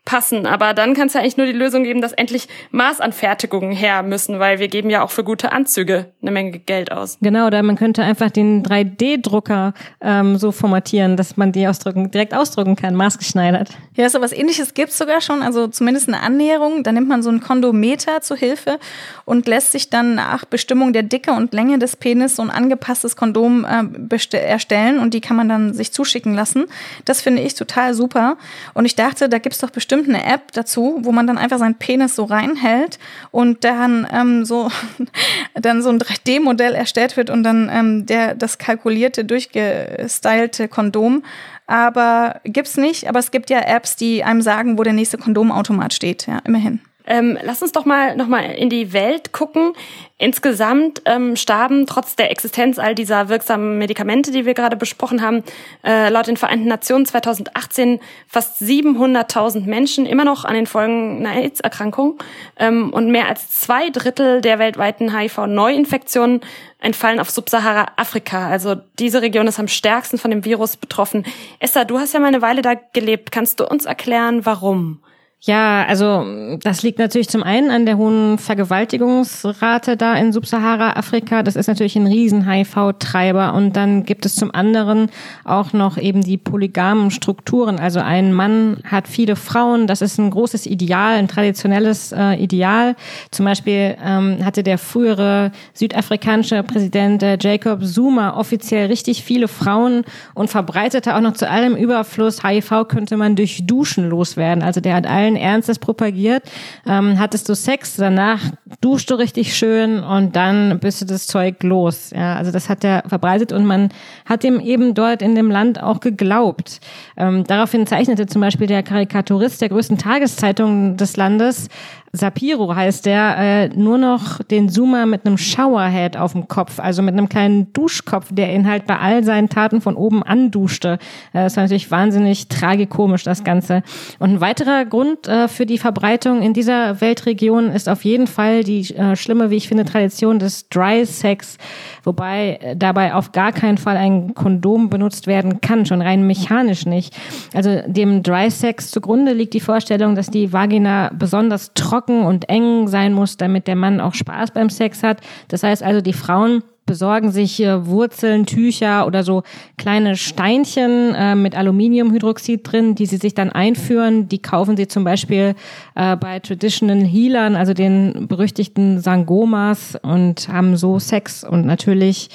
passen. 0.09 0.47
Aber 0.47 0.73
dann 0.73 0.95
kann 0.95 1.05
es 1.05 1.13
ja 1.13 1.21
eigentlich 1.21 1.37
nur 1.37 1.45
die 1.45 1.53
Lösung 1.53 1.83
geben, 1.83 2.01
dass 2.01 2.13
endlich 2.13 2.47
Maßanfertigungen 2.71 3.71
her 3.71 4.01
müssen, 4.01 4.39
weil 4.39 4.57
wir 4.57 4.67
geben 4.67 4.89
ja 4.89 5.03
auch 5.03 5.11
für 5.11 5.23
gute 5.23 5.51
Anzüge 5.51 6.07
eine 6.23 6.31
Menge 6.31 6.57
Geld 6.57 6.91
aus. 6.91 7.19
Genau, 7.21 7.45
oder 7.45 7.61
man 7.61 7.75
könnte 7.75 8.01
einfach 8.01 8.31
den 8.31 8.63
3D-Drucker 8.63 9.75
ähm, 10.01 10.37
so 10.37 10.51
formatieren, 10.51 11.15
dass 11.15 11.37
man 11.37 11.51
die 11.51 11.67
ausdrücken, 11.67 12.09
direkt 12.09 12.33
ausdrucken 12.33 12.75
kann, 12.75 12.95
maßgeschneidert. 12.95 13.69
Ja, 13.93 14.09
so 14.09 14.19
was 14.19 14.31
ähnliches 14.31 14.73
gibt's 14.73 14.97
sogar 14.97 15.21
schon, 15.21 15.43
also 15.43 15.67
zumindest 15.67 16.07
eine 16.07 16.21
Annäherung. 16.21 16.81
Da 16.81 16.91
nimmt 16.91 17.07
man 17.07 17.21
so 17.21 17.29
ein 17.29 17.39
Kondometer 17.39 18.21
zu 18.21 18.35
Hilfe 18.35 18.79
und 19.25 19.47
lässt 19.47 19.73
sich 19.73 19.91
dann 19.91 20.15
nach 20.15 20.43
Bestimmung 20.45 20.91
der 20.91 21.03
Dicke 21.03 21.33
und 21.33 21.53
Länge 21.53 21.77
des 21.77 21.95
Penis 21.95 22.35
so 22.35 22.41
ein 22.41 22.49
angepasstes 22.49 23.15
Kondom 23.15 23.63
äh, 23.63 24.37
erstellen 24.37 24.97
und 24.97 25.13
die 25.13 25.21
kann 25.21 25.37
man 25.37 25.49
dann 25.49 25.75
sich 25.75 25.93
zuschicken 25.93 26.33
lassen. 26.33 26.65
Das 27.05 27.21
finde 27.21 27.43
ich 27.43 27.53
total 27.53 27.93
super. 27.93 28.37
Und 28.73 28.85
ich 28.85 28.95
dachte, 28.95 29.29
da 29.29 29.37
gibt's 29.37 29.59
doch 29.59 29.69
bestimmt 29.69 29.98
bestimmt 29.99 30.15
eine 30.15 30.33
App 30.33 30.51
dazu, 30.53 30.99
wo 31.01 31.11
man 31.11 31.27
dann 31.27 31.37
einfach 31.37 31.57
seinen 31.57 31.75
Penis 31.75 32.15
so 32.15 32.23
reinhält 32.23 32.99
und 33.31 33.63
dann 33.63 34.07
ähm, 34.11 34.45
so 34.45 34.69
dann 35.53 35.81
so 35.81 35.89
ein 35.89 35.99
3D-Modell 35.99 36.73
erstellt 36.73 37.17
wird 37.17 37.29
und 37.29 37.43
dann 37.43 37.69
ähm, 37.71 38.05
der 38.05 38.35
das 38.35 38.57
kalkulierte, 38.57 39.25
durchgestylte 39.25 40.67
Kondom. 40.67 41.23
Aber 41.67 42.41
gibt's 42.45 42.77
nicht, 42.77 43.07
aber 43.07 43.19
es 43.19 43.31
gibt 43.31 43.49
ja 43.49 43.59
Apps, 43.59 43.95
die 43.95 44.23
einem 44.23 44.41
sagen, 44.41 44.77
wo 44.79 44.83
der 44.83 44.93
nächste 44.93 45.17
Kondomautomat 45.17 45.93
steht, 45.93 46.25
ja, 46.25 46.39
immerhin. 46.45 46.81
Ähm, 47.09 47.39
lass 47.41 47.63
uns 47.63 47.71
doch 47.71 47.85
mal 47.85 48.15
noch 48.15 48.27
mal 48.27 48.41
in 48.41 48.69
die 48.69 48.93
Welt 48.93 49.33
gucken. 49.33 49.73
Insgesamt 50.19 51.01
ähm, 51.05 51.35
starben 51.35 51.87
trotz 51.87 52.15
der 52.15 52.29
Existenz 52.29 52.77
all 52.77 52.93
dieser 52.93 53.29
wirksamen 53.29 53.79
Medikamente, 53.79 54.31
die 54.31 54.45
wir 54.45 54.53
gerade 54.53 54.75
besprochen 54.75 55.23
haben, 55.23 55.43
äh, 55.83 56.09
laut 56.09 56.27
den 56.27 56.37
Vereinten 56.37 56.67
Nationen 56.67 57.07
2018 57.07 57.99
fast 58.27 58.61
700.000 58.61 59.65
Menschen 59.65 60.05
immer 60.05 60.23
noch 60.23 60.45
an 60.45 60.53
den 60.53 60.67
Folgen 60.67 61.25
einer 61.25 61.41
AIDS-Erkrankung 61.41 62.19
ähm, 62.57 62.93
und 62.93 63.09
mehr 63.09 63.27
als 63.27 63.49
zwei 63.49 63.89
Drittel 63.89 64.41
der 64.41 64.59
weltweiten 64.59 65.17
HIV-Neuinfektionen 65.17 66.41
entfallen 66.79 67.19
auf 67.19 67.31
Subsahara-Afrika. 67.31 68.49
Also 68.49 68.75
diese 68.99 69.23
Region 69.23 69.47
ist 69.47 69.57
am 69.57 69.67
stärksten 69.67 70.19
von 70.19 70.29
dem 70.29 70.45
Virus 70.45 70.77
betroffen. 70.77 71.25
Esther, 71.59 71.85
du 71.85 71.97
hast 71.97 72.13
ja 72.13 72.19
mal 72.19 72.27
eine 72.27 72.43
Weile 72.43 72.61
da 72.61 72.75
gelebt. 72.93 73.31
Kannst 73.31 73.59
du 73.59 73.65
uns 73.65 73.85
erklären, 73.85 74.45
warum? 74.45 75.01
Ja, 75.41 75.85
also 75.85 76.25
das 76.61 76.83
liegt 76.83 76.99
natürlich 76.99 77.29
zum 77.29 77.43
einen 77.43 77.71
an 77.71 77.85
der 77.85 77.95
hohen 77.95 78.37
Vergewaltigungsrate 78.37 79.95
da 79.95 80.15
in 80.15 80.33
Subsahara-Afrika. 80.33 81.43
Das 81.43 81.55
ist 81.55 81.67
natürlich 81.67 81.95
ein 81.95 82.07
riesen 82.07 82.45
HIV-Treiber. 82.45 83.53
Und 83.53 83.77
dann 83.77 84.03
gibt 84.03 84.25
es 84.25 84.35
zum 84.35 84.53
anderen 84.53 85.09
auch 85.45 85.71
noch 85.71 85.97
eben 85.97 86.23
die 86.23 86.37
polygamen 86.37 87.09
Strukturen. 87.09 87.79
Also 87.79 88.01
ein 88.01 88.33
Mann 88.33 88.79
hat 88.83 89.07
viele 89.07 89.37
Frauen. 89.37 89.87
Das 89.87 90.01
ist 90.01 90.17
ein 90.17 90.29
großes 90.29 90.65
Ideal, 90.65 91.15
ein 91.15 91.29
traditionelles 91.29 92.11
äh, 92.11 92.33
Ideal. 92.33 92.97
Zum 93.31 93.45
Beispiel 93.45 93.95
ähm, 94.03 94.43
hatte 94.43 94.61
der 94.61 94.77
frühere 94.77 95.53
südafrikanische 95.73 96.63
Präsident 96.63 97.23
äh, 97.23 97.37
Jacob 97.39 97.85
Zuma 97.85 98.35
offiziell 98.35 98.87
richtig 98.87 99.23
viele 99.23 99.47
Frauen 99.47 100.03
und 100.33 100.49
verbreitete 100.49 101.15
auch 101.15 101.21
noch 101.21 101.35
zu 101.35 101.49
allem 101.49 101.77
Überfluss 101.77 102.43
HIV 102.43 102.89
könnte 102.89 103.15
man 103.15 103.37
durch 103.37 103.65
Duschen 103.65 104.09
loswerden. 104.09 104.61
Also 104.61 104.81
der 104.81 104.95
hat 104.95 105.07
allen 105.07 105.28
allen 105.29 105.35
Ernstes 105.35 105.79
propagiert. 105.79 106.43
Ähm, 106.85 107.19
hattest 107.19 107.49
du 107.49 107.55
Sex, 107.55 107.95
danach 107.95 108.39
duschst 108.81 109.09
du 109.09 109.15
richtig 109.15 109.55
schön 109.55 110.03
und 110.03 110.35
dann 110.35 110.79
bist 110.79 111.01
du 111.01 111.05
das 111.05 111.27
Zeug 111.27 111.61
los. 111.63 112.11
Ja, 112.15 112.35
also 112.35 112.51
das 112.51 112.69
hat 112.69 112.83
er 112.83 113.03
verbreitet 113.07 113.51
und 113.51 113.65
man 113.65 113.89
hat 114.25 114.43
ihm 114.43 114.59
eben 114.59 114.93
dort 114.93 115.21
in 115.21 115.35
dem 115.35 115.51
Land 115.51 115.81
auch 115.81 115.99
geglaubt. 115.99 116.79
Ähm, 117.17 117.43
daraufhin 117.45 117.85
zeichnete 117.85 118.25
zum 118.25 118.41
Beispiel 118.41 118.67
der 118.67 118.83
Karikaturist 118.83 119.61
der 119.61 119.69
größten 119.69 119.97
Tageszeitung 119.97 120.97
des 120.97 121.17
Landes 121.17 121.69
Sapiro 122.11 122.75
heißt 122.75 123.05
der, 123.05 123.37
äh, 123.37 123.67
nur 123.69 123.97
noch 123.97 124.41
den 124.43 124.69
Zoomer 124.69 125.05
mit 125.05 125.25
einem 125.25 125.37
Showerhead 125.37 126.17
auf 126.17 126.31
dem 126.31 126.47
Kopf, 126.47 126.79
also 126.79 127.03
mit 127.03 127.13
einem 127.13 127.29
kleinen 127.29 127.71
Duschkopf, 127.73 128.27
der 128.31 128.53
ihn 128.53 128.67
halt 128.67 128.87
bei 128.87 128.97
all 128.97 129.23
seinen 129.23 129.49
Taten 129.49 129.79
von 129.79 129.95
oben 129.95 130.23
anduschte. 130.23 130.97
Äh, 131.33 131.43
das 131.43 131.55
war 131.55 131.63
natürlich 131.63 131.91
wahnsinnig 131.91 132.47
tragikomisch, 132.47 133.23
das 133.23 133.43
Ganze. 133.43 133.83
Und 134.17 134.31
ein 134.31 134.41
weiterer 134.41 134.85
Grund 134.85 135.27
äh, 135.27 135.47
für 135.47 135.67
die 135.67 135.77
Verbreitung 135.77 136.41
in 136.41 136.53
dieser 136.53 136.99
Weltregion 136.99 137.69
ist 137.69 137.87
auf 137.87 138.03
jeden 138.03 138.27
Fall 138.27 138.63
die 138.63 138.95
äh, 138.95 139.15
schlimme, 139.15 139.51
wie 139.51 139.57
ich 139.57 139.67
finde, 139.67 139.85
Tradition 139.85 140.39
des 140.39 140.67
Dry 140.69 141.05
Sex, 141.05 141.57
wobei 142.03 142.59
äh, 142.61 142.75
dabei 142.75 143.13
auf 143.13 143.33
gar 143.33 143.51
keinen 143.51 143.77
Fall 143.77 143.97
ein 143.97 144.33
Kondom 144.33 144.89
benutzt 144.89 145.27
werden 145.27 145.61
kann, 145.61 145.85
schon 145.85 146.01
rein 146.01 146.25
mechanisch 146.25 146.87
nicht. 146.87 147.15
Also 147.53 147.81
dem 147.85 148.23
Dry 148.23 148.49
Sex 148.49 148.89
zugrunde 148.89 149.33
liegt 149.33 149.53
die 149.53 149.59
Vorstellung, 149.59 150.15
dass 150.15 150.31
die 150.31 150.51
Vagina 150.51 151.11
besonders 151.13 151.73
trocken 151.75 151.98
trocken 151.99 152.23
und 152.23 152.49
eng 152.49 152.87
sein 152.87 153.13
muss, 153.13 153.37
damit 153.37 153.67
der 153.67 153.75
Mann 153.75 153.99
auch 153.99 154.13
Spaß 154.13 154.51
beim 154.51 154.69
Sex 154.69 155.03
hat. 155.03 155.19
Das 155.49 155.63
heißt 155.63 155.83
also, 155.83 156.01
die 156.01 156.13
Frauen 156.13 156.63
besorgen 156.85 157.29
sich 157.29 157.59
Wurzeln, 157.59 158.47
Tücher 158.47 159.05
oder 159.05 159.23
so 159.23 159.43
kleine 159.77 160.15
Steinchen 160.15 161.13
äh, 161.13 161.35
mit 161.35 161.55
Aluminiumhydroxid 161.55 162.61
drin, 162.63 162.95
die 162.95 163.05
sie 163.05 163.17
sich 163.17 163.35
dann 163.35 163.51
einführen. 163.51 164.27
Die 164.27 164.41
kaufen 164.41 164.75
sie 164.75 164.87
zum 164.87 165.03
Beispiel 165.03 165.53
äh, 165.93 166.15
bei 166.15 166.39
Traditional 166.39 167.03
Healern, 167.03 167.55
also 167.55 167.75
den 167.75 168.27
berüchtigten 168.27 169.01
Sangomas 169.01 169.99
und 170.01 170.49
haben 170.49 170.77
so 170.77 170.97
Sex 170.97 171.43
und 171.43 171.63
natürlich 171.63 172.29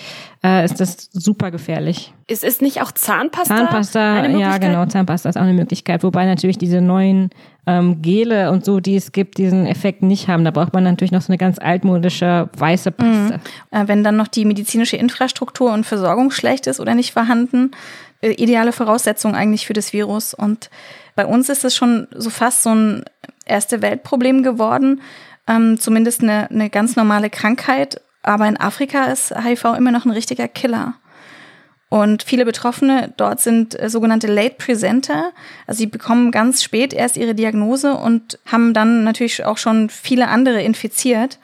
äh, 0.45 0.65
ist 0.65 0.79
das 0.79 1.09
super 1.13 1.51
gefährlich. 1.51 2.13
Ist 2.27 2.45
es 2.45 2.61
nicht 2.61 2.83
auch 2.83 2.93
Zahnpasta? 2.93 3.57
Zahnpasta, 3.57 4.27
ja 4.27 4.59
genau, 4.59 4.85
Zahnpasta 4.85 5.31
ist 5.31 5.37
auch 5.37 5.43
eine 5.43 5.55
Möglichkeit, 5.55 6.03
wobei 6.03 6.27
natürlich 6.27 6.59
diese 6.59 6.83
neuen 6.83 7.31
ähm, 7.67 8.03
Gele 8.03 8.51
und 8.51 8.63
so, 8.63 8.79
die 8.79 8.95
es 8.95 9.13
gibt, 9.13 9.39
diesen 9.39 9.67
Effekt 9.67 10.03
nicht 10.03 10.29
haben. 10.29 10.45
Da 10.45 10.51
braucht 10.51 10.75
man 10.75 10.85
natürlich 10.85 11.13
noch 11.13 11.23
so 11.23 11.33
eine 11.33 11.39
ganz 11.39 11.59
altmodische 11.59 12.51
weiße 12.59 12.91
Paste. 12.91 13.41
Mhm. 13.71 13.79
Äh, 13.79 13.89
wenn 13.89 14.05
dann 14.05 14.17
noch 14.17 14.29
die 14.29 14.45
medizinische 14.45 14.99
Infrastruktur 14.99 15.73
und 15.73 15.85
Versorgung 15.87 16.31
schlecht 16.31 16.67
ist 16.67 16.79
oder 16.79 16.95
nicht 16.95 17.15
vorhanden, 17.15 17.71
äh, 18.21 18.33
ideale 18.33 18.73
Voraussetzung 18.73 19.35
eigentlich 19.35 19.67
für 19.67 19.73
das 19.73 19.95
Virus. 19.95 20.35
Und 20.35 20.69
bei 21.15 21.25
uns 21.25 21.49
ist 21.49 21.65
es 21.65 21.75
schon 21.75 22.07
so 22.15 22.29
fast 22.29 22.65
so 22.65 22.75
ein 22.75 23.05
erste 23.47 23.81
Weltproblem 23.81 24.43
geworden, 24.43 25.01
ähm, 25.49 25.79
zumindest 25.81 26.23
eine, 26.23 26.51
eine 26.51 26.69
ganz 26.69 26.97
normale 26.97 27.31
Krankheit. 27.31 28.03
Aber 28.25 28.49
in 28.49 28.57
Afrika 28.57 29.05
ist 29.05 29.33
HIV 29.37 29.77
immer 29.77 29.93
noch 29.93 30.07
ein 30.07 30.11
richtiger 30.11 30.49
Killer. 30.49 30.95
Und 31.91 32.25
viele 32.25 32.45
Betroffene 32.45 33.13
dort 33.17 33.41
sind 33.41 33.79
äh, 33.79 33.89
sogenannte 33.89 34.27
Late 34.27 34.57
Presenter. 34.59 35.31
Also 35.67 35.79
sie 35.79 35.87
bekommen 35.87 36.33
ganz 36.33 36.63
spät 36.63 36.93
erst 36.93 37.17
ihre 37.17 37.37
Diagnose 37.37 37.95
und 37.95 38.41
haben 38.47 38.75
dann 38.75 39.05
natürlich 39.05 39.45
auch 39.45 39.59
schon 39.59 39.91
viele 39.91 40.29
andere 40.29 40.63
infiziert. 40.63 41.39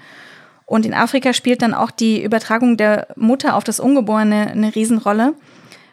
Und 0.67 0.87
in 0.87 0.95
Afrika 0.95 1.35
spielt 1.35 1.63
dann 1.63 1.75
auch 1.75 1.91
die 1.91 2.23
Übertragung 2.25 2.77
der 2.77 3.09
Mutter 3.15 3.55
auf 3.57 3.63
das 3.63 3.79
Ungeborene 3.79 4.51
eine 4.51 4.75
Riesenrolle. 4.75 5.35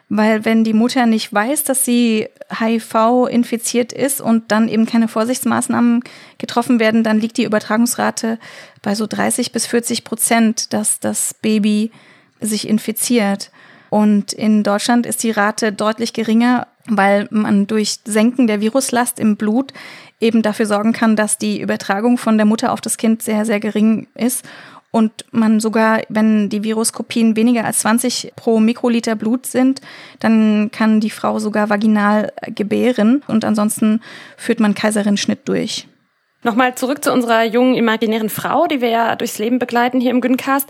Weil 0.08 0.44
wenn 0.46 0.64
die 0.64 0.72
Mutter 0.72 1.04
nicht 1.04 1.32
weiß, 1.32 1.64
dass 1.64 1.84
sie 1.84 2.28
HIV 2.58 3.26
infiziert 3.30 3.92
ist 3.92 4.20
und 4.22 4.50
dann 4.50 4.68
eben 4.68 4.86
keine 4.86 5.06
Vorsichtsmaßnahmen 5.06 6.02
getroffen 6.38 6.80
werden, 6.80 7.04
dann 7.04 7.20
liegt 7.20 7.36
die 7.36 7.44
Übertragungsrate 7.44 8.38
bei 8.80 8.94
so 8.94 9.06
30 9.06 9.52
bis 9.52 9.66
40 9.66 10.04
Prozent, 10.04 10.72
dass 10.72 10.98
das 10.98 11.34
Baby 11.34 11.90
sich 12.40 12.66
infiziert. 12.66 13.50
Und 13.90 14.32
in 14.32 14.62
Deutschland 14.62 15.04
ist 15.04 15.22
die 15.22 15.30
Rate 15.30 15.72
deutlich 15.72 16.14
geringer, 16.14 16.66
weil 16.86 17.28
man 17.30 17.66
durch 17.66 17.98
Senken 18.04 18.46
der 18.46 18.60
Viruslast 18.62 19.20
im 19.20 19.36
Blut 19.36 19.72
eben 20.20 20.42
dafür 20.42 20.66
sorgen 20.66 20.92
kann, 20.94 21.16
dass 21.16 21.36
die 21.36 21.60
Übertragung 21.60 22.16
von 22.16 22.38
der 22.38 22.46
Mutter 22.46 22.72
auf 22.72 22.80
das 22.80 22.96
Kind 22.96 23.22
sehr, 23.22 23.44
sehr 23.44 23.60
gering 23.60 24.08
ist 24.14 24.44
und 24.90 25.12
man 25.30 25.60
sogar, 25.60 26.02
wenn 26.08 26.48
die 26.48 26.64
Viruskopien 26.64 27.36
weniger 27.36 27.64
als 27.64 27.80
20 27.80 28.32
pro 28.36 28.58
Mikroliter 28.60 29.16
Blut 29.16 29.46
sind, 29.46 29.80
dann 30.20 30.70
kann 30.70 31.00
die 31.00 31.10
Frau 31.10 31.38
sogar 31.38 31.68
vaginal 31.70 32.32
gebären 32.46 33.22
und 33.26 33.44
ansonsten 33.44 34.00
führt 34.36 34.60
man 34.60 34.74
Kaiserschnitt 34.74 35.48
durch. 35.48 35.88
Nochmal 36.44 36.76
zurück 36.76 37.02
zu 37.02 37.12
unserer 37.12 37.44
jungen 37.44 37.74
imaginären 37.74 38.28
Frau, 38.28 38.68
die 38.68 38.80
wir 38.80 38.90
ja 38.90 39.16
durchs 39.16 39.38
Leben 39.38 39.58
begleiten 39.58 40.00
hier 40.00 40.12
im 40.12 40.20
Güncast. 40.20 40.68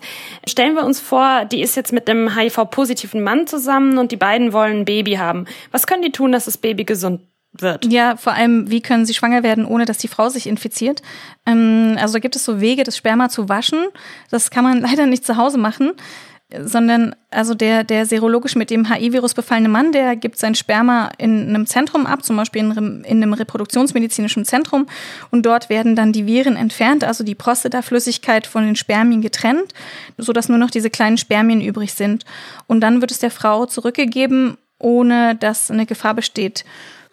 Stellen 0.48 0.74
wir 0.74 0.84
uns 0.84 0.98
vor, 0.98 1.44
die 1.44 1.60
ist 1.60 1.76
jetzt 1.76 1.92
mit 1.92 2.08
einem 2.08 2.34
HIV-positiven 2.34 3.22
Mann 3.22 3.46
zusammen 3.46 3.98
und 3.98 4.10
die 4.10 4.16
beiden 4.16 4.54
wollen 4.54 4.78
ein 4.78 4.84
Baby 4.86 5.16
haben. 5.16 5.44
Was 5.70 5.86
können 5.86 6.02
die 6.02 6.10
tun, 6.10 6.32
dass 6.32 6.46
das 6.46 6.56
Baby 6.56 6.84
gesund 6.84 7.20
wird. 7.52 7.90
Ja, 7.90 8.16
vor 8.16 8.34
allem, 8.34 8.70
wie 8.70 8.80
können 8.80 9.06
sie 9.06 9.14
schwanger 9.14 9.42
werden, 9.42 9.64
ohne 9.64 9.84
dass 9.84 9.98
die 9.98 10.08
Frau 10.08 10.28
sich 10.28 10.46
infiziert? 10.46 11.02
Ähm, 11.46 11.96
also 11.98 12.14
da 12.14 12.18
gibt 12.18 12.36
es 12.36 12.44
so 12.44 12.60
Wege, 12.60 12.84
das 12.84 12.96
Sperma 12.96 13.28
zu 13.28 13.48
waschen. 13.48 13.86
Das 14.30 14.50
kann 14.50 14.64
man 14.64 14.80
leider 14.82 15.06
nicht 15.06 15.26
zu 15.26 15.36
Hause 15.36 15.58
machen, 15.58 15.92
sondern 16.50 17.14
also 17.30 17.54
der, 17.54 17.84
der 17.84 18.06
serologisch 18.06 18.56
mit 18.56 18.70
dem 18.70 18.90
HIV-Virus 18.90 19.34
befallene 19.34 19.68
Mann, 19.68 19.92
der 19.92 20.16
gibt 20.16 20.38
sein 20.38 20.54
Sperma 20.54 21.10
in 21.18 21.48
einem 21.48 21.66
Zentrum 21.66 22.06
ab, 22.06 22.24
zum 22.24 22.36
Beispiel 22.36 22.62
in, 22.62 23.04
in 23.04 23.22
einem 23.22 23.34
reproduktionsmedizinischen 23.34 24.46
Zentrum. 24.46 24.86
Und 25.30 25.44
dort 25.44 25.68
werden 25.68 25.94
dann 25.94 26.12
die 26.12 26.26
Viren 26.26 26.56
entfernt, 26.56 27.04
also 27.04 27.22
die 27.22 27.34
Prostataflüssigkeit 27.34 28.46
von 28.46 28.64
den 28.64 28.76
Spermien 28.76 29.20
getrennt, 29.20 29.74
sodass 30.16 30.48
nur 30.48 30.58
noch 30.58 30.70
diese 30.70 30.88
kleinen 30.88 31.18
Spermien 31.18 31.60
übrig 31.60 31.92
sind. 31.92 32.24
Und 32.66 32.80
dann 32.80 33.02
wird 33.02 33.10
es 33.10 33.18
der 33.18 33.30
Frau 33.30 33.66
zurückgegeben, 33.66 34.56
ohne 34.78 35.34
dass 35.34 35.70
eine 35.70 35.84
Gefahr 35.84 36.14
besteht. 36.14 36.64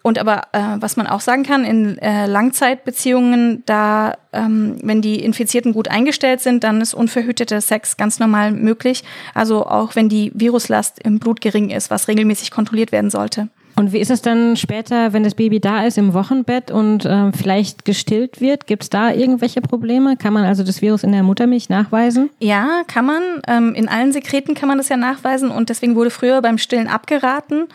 Und 0.06 0.20
aber, 0.20 0.42
äh, 0.52 0.60
was 0.78 0.96
man 0.96 1.08
auch 1.08 1.20
sagen 1.20 1.42
kann, 1.42 1.64
in 1.64 1.98
äh, 1.98 2.28
Langzeitbeziehungen, 2.28 3.64
da, 3.66 4.14
ähm, 4.32 4.76
wenn 4.80 5.02
die 5.02 5.16
Infizierten 5.16 5.72
gut 5.72 5.88
eingestellt 5.88 6.40
sind, 6.40 6.62
dann 6.62 6.80
ist 6.80 6.94
unverhüteter 6.94 7.60
Sex 7.60 7.96
ganz 7.96 8.20
normal 8.20 8.52
möglich. 8.52 9.02
Also 9.34 9.66
auch 9.66 9.96
wenn 9.96 10.08
die 10.08 10.30
Viruslast 10.32 11.00
im 11.02 11.18
Blut 11.18 11.40
gering 11.40 11.70
ist, 11.70 11.90
was 11.90 12.06
regelmäßig 12.06 12.52
kontrolliert 12.52 12.92
werden 12.92 13.10
sollte. 13.10 13.48
Und 13.74 13.92
wie 13.92 13.98
ist 13.98 14.12
es 14.12 14.22
dann 14.22 14.56
später, 14.56 15.12
wenn 15.12 15.24
das 15.24 15.34
Baby 15.34 15.58
da 15.58 15.84
ist 15.84 15.98
im 15.98 16.14
Wochenbett 16.14 16.70
und 16.70 17.04
äh, 17.04 17.32
vielleicht 17.32 17.84
gestillt 17.84 18.40
wird? 18.40 18.68
Gibt 18.68 18.84
es 18.84 18.90
da 18.90 19.10
irgendwelche 19.10 19.60
Probleme? 19.60 20.16
Kann 20.16 20.32
man 20.32 20.44
also 20.44 20.62
das 20.62 20.80
Virus 20.82 21.02
in 21.02 21.10
der 21.10 21.24
Muttermilch 21.24 21.68
nachweisen? 21.68 22.30
Ja, 22.38 22.82
kann 22.86 23.06
man. 23.06 23.22
Ähm, 23.48 23.74
in 23.74 23.88
allen 23.88 24.12
Sekreten 24.12 24.54
kann 24.54 24.68
man 24.68 24.78
das 24.78 24.88
ja 24.88 24.96
nachweisen 24.96 25.50
und 25.50 25.68
deswegen 25.68 25.96
wurde 25.96 26.10
früher 26.10 26.40
beim 26.42 26.58
Stillen 26.58 26.86
abgeraten. 26.86 27.66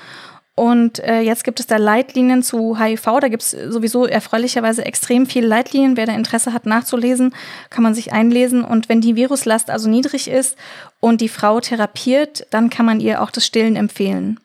Und 0.62 1.00
äh, 1.00 1.22
jetzt 1.22 1.44
gibt 1.44 1.60
es 1.60 1.66
da 1.66 1.78
Leitlinien 1.78 2.44
zu 2.44 2.80
HIV. 2.80 3.02
Da 3.20 3.30
gibt 3.30 3.42
es 3.42 3.50
sowieso 3.50 4.06
erfreulicherweise 4.06 4.86
extrem 4.86 5.26
viele 5.26 5.48
Leitlinien. 5.48 5.98
Wer 5.98 6.06
da 6.06 6.14
Interesse 6.14 6.54
hat, 6.54 6.68
nachzulesen, 6.68 7.34
kann 7.72 7.82
man 7.82 7.96
sich 7.96 8.14
einlesen. 8.14 8.64
Und 8.64 8.88
wenn 8.88 9.02
die 9.02 9.16
Viruslast 9.16 9.72
also 9.72 9.90
niedrig 9.90 10.30
ist 10.30 10.56
und 11.00 11.20
die 11.20 11.30
Frau 11.30 11.62
therapiert, 11.62 12.46
dann 12.52 12.70
kann 12.70 12.86
man 12.86 13.00
ihr 13.00 13.24
auch 13.24 13.32
das 13.32 13.44
Stillen 13.44 13.76
empfehlen. 13.76 14.40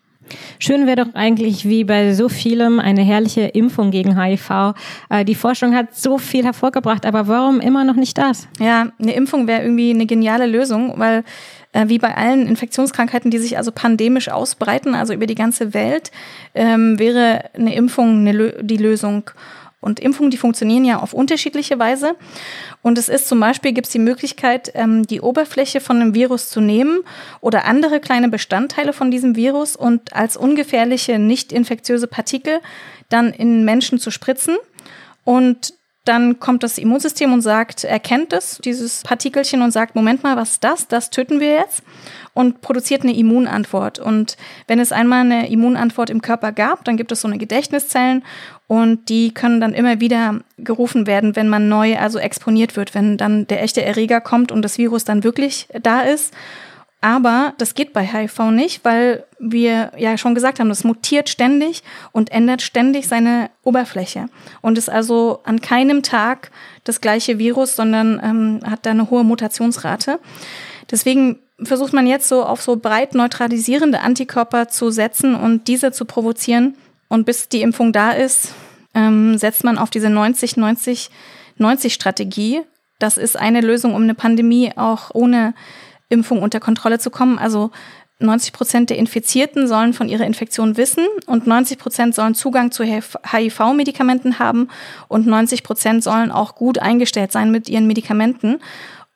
Schön 0.59 0.87
wäre 0.87 1.05
doch 1.05 1.15
eigentlich 1.15 1.69
wie 1.69 1.85
bei 1.85 2.15
so 2.15 2.31
vielem 2.31 2.81
eine 2.81 3.03
herrliche 3.03 3.43
Impfung 3.43 3.91
gegen 3.91 4.19
HIV. 4.19 4.75
Äh, 5.11 5.27
die 5.27 5.35
Forschung 5.35 5.75
hat 5.75 5.95
so 5.95 6.17
viel 6.17 6.45
hervorgebracht, 6.45 7.05
aber 7.05 7.29
warum 7.29 7.61
immer 7.61 7.85
noch 7.85 7.95
nicht 7.95 8.17
das? 8.17 8.49
Ja, 8.59 8.91
eine 8.99 9.15
Impfung 9.15 9.47
wäre 9.47 9.61
irgendwie 9.61 9.91
eine 9.91 10.07
geniale 10.07 10.47
Lösung, 10.47 10.95
weil 10.97 11.25
wie 11.87 11.99
bei 11.99 12.17
allen 12.17 12.47
Infektionskrankheiten, 12.47 13.31
die 13.31 13.39
sich 13.39 13.59
also 13.59 13.73
pandemisch 13.73 14.29
ausbreiten, 14.29 14.95
also 14.95 15.13
über 15.13 15.27
die 15.27 15.35
ganze 15.35 15.75
Welt, 15.75 16.11
ähm, 16.55 16.99
wäre 16.99 17.51
eine 17.55 17.75
Impfung 17.75 18.25
die 18.25 18.77
Lösung. 18.77 19.31
Und 19.81 20.01
Impfungen, 20.01 20.31
die 20.33 20.37
funktionieren 20.37 20.85
ja 20.85 20.99
auf 20.99 21.13
unterschiedliche 21.13 21.79
Weise. 21.79 22.17
Und 22.83 22.99
es 22.99 23.09
ist 23.09 23.29
zum 23.29 23.39
Beispiel, 23.39 23.73
gibt 23.73 23.87
es 23.87 23.93
die 23.93 24.01
Möglichkeit, 24.01 24.73
ähm, 24.75 25.07
die 25.07 25.21
Oberfläche 25.21 25.81
von 25.81 26.01
einem 26.01 26.15
Virus 26.15 26.49
zu 26.49 26.61
nehmen 26.61 27.01
oder 27.41 27.67
andere 27.67 28.01
kleine 28.01 28.29
Bestandteile 28.29 28.93
von 28.93 29.13
diesem 29.13 29.37
Virus 29.37 29.77
und 29.77 30.13
als 30.13 30.37
ungefährliche, 30.37 31.21
nicht 31.21 31.53
infektiöse 31.53 32.09
Partikel 32.09 32.61
dann 33.11 33.33
in 33.33 33.65
Menschen 33.65 34.01
zu 34.01 34.11
spritzen. 34.11 34.57
Und 35.23 35.75
dann 36.07 36.41
kommt 36.41 36.63
das 36.63 36.79
Immunsystem 36.79 37.33
und 37.33 37.43
sagt, 37.43 37.85
erkennt 37.85 38.33
es, 38.33 38.59
dieses 38.65 39.03
Partikelchen 39.03 39.63
und 39.63 39.73
sagt, 39.73 39.95
Moment 39.95 40.23
mal, 40.23 40.37
was 40.37 40.53
ist 40.53 40.65
das? 40.65 40.89
Das 40.89 41.11
töten 41.11 41.41
wir 41.41 41.55
jetzt 41.55 41.83
und 42.33 42.61
produziert 42.61 43.03
eine 43.03 43.17
Immunantwort. 43.17 43.99
Und 43.99 44.37
wenn 44.67 44.79
es 44.79 44.93
einmal 44.93 45.21
eine 45.21 45.49
Immunantwort 45.51 46.11
im 46.11 46.23
Körper 46.23 46.53
gab, 46.53 46.85
dann 46.85 46.97
gibt 46.97 47.11
es 47.11 47.23
so 47.23 47.29
eine 47.29 47.39
Gedächtniszellen 47.39 48.23
und 48.67 49.09
die 49.09 49.33
können 49.33 49.61
dann 49.61 49.73
immer 49.73 50.01
wieder 50.01 50.41
gerufen 50.59 51.07
werden, 51.07 51.35
wenn 51.35 51.49
man 51.49 51.69
neu 51.69 51.97
also 51.97 52.19
exponiert 52.19 52.77
wird, 52.77 52.95
wenn 52.95 53.17
dann 53.17 53.47
der 53.47 53.63
echte 53.63 53.83
Erreger 53.83 54.21
kommt 54.21 54.53
und 54.53 54.63
das 54.63 54.77
Virus 54.77 55.05
dann 55.05 55.25
wirklich 55.25 55.67
da 55.81 56.01
ist. 56.01 56.35
Aber 57.07 57.55
das 57.59 57.75
geht 57.75 57.93
bei 57.93 58.05
HIV 58.05 58.51
nicht, 58.51 58.85
weil 58.85 59.25
wir 59.39 59.93
ja 59.97 60.19
schon 60.19 60.35
gesagt 60.35 60.59
haben, 60.59 60.69
das 60.69 60.83
mutiert 60.83 61.29
ständig 61.29 61.85
und 62.11 62.33
ändert 62.33 62.63
ständig 62.63 63.07
seine 63.07 63.51
Oberfläche 63.63 64.27
und 64.61 64.77
ist 64.77 64.91
also 64.91 65.39
an 65.45 65.61
keinem 65.61 66.03
Tag 66.03 66.51
das 66.83 67.01
gleiche 67.01 67.39
Virus, 67.39 67.77
sondern 67.77 68.21
ähm, 68.25 68.59
hat 68.69 68.87
da 68.87 68.91
eine 68.91 69.09
hohe 69.09 69.23
Mutationsrate. 69.23 70.19
Deswegen 70.91 71.39
versucht 71.63 71.93
man 71.93 72.09
jetzt 72.09 72.29
so 72.29 72.45
auf 72.45 72.61
so 72.61 72.75
breit 72.75 73.15
neutralisierende 73.15 74.01
Antikörper 74.01 74.67
zu 74.67 74.91
setzen 74.91 75.37
und 75.37 75.69
diese 75.69 75.93
zu 75.93 76.07
provozieren. 76.07 76.75
Und 77.07 77.25
bis 77.25 77.49
die 77.49 77.63
Impfung 77.63 77.93
da 77.93 78.11
ist, 78.11 78.53
ähm, 78.97 79.39
setzt 79.39 79.63
man 79.63 79.79
auf 79.79 79.91
diese 79.91 80.09
90-90-90-Strategie. 80.09 82.63
Das 82.99 83.17
ist 83.17 83.37
eine 83.37 83.61
Lösung, 83.61 83.95
um 83.95 84.03
eine 84.03 84.15
Pandemie 84.15 84.73
auch 84.75 85.13
ohne 85.15 85.55
Impfung 86.09 86.43
unter 86.43 86.61
Kontrolle 86.61 86.99
zu 86.99 87.11
kommen. 87.11 87.39
Also 87.39 87.71
90 88.19 88.53
Prozent 88.53 88.91
der 88.91 88.99
Infizierten 88.99 89.69
sollen 89.69 89.93
von 89.93 90.09
ihrer 90.09 90.25
Infektion 90.25 90.77
wissen 90.77 91.05
und 91.27 91.47
90 91.47 91.79
Prozent 91.79 92.15
sollen 92.15 92.35
Zugang 92.35 92.71
zu 92.71 92.83
HIV-Medikamenten 92.83 94.39
haben 94.39 94.69
und 95.09 95.27
90 95.27 95.63
Prozent 95.63 96.03
sollen 96.03 96.31
auch 96.31 96.55
gut 96.55 96.79
eingestellt 96.79 97.31
sein 97.33 97.51
mit 97.51 97.69
ihren 97.69 97.87
Medikamenten. 97.87 98.59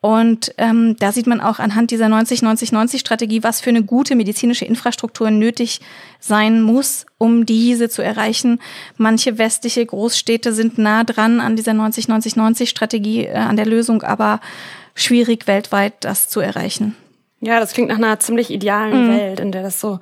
Und 0.03 0.55
ähm, 0.57 0.97
da 0.99 1.13
sieht 1.13 1.27
man 1.27 1.43
auch 1.43 1.59
anhand 1.59 1.91
dieser 1.91 2.07
90-90-90-Strategie, 2.07 3.43
was 3.43 3.61
für 3.61 3.69
eine 3.69 3.83
gute 3.83 4.17
medizinische 4.17 4.65
Infrastruktur 4.65 5.31
nötig 5.31 5.83
sein 6.19 6.63
muss, 6.63 7.05
um 7.19 7.45
diese 7.45 7.91
zu 7.91 8.01
erreichen. 8.01 8.61
Manche 8.97 9.37
westliche 9.37 9.85
Großstädte 9.85 10.55
sind 10.55 10.79
nah 10.79 11.05
dran 11.05 11.41
an 11.41 11.55
dieser 11.55 11.73
90-90-90-Strategie, 11.73 13.27
äh, 13.27 13.35
an 13.35 13.57
der 13.57 13.67
Lösung, 13.67 14.03
aber 14.03 14.41
schwierig 15.03 15.47
weltweit 15.47 15.95
das 16.01 16.29
zu 16.29 16.41
erreichen. 16.41 16.97
Ja, 17.41 17.59
das 17.59 17.73
klingt 17.73 17.89
nach 17.89 17.97
einer 17.97 18.21
ziemlich 18.21 18.51
idealen 18.51 19.07
mhm. 19.07 19.17
Welt, 19.17 19.41
in 19.41 19.53
der 19.53 19.63
das 19.63 19.81
so 19.81 19.99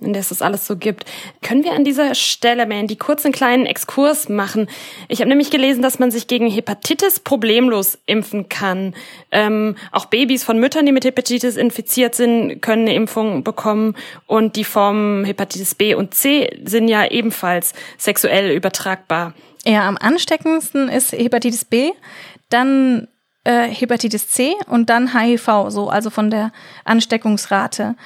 in 0.00 0.12
der 0.12 0.20
es 0.20 0.30
das 0.30 0.42
alles 0.42 0.66
so 0.66 0.76
gibt. 0.76 1.04
Können 1.42 1.64
wir 1.64 1.72
an 1.72 1.84
dieser 1.84 2.14
Stelle 2.14 2.66
mal 2.66 2.86
die 2.86 2.96
kurzen 2.96 3.32
kleinen 3.32 3.66
Exkurs 3.66 4.28
machen? 4.28 4.68
Ich 5.08 5.20
habe 5.20 5.28
nämlich 5.28 5.50
gelesen, 5.50 5.82
dass 5.82 5.98
man 5.98 6.10
sich 6.10 6.26
gegen 6.26 6.50
Hepatitis 6.50 7.20
problemlos 7.20 7.98
impfen 8.06 8.48
kann. 8.48 8.94
Ähm, 9.30 9.76
auch 9.92 10.06
Babys 10.06 10.42
von 10.42 10.58
Müttern, 10.58 10.86
die 10.86 10.92
mit 10.92 11.04
Hepatitis 11.04 11.56
infiziert 11.56 12.14
sind, 12.14 12.60
können 12.60 12.82
eine 12.82 12.94
Impfung 12.94 13.44
bekommen. 13.44 13.94
Und 14.26 14.56
die 14.56 14.64
Formen 14.64 15.24
Hepatitis 15.24 15.74
B 15.74 15.94
und 15.94 16.14
C 16.14 16.58
sind 16.64 16.88
ja 16.88 17.06
ebenfalls 17.06 17.74
sexuell 17.98 18.52
übertragbar. 18.52 19.34
Ja, 19.66 19.86
am 19.86 19.98
ansteckendsten 19.98 20.88
ist 20.88 21.12
Hepatitis 21.12 21.66
B. 21.66 21.90
Dann 22.48 23.08
äh, 23.44 23.68
Hepatitis 23.68 24.28
C 24.28 24.54
und 24.66 24.90
dann 24.90 25.18
HIV, 25.18 25.66
so 25.68 25.88
also 25.88 26.10
von 26.10 26.30
der 26.30 26.52
Ansteckungsrate. 26.84 27.96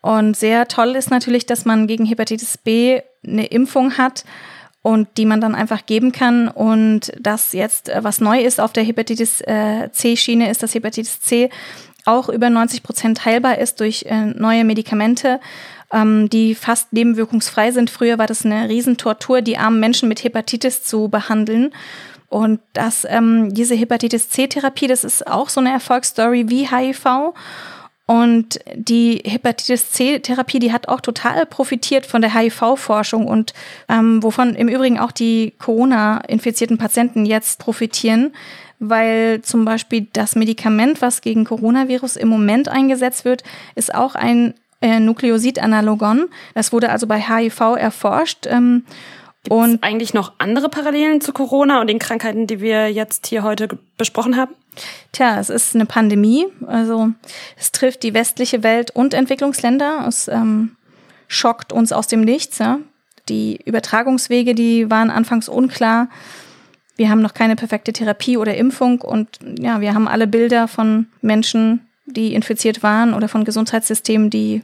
Und 0.00 0.36
sehr 0.36 0.68
toll 0.68 0.96
ist 0.96 1.10
natürlich, 1.10 1.46
dass 1.46 1.64
man 1.64 1.86
gegen 1.86 2.04
Hepatitis 2.04 2.58
B 2.58 3.00
eine 3.24 3.46
Impfung 3.46 3.96
hat 3.98 4.24
und 4.82 5.08
die 5.16 5.26
man 5.26 5.40
dann 5.40 5.54
einfach 5.54 5.86
geben 5.86 6.12
kann. 6.12 6.48
Und 6.48 7.12
das 7.18 7.52
jetzt, 7.52 7.88
äh, 7.88 8.02
was 8.02 8.20
neu 8.20 8.40
ist 8.40 8.60
auf 8.60 8.72
der 8.72 8.82
Hepatitis 8.82 9.40
äh, 9.42 9.90
C-Schiene, 9.92 10.50
ist, 10.50 10.62
dass 10.62 10.74
Hepatitis 10.74 11.20
C 11.20 11.50
auch 12.04 12.28
über 12.28 12.50
90 12.50 12.82
Prozent 12.82 13.24
heilbar 13.24 13.58
ist 13.58 13.78
durch 13.78 14.04
äh, 14.08 14.26
neue 14.26 14.64
Medikamente, 14.64 15.40
ähm, 15.92 16.28
die 16.28 16.56
fast 16.56 16.92
nebenwirkungsfrei 16.92 17.70
sind. 17.70 17.90
Früher 17.90 18.18
war 18.18 18.26
das 18.26 18.44
eine 18.44 18.68
Riesentortur, 18.68 19.40
die 19.40 19.56
armen 19.56 19.78
Menschen 19.78 20.08
mit 20.08 20.24
Hepatitis 20.24 20.82
zu 20.82 21.08
behandeln. 21.08 21.72
Und 22.32 22.60
das, 22.72 23.06
ähm, 23.06 23.52
diese 23.52 23.74
Hepatitis 23.74 24.30
C-Therapie, 24.30 24.86
das 24.86 25.04
ist 25.04 25.26
auch 25.26 25.50
so 25.50 25.60
eine 25.60 25.70
Erfolgsstory 25.70 26.48
wie 26.48 26.66
HIV. 26.66 27.34
Und 28.06 28.58
die 28.74 29.22
Hepatitis 29.22 29.90
C-Therapie, 29.90 30.58
die 30.58 30.72
hat 30.72 30.88
auch 30.88 31.02
total 31.02 31.44
profitiert 31.44 32.06
von 32.06 32.22
der 32.22 32.34
HIV-Forschung 32.34 33.26
und 33.26 33.52
ähm, 33.90 34.22
wovon 34.22 34.54
im 34.54 34.68
Übrigen 34.68 34.98
auch 34.98 35.12
die 35.12 35.52
Corona-infizierten 35.58 36.78
Patienten 36.78 37.26
jetzt 37.26 37.58
profitieren, 37.58 38.32
weil 38.78 39.42
zum 39.42 39.66
Beispiel 39.66 40.06
das 40.14 40.34
Medikament, 40.34 41.02
was 41.02 41.20
gegen 41.20 41.44
Coronavirus 41.44 42.16
im 42.16 42.28
Moment 42.28 42.66
eingesetzt 42.66 43.26
wird, 43.26 43.44
ist 43.74 43.94
auch 43.94 44.14
ein 44.14 44.54
äh, 44.80 45.00
Nukleosid-Analogon. 45.00 46.30
Das 46.54 46.72
wurde 46.72 46.88
also 46.88 47.06
bei 47.06 47.20
HIV 47.20 47.76
erforscht. 47.76 48.46
Ähm, 48.48 48.84
Gibt 49.42 49.52
und 49.52 49.82
eigentlich 49.82 50.14
noch 50.14 50.34
andere 50.38 50.68
Parallelen 50.68 51.20
zu 51.20 51.32
Corona 51.32 51.80
und 51.80 51.88
den 51.88 51.98
Krankheiten, 51.98 52.46
die 52.46 52.60
wir 52.60 52.92
jetzt 52.92 53.26
hier 53.26 53.42
heute 53.42 53.68
besprochen 53.96 54.36
haben? 54.36 54.54
Tja, 55.10 55.38
es 55.38 55.50
ist 55.50 55.74
eine 55.74 55.86
Pandemie. 55.86 56.46
Also 56.66 57.10
es 57.56 57.72
trifft 57.72 58.02
die 58.02 58.14
westliche 58.14 58.62
Welt 58.62 58.90
und 58.92 59.14
Entwicklungsländer. 59.14 60.04
Es 60.06 60.28
ähm, 60.28 60.76
schockt 61.28 61.72
uns 61.72 61.92
aus 61.92 62.06
dem 62.06 62.20
Nichts. 62.20 62.58
Ja? 62.58 62.78
Die 63.28 63.60
Übertragungswege, 63.64 64.54
die 64.54 64.90
waren 64.90 65.10
anfangs 65.10 65.48
unklar. 65.48 66.08
Wir 66.96 67.10
haben 67.10 67.22
noch 67.22 67.34
keine 67.34 67.56
perfekte 67.56 67.92
Therapie 67.92 68.36
oder 68.36 68.54
Impfung 68.54 69.00
und 69.00 69.38
ja, 69.58 69.80
wir 69.80 69.94
haben 69.94 70.06
alle 70.06 70.26
Bilder 70.26 70.68
von 70.68 71.06
Menschen, 71.20 71.88
die 72.06 72.34
infiziert 72.34 72.82
waren 72.82 73.14
oder 73.14 73.28
von 73.28 73.44
Gesundheitssystemen, 73.44 74.30
die 74.30 74.62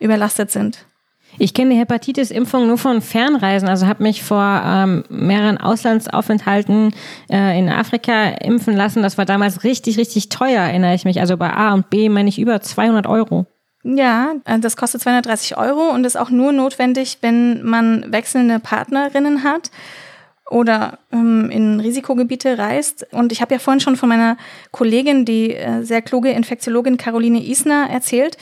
überlastet 0.00 0.50
sind. 0.50 0.87
Ich 1.36 1.54
kenne 1.54 1.74
die 1.74 1.80
Hepatitis-Impfung 1.80 2.66
nur 2.66 2.78
von 2.78 3.00
Fernreisen. 3.00 3.68
Also 3.68 3.86
habe 3.86 4.02
mich 4.02 4.22
vor 4.22 4.62
ähm, 4.64 5.04
mehreren 5.08 5.58
Auslandsaufenthalten 5.58 6.94
äh, 7.30 7.58
in 7.58 7.68
Afrika 7.68 8.30
impfen 8.42 8.74
lassen. 8.74 9.02
Das 9.02 9.18
war 9.18 9.24
damals 9.24 9.62
richtig, 9.64 9.98
richtig 9.98 10.30
teuer, 10.30 10.62
erinnere 10.62 10.94
ich 10.94 11.04
mich. 11.04 11.20
Also 11.20 11.36
bei 11.36 11.52
A 11.52 11.74
und 11.74 11.90
B 11.90 12.08
meine 12.08 12.28
ich 12.28 12.40
über 12.40 12.60
200 12.60 13.06
Euro. 13.06 13.46
Ja, 13.84 14.34
äh, 14.44 14.58
das 14.58 14.76
kostet 14.76 15.02
230 15.02 15.56
Euro 15.56 15.90
und 15.90 16.04
ist 16.04 16.16
auch 16.16 16.30
nur 16.30 16.52
notwendig, 16.52 17.18
wenn 17.20 17.62
man 17.62 18.10
wechselnde 18.12 18.58
Partnerinnen 18.58 19.44
hat 19.44 19.70
oder 20.50 20.98
ähm, 21.12 21.50
in 21.50 21.80
Risikogebiete 21.80 22.58
reist. 22.58 23.06
Und 23.12 23.32
ich 23.32 23.40
habe 23.40 23.54
ja 23.54 23.58
vorhin 23.58 23.80
schon 23.80 23.96
von 23.96 24.08
meiner 24.08 24.36
Kollegin, 24.72 25.24
die 25.24 25.54
äh, 25.54 25.82
sehr 25.82 26.02
kluge 26.02 26.30
Infektiologin 26.30 26.96
Caroline 26.96 27.44
Isner, 27.44 27.88
erzählt. 27.90 28.36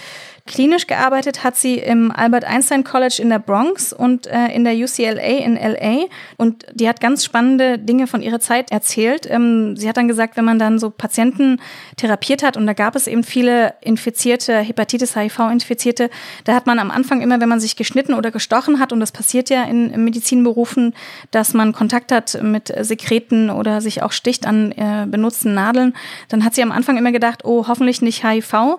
Klinisch 0.47 0.87
gearbeitet 0.87 1.45
hat 1.45 1.57
sie 1.57 1.79
im 1.79 2.11
Albert 2.11 2.45
Einstein 2.45 2.85
College 2.85 3.19
in 3.21 3.31
der 3.31 3.39
Bronx 3.39 3.93
und 3.93 4.27
äh, 4.27 4.49
in 4.49 4.65
der 4.65 4.75
UCLA 4.75 5.21
in 5.21 5.57
LA. 5.57 6.07
Und 6.37 6.65
die 6.73 6.89
hat 6.89 7.01
ganz 7.01 7.25
spannende 7.25 7.79
Dinge 7.79 8.07
von 8.07 8.23
ihrer 8.23 8.41
Zeit 8.41 8.71
erzählt. 8.71 9.29
Ähm, 9.29 9.77
sie 9.77 9.89
hat 9.89 9.97
dann 9.97 10.09
gesagt, 10.09 10.37
wenn 10.37 10.45
man 10.45 10.59
dann 10.59 10.79
so 10.79 10.91
Patienten 10.91 11.61
therapiert 11.97 12.43
hat 12.43 12.57
und 12.57 12.67
da 12.67 12.73
gab 12.73 12.95
es 12.95 13.07
eben 13.07 13.25
viele 13.25 13.75
infizierte, 13.81 14.59
Hepatitis 14.59 15.17
HIV-Infizierte, 15.17 16.11
da 16.45 16.55
hat 16.55 16.67
man 16.67 16.79
am 16.79 16.91
Anfang 16.91 17.23
immer, 17.23 17.41
wenn 17.41 17.49
man 17.49 17.61
sich 17.61 17.77
geschnitten 17.77 18.15
oder 18.15 18.31
gestochen 18.31 18.79
hat, 18.79 18.93
und 18.93 19.01
das 19.01 19.13
passiert 19.13 19.51
ja 19.51 19.65
in, 19.65 19.91
in 19.91 20.05
Medizinberufen, 20.05 20.95
dass 21.31 21.55
man 21.55 21.73
Kontakt 21.73 22.13
hat 22.13 22.39
mit 22.43 22.73
Sekreten 22.81 23.51
oder 23.51 23.81
sich 23.81 24.03
auch 24.03 24.13
sticht 24.13 24.47
an 24.47 24.73
äh, 24.73 25.07
benutzten 25.09 25.55
Nadeln, 25.55 25.95
dann 26.29 26.45
hat 26.45 26.55
sie 26.55 26.63
am 26.63 26.73
Anfang 26.73 26.97
immer 26.97 27.13
gedacht, 27.13 27.45
oh, 27.45 27.67
hoffentlich 27.67 28.01
nicht 28.01 28.25
HIV. 28.25 28.79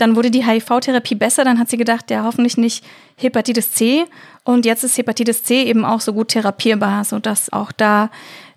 Dann 0.00 0.16
wurde 0.16 0.30
die 0.30 0.46
HIV-Therapie 0.46 1.14
besser, 1.14 1.44
dann 1.44 1.58
hat 1.58 1.68
sie 1.68 1.76
gedacht, 1.76 2.10
ja, 2.10 2.24
hoffentlich 2.24 2.56
nicht 2.56 2.84
Hepatitis 3.16 3.72
C. 3.72 4.04
Und 4.44 4.64
jetzt 4.64 4.84
ist 4.84 4.96
Hepatitis 4.96 5.42
C 5.42 5.62
eben 5.64 5.84
auch 5.84 6.00
so 6.00 6.12
gut 6.12 6.28
therapierbar, 6.28 7.04
sodass 7.04 7.52
auch 7.52 7.72
da 7.72 8.10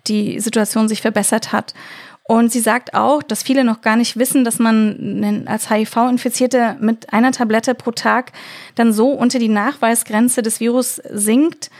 die 0.06 0.40
Situation 0.40 0.88
sich 0.88 1.02
verbessert 1.02 1.52
hat. 1.52 1.74
Und 2.26 2.50
sie 2.50 2.60
sagt 2.60 2.94
auch, 2.94 3.22
dass 3.22 3.42
viele 3.42 3.64
noch 3.64 3.82
gar 3.82 3.96
nicht 3.96 4.16
wissen, 4.16 4.44
dass 4.44 4.58
man 4.58 5.44
als 5.46 5.68
HIV-Infizierte 5.68 6.76
mit 6.80 7.12
einer 7.12 7.32
Tablette 7.32 7.74
pro 7.74 7.90
Tag 7.90 8.32
dann 8.76 8.94
so 8.94 9.10
unter 9.10 9.38
die 9.38 9.48
Nachweisgrenze 9.48 10.40
des 10.40 10.58
Virus 10.58 11.02
sinkt, 11.10 11.70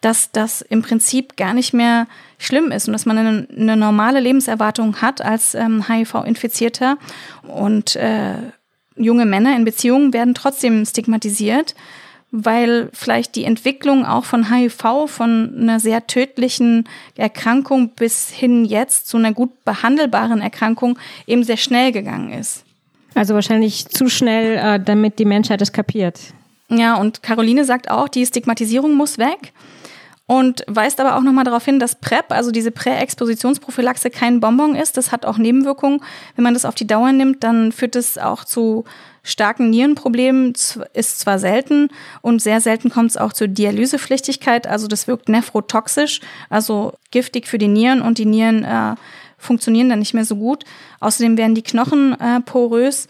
dass 0.00 0.32
das 0.32 0.60
im 0.60 0.82
Prinzip 0.82 1.36
gar 1.36 1.54
nicht 1.54 1.72
mehr 1.72 2.08
schlimm 2.38 2.72
ist 2.72 2.88
und 2.88 2.92
dass 2.92 3.06
man 3.06 3.18
eine, 3.18 3.46
eine 3.56 3.76
normale 3.76 4.18
Lebenserwartung 4.18 5.00
hat 5.00 5.22
als 5.22 5.54
ähm, 5.54 5.86
HIV-Infizierter. 5.86 6.98
Und 7.46 7.94
äh, 7.94 8.34
junge 8.96 9.26
Männer 9.26 9.56
in 9.56 9.64
Beziehungen 9.64 10.12
werden 10.12 10.34
trotzdem 10.34 10.84
stigmatisiert, 10.84 11.74
weil 12.30 12.88
vielleicht 12.92 13.36
die 13.36 13.44
Entwicklung 13.44 14.06
auch 14.06 14.24
von 14.24 14.50
HIV, 14.50 15.06
von 15.06 15.54
einer 15.58 15.80
sehr 15.80 16.06
tödlichen 16.06 16.88
Erkrankung 17.16 17.90
bis 17.90 18.30
hin 18.30 18.64
jetzt 18.64 19.08
zu 19.08 19.18
einer 19.18 19.32
gut 19.32 19.64
behandelbaren 19.64 20.40
Erkrankung 20.40 20.98
eben 21.26 21.44
sehr 21.44 21.58
schnell 21.58 21.92
gegangen 21.92 22.32
ist. 22.32 22.64
Also 23.14 23.34
wahrscheinlich 23.34 23.88
zu 23.88 24.08
schnell, 24.08 24.56
äh, 24.56 24.80
damit 24.82 25.18
die 25.18 25.26
Menschheit 25.26 25.60
es 25.60 25.72
kapiert. 25.72 26.18
Ja, 26.70 26.96
und 26.96 27.22
Caroline 27.22 27.66
sagt 27.66 27.90
auch, 27.90 28.08
die 28.08 28.24
Stigmatisierung 28.24 28.94
muss 28.94 29.18
weg 29.18 29.52
und 30.26 30.64
weist 30.66 31.00
aber 31.00 31.16
auch 31.16 31.22
nochmal 31.22 31.44
darauf 31.44 31.64
hin, 31.64 31.78
dass 31.78 31.96
PrEP, 31.96 32.30
also 32.30 32.52
diese 32.52 32.70
Präexpositionsprophylaxe, 32.70 34.10
kein 34.10 34.40
Bonbon 34.40 34.74
ist. 34.74 34.96
Das 34.96 35.12
hat 35.12 35.26
auch 35.26 35.36
Nebenwirkungen. 35.36 36.00
Wenn 36.36 36.44
man 36.44 36.54
das 36.54 36.64
auf 36.64 36.74
die 36.74 36.86
Dauer 36.86 37.12
nimmt, 37.12 37.42
dann 37.44 37.72
führt 37.72 37.96
es 37.96 38.18
auch 38.18 38.44
zu 38.44 38.84
starken 39.24 39.70
Nierenproblemen, 39.70 40.52
ist 40.94 41.20
zwar 41.20 41.38
selten 41.38 41.88
und 42.22 42.42
sehr 42.42 42.60
selten 42.60 42.90
kommt 42.90 43.10
es 43.10 43.16
auch 43.16 43.32
zur 43.32 43.46
Dialysepflichtigkeit, 43.46 44.66
also 44.66 44.88
das 44.88 45.06
wirkt 45.06 45.28
nephrotoxisch, 45.28 46.20
also 46.50 46.94
giftig 47.12 47.46
für 47.46 47.58
die 47.58 47.68
Nieren 47.68 48.02
und 48.02 48.18
die 48.18 48.26
Nieren 48.26 48.64
äh, 48.64 48.96
funktionieren 49.38 49.88
dann 49.88 50.00
nicht 50.00 50.14
mehr 50.14 50.24
so 50.24 50.36
gut. 50.36 50.64
Außerdem 51.00 51.36
werden 51.36 51.54
die 51.54 51.62
Knochen 51.62 52.18
äh, 52.20 52.40
porös. 52.40 53.06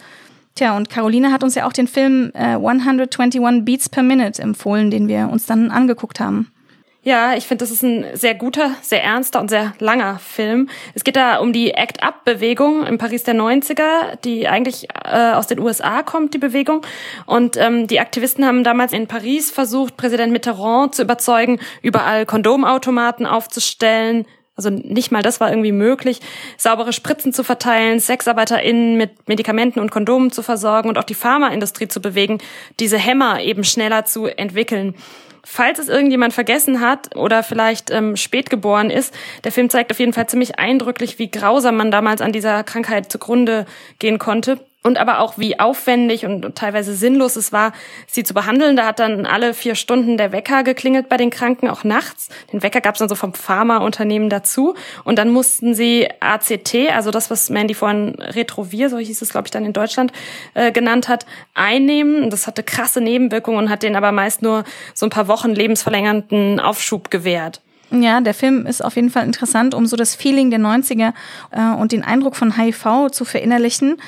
Tja, 0.54 0.76
und 0.76 0.90
Caroline 0.90 1.32
hat 1.32 1.44
uns 1.44 1.54
ja 1.54 1.66
auch 1.66 1.72
den 1.72 1.88
Film 1.88 2.30
äh, 2.34 2.56
121 2.56 3.64
Beats 3.64 3.88
per 3.88 4.02
Minute 4.02 4.42
empfohlen, 4.42 4.90
den 4.90 5.08
wir 5.08 5.30
uns 5.30 5.46
dann 5.46 5.70
angeguckt 5.70 6.20
haben. 6.20 6.51
Ja, 7.04 7.34
ich 7.34 7.48
finde, 7.48 7.64
das 7.64 7.72
ist 7.72 7.82
ein 7.82 8.06
sehr 8.16 8.36
guter, 8.36 8.76
sehr 8.80 9.02
ernster 9.02 9.40
und 9.40 9.50
sehr 9.50 9.74
langer 9.80 10.20
Film. 10.20 10.68
Es 10.94 11.02
geht 11.02 11.16
da 11.16 11.38
um 11.38 11.52
die 11.52 11.72
Act-Up-Bewegung 11.72 12.86
in 12.86 12.96
Paris 12.96 13.24
der 13.24 13.34
90er, 13.34 14.16
die 14.24 14.46
eigentlich 14.46 14.86
äh, 15.04 15.32
aus 15.32 15.48
den 15.48 15.58
USA 15.58 16.04
kommt, 16.04 16.32
die 16.32 16.38
Bewegung. 16.38 16.82
Und 17.26 17.56
ähm, 17.56 17.88
die 17.88 17.98
Aktivisten 17.98 18.46
haben 18.46 18.62
damals 18.62 18.92
in 18.92 19.08
Paris 19.08 19.50
versucht, 19.50 19.96
Präsident 19.96 20.32
Mitterrand 20.32 20.94
zu 20.94 21.02
überzeugen, 21.02 21.58
überall 21.82 22.24
Kondomautomaten 22.24 23.26
aufzustellen, 23.26 24.24
also 24.54 24.70
nicht 24.70 25.10
mal 25.10 25.22
das 25.22 25.40
war 25.40 25.50
irgendwie 25.50 25.72
möglich, 25.72 26.20
saubere 26.56 26.92
Spritzen 26.92 27.32
zu 27.32 27.42
verteilen, 27.42 27.98
SexarbeiterInnen 27.98 28.96
mit 28.96 29.26
Medikamenten 29.26 29.80
und 29.80 29.90
Kondomen 29.90 30.30
zu 30.30 30.42
versorgen 30.42 30.88
und 30.88 30.98
auch 30.98 31.04
die 31.04 31.14
Pharmaindustrie 31.14 31.88
zu 31.88 32.00
bewegen, 32.00 32.38
diese 32.78 32.98
Hämmer 32.98 33.40
eben 33.40 33.64
schneller 33.64 34.04
zu 34.04 34.26
entwickeln. 34.26 34.94
Falls 35.44 35.78
es 35.78 35.88
irgendjemand 35.88 36.32
vergessen 36.32 36.80
hat 36.80 37.16
oder 37.16 37.42
vielleicht 37.42 37.90
ähm, 37.90 38.16
spät 38.16 38.48
geboren 38.48 38.90
ist, 38.90 39.12
der 39.44 39.52
Film 39.52 39.70
zeigt 39.70 39.90
auf 39.90 39.98
jeden 39.98 40.12
Fall 40.12 40.28
ziemlich 40.28 40.58
eindrücklich, 40.58 41.18
wie 41.18 41.30
grausam 41.30 41.76
man 41.76 41.90
damals 41.90 42.20
an 42.20 42.32
dieser 42.32 42.62
Krankheit 42.62 43.10
zugrunde 43.10 43.66
gehen 43.98 44.18
konnte 44.18 44.60
und 44.82 44.98
aber 44.98 45.20
auch 45.20 45.38
wie 45.38 45.58
aufwendig 45.58 46.26
und 46.26 46.54
teilweise 46.56 46.94
sinnlos 46.94 47.36
es 47.36 47.52
war, 47.52 47.72
sie 48.06 48.24
zu 48.24 48.34
behandeln. 48.34 48.76
Da 48.76 48.86
hat 48.86 48.98
dann 48.98 49.26
alle 49.26 49.54
vier 49.54 49.74
Stunden 49.74 50.16
der 50.16 50.32
Wecker 50.32 50.64
geklingelt 50.64 51.08
bei 51.08 51.16
den 51.16 51.30
Kranken, 51.30 51.68
auch 51.68 51.84
nachts. 51.84 52.28
Den 52.52 52.62
Wecker 52.62 52.80
gab 52.80 52.94
es 52.94 52.98
dann 52.98 53.08
so 53.08 53.14
vom 53.14 53.34
Pharmaunternehmen 53.34 54.28
dazu. 54.28 54.74
Und 55.04 55.18
dann 55.18 55.30
mussten 55.30 55.74
sie 55.74 56.08
ACT, 56.20 56.74
also 56.94 57.10
das, 57.10 57.30
was 57.30 57.48
Mandy 57.50 57.74
vorhin 57.74 58.16
Retrovir, 58.18 58.90
so 58.90 58.98
hieß 58.98 59.22
es, 59.22 59.30
glaube 59.30 59.46
ich, 59.46 59.50
dann 59.52 59.64
in 59.64 59.72
Deutschland 59.72 60.12
äh, 60.54 60.72
genannt 60.72 61.08
hat, 61.08 61.26
einnehmen. 61.54 62.30
Das 62.30 62.46
hatte 62.46 62.62
krasse 62.62 63.00
Nebenwirkungen 63.00 63.58
und 63.58 63.70
hat 63.70 63.82
denen 63.82 63.96
aber 63.96 64.12
meist 64.12 64.42
nur 64.42 64.64
so 64.94 65.06
ein 65.06 65.10
paar 65.10 65.28
Wochen 65.28 65.50
lebensverlängernden 65.50 66.58
Aufschub 66.58 67.10
gewährt. 67.10 67.60
Ja, 67.92 68.22
der 68.22 68.32
Film 68.32 68.64
ist 68.64 68.82
auf 68.82 68.96
jeden 68.96 69.10
Fall 69.10 69.26
interessant, 69.26 69.74
um 69.74 69.84
so 69.86 69.96
das 69.96 70.14
Feeling 70.14 70.50
der 70.50 70.60
90er 70.60 71.12
äh, 71.50 71.74
und 71.76 71.92
den 71.92 72.02
Eindruck 72.02 72.36
von 72.36 72.56
HIV 72.56 73.10
zu 73.10 73.26
verinnerlichen. 73.26 73.98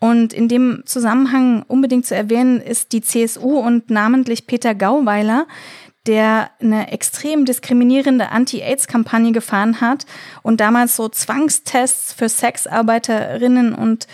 Und 0.00 0.32
in 0.32 0.48
dem 0.48 0.82
Zusammenhang 0.84 1.64
unbedingt 1.66 2.06
zu 2.06 2.14
erwähnen 2.14 2.60
ist 2.60 2.92
die 2.92 3.00
CSU 3.00 3.58
und 3.58 3.90
namentlich 3.90 4.46
Peter 4.46 4.74
Gauweiler, 4.74 5.46
der 6.06 6.50
eine 6.60 6.90
extrem 6.92 7.44
diskriminierende 7.44 8.30
Anti-AIDS-Kampagne 8.30 9.32
gefahren 9.32 9.80
hat 9.80 10.06
und 10.42 10.60
damals 10.60 10.96
so 10.96 11.08
Zwangstests 11.08 12.12
für 12.12 12.28
Sexarbeiterinnen 12.28 13.74
und 13.74 14.06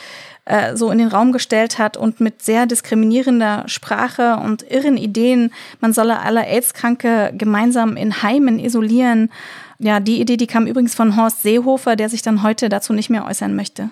äh, 0.46 0.76
so 0.76 0.90
in 0.90 0.98
den 0.98 1.08
Raum 1.08 1.32
gestellt 1.32 1.78
hat 1.78 1.96
und 1.96 2.20
mit 2.20 2.42
sehr 2.42 2.66
diskriminierender 2.66 3.64
Sprache 3.66 4.36
und 4.36 4.68
irren 4.70 4.96
Ideen, 4.96 5.52
man 5.80 5.92
solle 5.92 6.20
alle 6.20 6.46
AIDS-Kranke 6.46 7.32
gemeinsam 7.36 7.96
in 7.96 8.22
Heimen 8.22 8.58
isolieren. 8.58 9.30
Ja, 9.78 10.00
die 10.00 10.20
Idee, 10.20 10.36
die 10.36 10.46
kam 10.46 10.66
übrigens 10.66 10.94
von 10.94 11.16
Horst 11.16 11.42
Seehofer, 11.42 11.94
der 11.94 12.08
sich 12.08 12.22
dann 12.22 12.42
heute 12.42 12.68
dazu 12.68 12.92
nicht 12.92 13.10
mehr 13.10 13.24
äußern 13.24 13.54
möchte. 13.54 13.90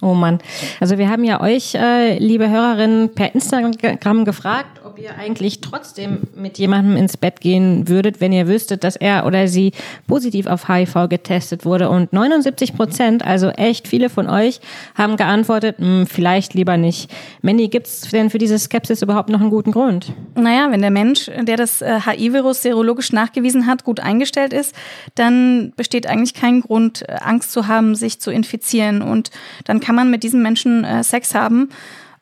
Oh 0.00 0.14
Mann. 0.14 0.38
Also 0.78 0.96
wir 0.96 1.10
haben 1.10 1.24
ja 1.24 1.40
euch, 1.40 1.74
äh, 1.74 2.18
liebe 2.18 2.48
Hörerinnen, 2.48 3.14
per 3.14 3.34
Instagram 3.34 4.24
gefragt, 4.24 4.80
ob 4.84 4.96
ihr 4.98 5.16
eigentlich 5.18 5.60
trotzdem 5.60 6.20
mit 6.36 6.56
jemandem 6.58 6.96
ins 6.96 7.16
Bett 7.16 7.40
gehen 7.40 7.88
würdet, 7.88 8.20
wenn 8.20 8.32
ihr 8.32 8.46
wüsstet, 8.46 8.84
dass 8.84 8.94
er 8.94 9.26
oder 9.26 9.48
sie 9.48 9.72
positiv 10.06 10.46
auf 10.46 10.68
HIV 10.68 11.08
getestet 11.08 11.64
wurde. 11.64 11.88
Und 11.88 12.12
79 12.12 12.76
Prozent, 12.76 13.26
also 13.26 13.48
echt 13.48 13.88
viele 13.88 14.08
von 14.08 14.28
euch, 14.28 14.60
haben 14.94 15.16
geantwortet, 15.16 15.78
hm, 15.78 16.06
vielleicht 16.06 16.54
lieber 16.54 16.76
nicht. 16.76 17.10
Mandy, 17.42 17.66
gibt's 17.66 18.02
denn 18.02 18.30
für 18.30 18.38
diese 18.38 18.58
Skepsis 18.58 19.02
überhaupt 19.02 19.30
noch 19.30 19.40
einen 19.40 19.50
guten 19.50 19.72
Grund? 19.72 20.12
Naja, 20.36 20.68
wenn 20.70 20.80
der 20.80 20.92
Mensch, 20.92 21.28
der 21.40 21.56
das 21.56 21.82
äh, 21.82 21.98
HIV-Virus 22.06 22.62
serologisch 22.62 23.12
nachgewiesen 23.12 23.66
hat, 23.66 23.82
gut 23.82 23.98
eingestellt 23.98 24.52
ist, 24.52 24.76
dann 25.16 25.72
besteht 25.76 26.06
eigentlich 26.06 26.34
kein 26.34 26.60
Grund, 26.60 27.08
äh, 27.08 27.16
Angst 27.20 27.50
zu 27.50 27.66
haben, 27.66 27.96
sich 27.96 28.20
zu 28.20 28.30
infizieren. 28.30 29.02
Und 29.02 29.32
dann 29.64 29.80
kann 29.88 29.94
man 29.94 30.10
mit 30.10 30.22
diesen 30.22 30.42
Menschen 30.42 30.84
äh, 30.84 31.02
Sex 31.02 31.34
haben. 31.34 31.70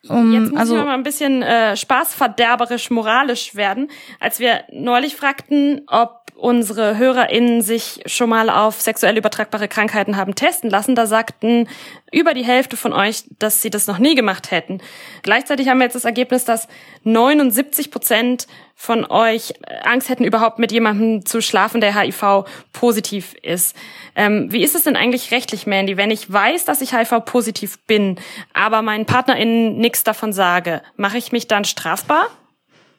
Um, 0.09 0.33
Jetzt 0.33 0.53
muss 0.53 0.61
also, 0.61 0.77
ich 0.77 0.85
mal 0.85 0.95
ein 0.95 1.03
bisschen 1.03 1.43
äh, 1.43 1.77
spaßverderberisch 1.77 2.91
moralisch 2.91 3.57
werden, 3.57 3.91
als 4.21 4.39
wir 4.39 4.61
neulich 4.71 5.17
fragten, 5.17 5.81
ob 5.89 6.27
unsere 6.37 6.97
HörerInnen 6.97 7.63
sich 7.63 8.05
schon 8.07 8.31
mal 8.31 8.51
auf 8.51 8.81
sexuell 8.81 9.19
übertragbare 9.19 9.67
Krankheiten 9.67 10.17
haben 10.17 10.37
testen 10.37 10.71
lassen. 10.71 10.95
Da 10.95 11.07
sagten 11.07 11.67
über 12.13 12.35
die 12.35 12.45
Hälfte 12.45 12.77
von 12.77 12.93
euch, 12.93 13.25
dass 13.41 13.63
sie 13.63 13.71
das 13.71 13.89
noch 13.89 13.99
nie 13.99 14.15
gemacht 14.15 14.53
hätten. 14.53 14.81
Gleichzeitig 15.23 15.69
haben 15.69 15.79
wir 15.79 15.87
jetzt 15.87 15.97
das 15.97 16.05
Ergebnis, 16.05 16.45
dass 16.45 16.69
79 17.03 17.91
Prozent 17.91 18.47
von 18.79 19.07
euch 19.07 19.55
Angst 19.83 20.11
hätten, 20.11 20.25
überhaupt 20.25 20.59
mit 20.59 20.71
jemandem 20.71 21.25
zu 21.25 21.41
schlafen, 21.41 21.81
der 21.81 21.99
HIV 21.99 22.45
positiv 22.73 23.35
ist. 23.43 23.75
Ähm, 24.15 24.53
wie 24.53 24.63
ist 24.63 24.75
es 24.77 24.85
denn 24.85 24.97
eigentlich 24.97 25.31
rechtlich, 25.31 25.67
Mandy, 25.67 25.97
wenn 25.97 26.11
ich 26.11 26.31
weiß, 26.31 26.67
dass 26.67 26.83
ich 26.83 26.93
HIV 26.93 27.25
positiv 27.25 27.79
bin, 27.87 28.21
aber 28.53 28.83
meinen 28.83 29.07
PartnerInnen 29.07 29.79
nichts 29.79 30.05
davon 30.05 30.35
sage? 30.35 30.83
Mache 30.97 31.17
ich 31.17 31.33
mich 31.33 31.49
dann 31.49 31.65
strafbar? 31.65 32.29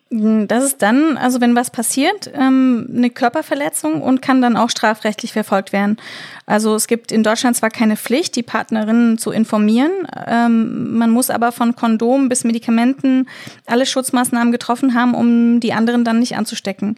Das 0.10 0.64
ist 0.64 0.82
dann, 0.82 1.18
also 1.18 1.42
wenn 1.42 1.54
was 1.54 1.70
passiert, 1.70 2.32
ähm, 2.34 2.88
eine 2.96 3.10
Körperverletzung 3.10 4.02
und 4.02 4.22
kann 4.22 4.42
dann 4.42 4.56
auch 4.56 4.70
strafrechtlich 4.70 5.34
verfolgt 5.34 5.74
werden. 5.74 5.98
Also 6.46 6.76
es 6.76 6.88
gibt 6.88 7.12
in 7.12 7.24
Deutschland 7.24 7.58
zwar 7.58 7.70
keine 7.70 7.98
Pflicht, 7.98 8.38
die 8.38 8.44
Partnerinnen 8.44 9.18
zu 9.18 9.32
informieren, 9.32 9.92
ähm, 10.26 10.98
man 10.98 11.10
muss 11.10 11.30
aber 11.30 11.52
von 11.52 11.76
Kondom 11.76 12.30
bis 12.30 12.46
Medikamenten 12.46 13.28
alle 13.66 13.86
Schutzmaßnahmen 13.86 14.54
getroffen 14.54 14.94
haben, 14.94 15.14
um 15.14 15.60
die 15.60 15.74
anderen 15.74 16.06
dann 16.06 16.20
nicht 16.20 16.38
anzustecken. 16.38 16.96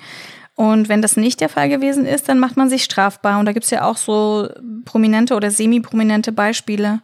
Und 0.53 0.89
wenn 0.89 1.01
das 1.01 1.15
nicht 1.15 1.41
der 1.41 1.49
Fall 1.49 1.69
gewesen 1.69 2.05
ist, 2.05 2.29
dann 2.29 2.37
macht 2.37 2.57
man 2.57 2.69
sich 2.69 2.83
strafbar. 2.83 3.39
Und 3.39 3.45
da 3.45 3.53
gibt's 3.53 3.69
ja 3.69 3.85
auch 3.85 3.95
so 3.95 4.49
prominente 4.83 5.33
oder 5.35 5.51
semi-prominente 5.51 6.33
Beispiele. 6.33 6.99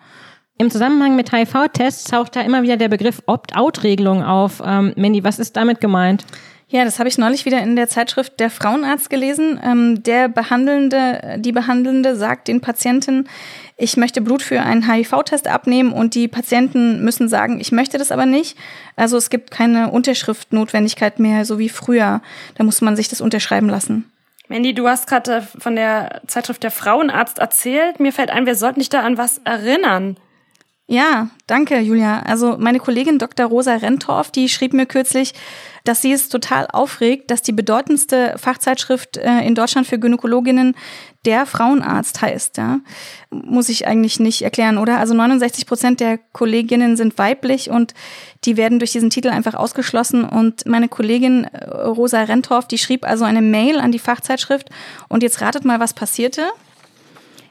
Im 0.57 0.71
Zusammenhang 0.71 1.17
mit 1.17 1.33
HIV-Tests 1.33 2.05
taucht 2.05 2.37
da 2.37 2.41
immer 2.41 2.63
wieder 2.63 2.77
der 2.77 2.87
Begriff 2.87 3.21
Opt-out-Regelung 3.25 4.23
auf. 4.23 4.61
Ähm, 4.65 4.93
Mandy, 4.95 5.21
was 5.25 5.37
ist 5.37 5.57
damit 5.57 5.81
gemeint? 5.81 6.25
Ja, 6.69 6.85
das 6.85 6.97
habe 6.97 7.09
ich 7.09 7.17
neulich 7.17 7.45
wieder 7.45 7.61
in 7.61 7.75
der 7.75 7.89
Zeitschrift 7.89 8.39
Der 8.39 8.49
Frauenarzt 8.49 9.09
gelesen. 9.09 9.59
Ähm, 9.61 10.01
der 10.03 10.29
Behandelnde, 10.29 11.39
die 11.39 11.51
Behandelnde 11.51 12.15
sagt 12.15 12.47
den 12.47 12.61
Patienten, 12.61 13.27
ich 13.75 13.97
möchte 13.97 14.21
Blut 14.21 14.41
für 14.41 14.61
einen 14.61 14.89
HIV-Test 14.89 15.49
abnehmen 15.49 15.91
und 15.91 16.15
die 16.15 16.29
Patienten 16.29 17.03
müssen 17.03 17.27
sagen, 17.27 17.59
ich 17.59 17.73
möchte 17.73 17.97
das 17.97 18.13
aber 18.13 18.25
nicht. 18.25 18.57
Also 18.95 19.17
es 19.17 19.29
gibt 19.29 19.51
keine 19.51 19.91
Unterschriftnotwendigkeit 19.91 21.19
mehr, 21.19 21.43
so 21.43 21.59
wie 21.59 21.69
früher. 21.69 22.21
Da 22.55 22.63
muss 22.63 22.79
man 22.79 22.95
sich 22.95 23.09
das 23.09 23.19
unterschreiben 23.19 23.67
lassen. 23.67 24.09
Mandy, 24.47 24.73
du 24.73 24.87
hast 24.87 25.07
gerade 25.07 25.45
von 25.59 25.75
der 25.75 26.21
Zeitschrift 26.27 26.63
Der 26.63 26.71
Frauenarzt 26.71 27.39
erzählt. 27.39 27.99
Mir 27.99 28.13
fällt 28.13 28.29
ein, 28.29 28.45
wir 28.45 28.55
sollten 28.55 28.79
dich 28.79 28.89
da 28.89 29.01
an 29.01 29.17
was 29.17 29.39
erinnern. 29.39 30.15
Ja, 30.87 31.29
danke, 31.47 31.79
Julia. 31.79 32.19
Also 32.19 32.57
meine 32.59 32.79
Kollegin 32.79 33.17
Dr. 33.17 33.47
Rosa 33.47 33.73
Rentorf, 33.75 34.29
die 34.29 34.49
schrieb 34.49 34.73
mir 34.73 34.85
kürzlich, 34.85 35.33
dass 35.83 36.03
sie 36.03 36.11
es 36.11 36.29
total 36.29 36.67
aufregt, 36.71 37.31
dass 37.31 37.41
die 37.41 37.53
bedeutendste 37.53 38.35
Fachzeitschrift 38.37 39.17
äh, 39.17 39.41
in 39.41 39.55
Deutschland 39.55 39.87
für 39.87 39.97
Gynäkologinnen 39.97 40.75
der 41.25 41.47
Frauenarzt 41.47 42.21
heißt. 42.21 42.57
Ja? 42.57 42.81
Muss 43.31 43.69
ich 43.69 43.87
eigentlich 43.87 44.19
nicht 44.19 44.43
erklären, 44.43 44.77
oder? 44.77 44.99
Also 44.99 45.15
69 45.15 45.65
Prozent 45.65 45.99
der 45.99 46.19
Kolleginnen 46.33 46.97
sind 46.97 47.17
weiblich 47.17 47.71
und 47.71 47.95
die 48.43 48.55
werden 48.55 48.77
durch 48.77 48.91
diesen 48.91 49.09
Titel 49.09 49.29
einfach 49.29 49.55
ausgeschlossen. 49.55 50.23
Und 50.23 50.67
meine 50.67 50.87
Kollegin 50.87 51.45
äh, 51.45 51.65
Rosa 51.67 52.21
Rentorf, 52.21 52.67
die 52.67 52.77
schrieb 52.77 53.05
also 53.05 53.25
eine 53.25 53.41
Mail 53.41 53.79
an 53.79 53.91
die 53.91 53.99
Fachzeitschrift 53.99 54.69
und 55.09 55.23
jetzt 55.23 55.41
ratet 55.41 55.65
mal, 55.65 55.79
was 55.79 55.95
passierte. 55.95 56.43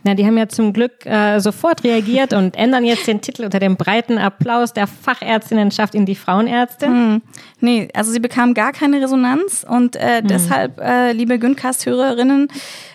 Na, 0.06 0.14
die 0.14 0.26
haben 0.26 0.36
ja 0.36 0.48
zum 0.48 0.74
Glück 0.74 1.06
äh, 1.06 1.40
sofort 1.40 1.82
reagiert 1.82 2.34
und 2.34 2.56
ändern 2.56 2.84
jetzt 2.84 3.06
den 3.06 3.22
Titel 3.22 3.44
unter 3.44 3.58
dem 3.58 3.76
breiten 3.76 4.18
Applaus 4.18 4.74
der 4.74 4.86
Fachärztinnenschaft 4.86 5.94
in 5.94 6.04
die 6.04 6.14
Frauenärzte. 6.14 6.84
Hm. 6.86 7.22
Nee, 7.60 7.88
also 7.94 8.12
sie 8.12 8.20
bekam 8.20 8.52
gar 8.52 8.72
keine 8.72 9.00
Resonanz 9.00 9.64
und 9.66 9.96
äh, 9.96 10.18
hm. 10.18 10.28
deshalb, 10.28 10.78
äh, 10.78 11.12
liebe 11.12 11.38
Güncast-Hörerinnen, 11.38 12.48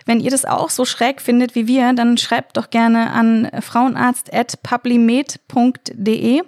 wenn 0.05 0.19
ihr 0.19 0.29
das 0.29 0.45
auch 0.45 0.69
so 0.69 0.85
schräg 0.85 1.19
findet 1.19 1.55
wie 1.55 1.65
wir, 1.65 1.93
dann 1.93 2.17
schreibt 2.17 2.57
doch 2.57 2.69
gerne 2.69 3.09
an 3.09 3.49
frauenarzt.publimed.de. 3.59 6.43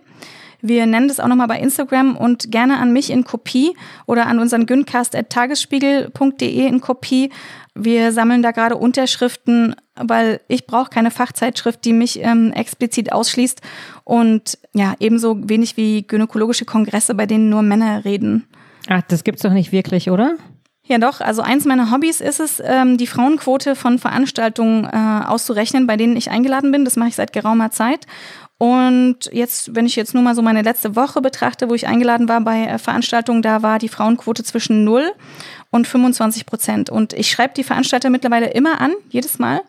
Wir 0.62 0.86
nennen 0.86 1.08
das 1.08 1.20
auch 1.20 1.28
nochmal 1.28 1.48
bei 1.48 1.60
Instagram 1.60 2.16
und 2.16 2.52
gerne 2.52 2.78
an 2.78 2.94
mich 2.94 3.10
in 3.10 3.24
Kopie 3.24 3.76
oder 4.06 4.28
an 4.28 4.38
unseren 4.38 4.68
güncast.tagesspiegel.de 4.68 6.68
in 6.68 6.82
Kopie. 6.82 7.32
Wir 7.74 8.12
sammeln 8.12 8.44
da 8.44 8.52
gerade 8.52 8.76
Unterschriften, 8.76 9.76
weil 9.96 10.42
ich 10.48 10.68
brauche 10.68 10.90
keine 10.90 11.10
Fachzeitschrift, 11.10 11.86
die 11.86 11.94
mich 11.94 12.20
ähm, 12.22 12.52
explizit 12.52 13.14
ausschließt 13.14 13.62
und 14.04 14.58
ja, 14.74 14.94
ebenso 15.00 15.50
wenig 15.50 15.78
wie 15.78 16.06
gynäkologische 16.06 16.66
Kongresse, 16.66 17.16
bei 17.16 17.26
denen 17.26 17.50
nur 17.50 17.62
Männer 17.62 18.04
reden. 18.04 18.48
Ach, 18.90 19.02
das 19.08 19.24
gibt's 19.24 19.42
doch 19.42 19.54
nicht 19.54 19.72
wirklich, 19.72 20.10
oder? 20.10 20.36
Ja, 20.84 20.98
doch. 20.98 21.22
Also 21.22 21.42
eins 21.42 21.66
meiner 21.66 21.92
Hobbys 21.92 22.20
ist 22.20 22.42
es, 22.42 22.62
ähm, 22.66 22.98
die 22.98 23.08
Frauenquote 23.08 23.76
von 23.76 24.00
Veranstaltungen 24.00 24.86
äh, 24.86 25.26
auszurechnen, 25.26 25.88
bei 25.88 25.96
denen 25.96 26.18
ich 26.18 26.30
eingeladen 26.30 26.72
bin. 26.72 26.84
Das 26.84 26.98
mache 26.98 27.10
ich 27.10 27.16
seit 27.16 27.32
geraumer 27.32 27.72
Zeit. 27.72 28.08
Und 28.62 29.28
jetzt, 29.32 29.76
wenn 29.76 29.88
ich 29.88 29.96
jetzt 29.96 30.14
nur 30.14 30.22
mal 30.22 30.36
so 30.36 30.44
meine 30.44 30.62
letzte 30.62 30.96
Woche 30.96 31.20
betrachte, 31.20 31.68
wo 31.68 31.74
ich 31.74 31.88
eingeladen 31.88 32.30
war 32.30 32.42
bei 32.42 32.66
äh, 32.66 32.78
Veranstaltungen, 32.78 33.42
da 33.42 33.64
war 33.64 33.80
die 33.80 33.90
Frauenquote 33.90 34.44
zwischen 34.44 34.84
0 34.84 35.12
und 35.72 35.88
25 35.88 36.46
Prozent. 36.46 36.92
Und 36.92 37.14
ich 37.14 37.32
schreibe 37.32 37.56
die 37.56 37.64
Veranstalter 37.64 38.12
mittlerweile 38.12 38.52
immer 38.52 38.80
an, 38.80 38.94
jedes 39.10 39.40
Mal. 39.40 39.62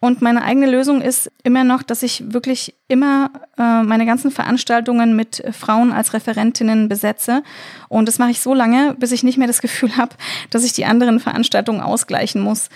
Und 0.00 0.20
meine 0.20 0.42
eigene 0.42 0.70
Lösung 0.70 1.00
ist 1.00 1.32
immer 1.44 1.64
noch, 1.64 1.82
dass 1.82 2.02
ich 2.02 2.34
wirklich 2.34 2.74
immer 2.88 3.30
äh, 3.56 3.82
meine 3.84 4.04
ganzen 4.04 4.30
Veranstaltungen 4.30 5.16
mit 5.16 5.42
Frauen 5.58 5.90
als 5.90 6.12
Referentinnen 6.12 6.90
besetze. 6.90 7.42
Und 7.88 8.06
das 8.06 8.18
mache 8.18 8.32
ich 8.32 8.40
so 8.40 8.52
lange, 8.52 8.96
bis 8.98 9.12
ich 9.12 9.22
nicht 9.22 9.38
mehr 9.38 9.46
das 9.46 9.62
Gefühl 9.62 9.96
habe, 9.96 10.14
dass 10.50 10.62
ich 10.62 10.74
die 10.74 10.84
anderen 10.84 11.20
Veranstaltungen 11.20 11.80
ausgleichen 11.80 12.42
muss. 12.42 12.68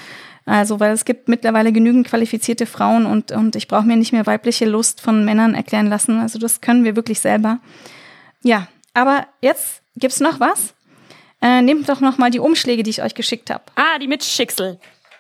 Also, 0.47 0.78
weil 0.78 0.92
es 0.92 1.05
gibt 1.05 1.28
mittlerweile 1.28 1.72
genügend 1.72 2.07
qualifizierte 2.07 2.66
Frauen 2.66 3.07
und, 3.07 3.32
und 3.32 3.57
ich 3.57 3.66
brauche 3.66 3.86
mir 3.86 3.97
nicht 3.97 4.12
mehr 4.12 4.26
weibliche 4.26 4.66
Lust 4.66 5.01
von 5.01 5.24
Männern 5.24 5.55
erklären 5.55 5.86
lassen. 5.86 6.18
Also, 6.20 6.38
das 6.38 6.61
können 6.61 6.84
wir 6.84 6.97
wirklich 6.97 7.20
selber. 7.20 7.61
Ja, 8.42 8.68
aber 8.92 9.26
jetzt 9.40 9.80
gibt's 9.97 10.20
noch 10.20 10.40
was. 10.40 10.74
Äh, 11.40 11.62
nehmt 11.62 11.88
doch 11.88 12.01
noch 12.01 12.18
mal 12.18 12.30
die 12.30 12.40
Umschläge, 12.40 12.82
die 12.82 12.90
ich 12.90 13.03
euch 13.03 13.14
geschickt 13.14 13.51
habe. 13.51 13.64
Ah, 13.74 13.99
die 13.99 14.07
Mitschicksel. 14.07 14.78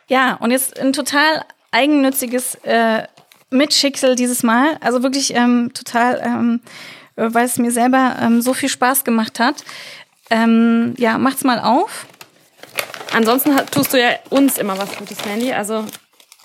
Ja, 0.08 0.34
und 0.34 0.50
jetzt 0.50 0.78
ein 0.78 0.92
total 0.92 1.44
eigennütziges 1.70 2.56
äh, 2.62 3.04
Mitschicksel 3.50 4.16
dieses 4.16 4.42
Mal. 4.42 4.76
Also 4.80 5.02
wirklich 5.02 5.34
ähm, 5.34 5.72
total, 5.74 6.20
ähm, 6.24 6.60
weil 7.16 7.46
es 7.46 7.58
mir 7.58 7.70
selber 7.70 8.16
ähm, 8.20 8.42
so 8.42 8.54
viel 8.54 8.68
Spaß 8.68 9.04
gemacht 9.04 9.40
hat. 9.40 9.64
Ähm, 10.30 10.94
ja, 10.96 11.18
macht's 11.18 11.44
mal 11.44 11.60
auf. 11.60 12.06
Ansonsten 13.14 13.56
tust 13.70 13.92
du 13.92 14.00
ja 14.00 14.10
uns 14.30 14.58
immer 14.58 14.76
was 14.76 14.96
Gutes, 14.96 15.24
Mandy. 15.24 15.52
Also 15.52 15.84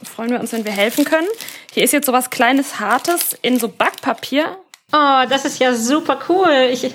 freuen 0.03 0.29
wir 0.29 0.39
uns, 0.39 0.51
wenn 0.53 0.65
wir 0.65 0.71
helfen 0.71 1.03
können. 1.03 1.27
Hier 1.73 1.83
ist 1.83 1.93
jetzt 1.93 2.05
so 2.05 2.13
was 2.13 2.29
kleines, 2.29 2.79
hartes 2.79 3.37
in 3.41 3.59
so 3.59 3.67
Backpapier. 3.67 4.57
Oh, 4.91 5.23
das 5.29 5.45
ist 5.45 5.59
ja 5.59 5.73
super 5.73 6.19
cool. 6.29 6.69
Ich 6.71 6.91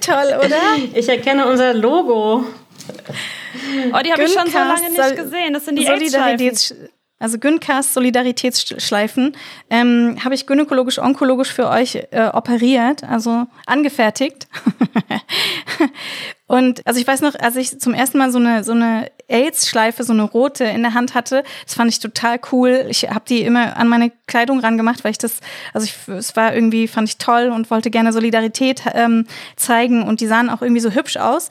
Toll, 0.00 0.38
oder? 0.38 0.60
Ich 0.94 1.08
erkenne 1.08 1.46
unser 1.46 1.74
Logo. 1.74 2.44
Oh, 3.92 3.98
die 4.04 4.12
habe 4.12 4.24
ich 4.24 4.32
schon 4.32 4.50
so 4.50 4.58
lange 4.58 4.90
nicht 4.90 5.16
gesehen. 5.16 5.54
Das 5.54 5.64
sind 5.64 5.78
die 5.78 5.86
Solidaritäts 5.86 6.74
also 7.24 7.38
Gyncast 7.38 7.94
Solidaritätsschleifen 7.94 9.36
ähm, 9.70 10.18
habe 10.22 10.34
ich 10.34 10.46
gynäkologisch-onkologisch 10.46 11.52
für 11.52 11.70
euch 11.70 11.94
äh, 12.10 12.30
operiert, 12.32 13.04
also 13.04 13.46
angefertigt. 13.66 14.46
Und 16.46 16.86
also 16.86 17.00
ich 17.00 17.06
weiß 17.06 17.22
noch, 17.22 17.34
als 17.36 17.56
ich 17.56 17.80
zum 17.80 17.94
ersten 17.94 18.18
Mal 18.18 18.30
so 18.30 18.38
eine 18.38 18.64
so 18.64 18.72
eine 18.72 19.10
AIDS-Schleife, 19.28 20.04
so 20.04 20.12
eine 20.12 20.24
rote 20.24 20.64
in 20.64 20.82
der 20.82 20.92
Hand 20.92 21.14
hatte, 21.14 21.42
das 21.64 21.74
fand 21.74 21.90
ich 21.90 21.98
total 21.98 22.38
cool. 22.52 22.84
Ich 22.90 23.08
habe 23.08 23.24
die 23.26 23.40
immer 23.40 23.78
an 23.78 23.88
meine 23.88 24.12
Kleidung 24.26 24.60
rangemacht, 24.60 25.04
weil 25.04 25.12
ich 25.12 25.18
das, 25.18 25.40
also 25.72 25.86
ich, 25.86 25.96
es 26.14 26.36
war 26.36 26.54
irgendwie, 26.54 26.86
fand 26.88 27.08
ich 27.08 27.16
toll 27.16 27.50
und 27.54 27.70
wollte 27.70 27.90
gerne 27.90 28.12
Solidarität 28.12 28.82
ähm, 28.92 29.26
zeigen 29.56 30.02
und 30.02 30.20
die 30.20 30.26
sahen 30.26 30.50
auch 30.50 30.60
irgendwie 30.60 30.82
so 30.82 30.90
hübsch 30.90 31.16
aus. 31.16 31.48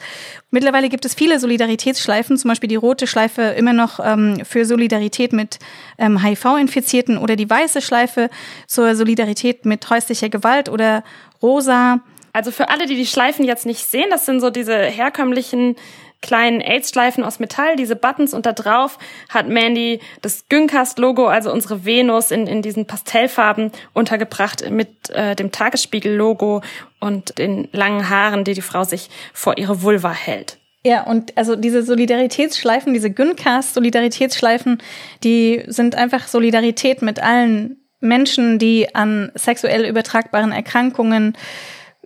Mittlerweile 0.52 0.90
gibt 0.90 1.06
es 1.06 1.16
viele 1.16 1.40
Solidaritätsschleifen, 1.40 2.38
zum 2.38 2.50
Beispiel 2.50 2.70
die 2.70 2.76
rote 2.76 3.08
Schleife 3.08 3.42
immer 3.42 3.74
noch 3.74 4.00
ähm, 4.00 4.44
für 4.46 4.66
Solidarität 4.66 5.34
mit 5.34 5.58
ähm, 5.98 6.24
HIV-Infizierten 6.24 7.18
oder 7.18 7.36
die 7.36 7.50
weiße 7.50 7.82
Schleife 7.82 8.30
zur 8.68 8.96
Solidarität 8.96 9.66
mit 9.66 9.90
häuslicher 9.90 10.30
Gewalt 10.30 10.70
oder 10.70 11.04
rosa 11.42 12.02
also 12.34 12.52
für 12.52 12.70
alle, 12.70 12.88
die 12.88 12.96
die 12.96 13.06
Schleifen 13.06 13.46
jetzt 13.46 13.66
nicht 13.66 13.86
sehen, 13.86 14.10
das 14.10 14.26
sind 14.26 14.40
so 14.40 14.50
diese 14.50 14.76
herkömmlichen 14.76 15.76
kleinen 16.22 16.62
AIDS-Schleifen 16.62 17.24
aus 17.24 17.40
Metall, 17.40 17.76
diese 17.76 17.96
Buttons 17.96 18.34
und 18.34 18.46
da 18.46 18.54
drauf 18.54 18.98
hat 19.30 19.48
Mandy 19.50 20.00
das 20.22 20.48
Gyncast-Logo, 20.48 21.28
also 21.28 21.52
unsere 21.52 21.86
Venus 21.86 22.32
in, 22.32 22.48
in 22.48 22.62
diesen 22.62 22.88
Pastellfarben 22.88 23.72
untergebracht 23.94 24.70
mit 24.72 25.10
äh, 25.12 25.36
dem 25.36 25.52
Tagesspiegel-Logo 25.52 26.62
und 27.00 27.38
den 27.38 27.68
langen 27.74 28.10
Haaren, 28.10 28.46
die 28.46 28.54
die 28.54 28.62
Frau 28.62 28.86
sich 28.86 29.10
vor 29.34 29.58
ihre 29.58 29.84
Vulva 29.84 30.12
hält. 30.12 30.58
Ja, 30.86 31.04
und 31.04 31.38
also 31.38 31.56
diese 31.56 31.84
Solidaritätsschleifen, 31.84 32.94
diese 32.94 33.12
Gyncast-Solidaritätsschleifen, 33.12 34.82
die 35.24 35.64
sind 35.68 35.96
einfach 35.96 36.28
Solidarität 36.28 37.02
mit 37.02 37.22
allen 37.22 37.78
Menschen, 38.00 38.60
die 38.60 38.94
an 38.94 39.32
sexuell 39.36 39.86
übertragbaren 39.86 40.52
Erkrankungen 40.52 41.38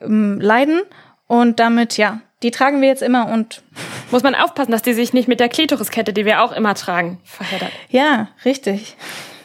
ähm, 0.01 0.39
leiden. 0.39 0.81
Und 1.27 1.59
damit, 1.59 1.97
ja, 1.97 2.21
die 2.43 2.51
tragen 2.51 2.81
wir 2.81 2.87
jetzt 2.87 3.01
immer 3.01 3.29
und 3.29 3.63
muss 4.11 4.23
man 4.23 4.35
aufpassen, 4.35 4.71
dass 4.71 4.81
die 4.81 4.93
sich 4.93 5.13
nicht 5.13 5.27
mit 5.27 5.39
der 5.39 5.49
Klitoriskette, 5.49 6.13
die 6.13 6.25
wir 6.25 6.41
auch 6.41 6.51
immer 6.51 6.75
tragen, 6.75 7.19
verheddert. 7.23 7.71
Ja, 7.89 8.29
richtig. 8.45 8.95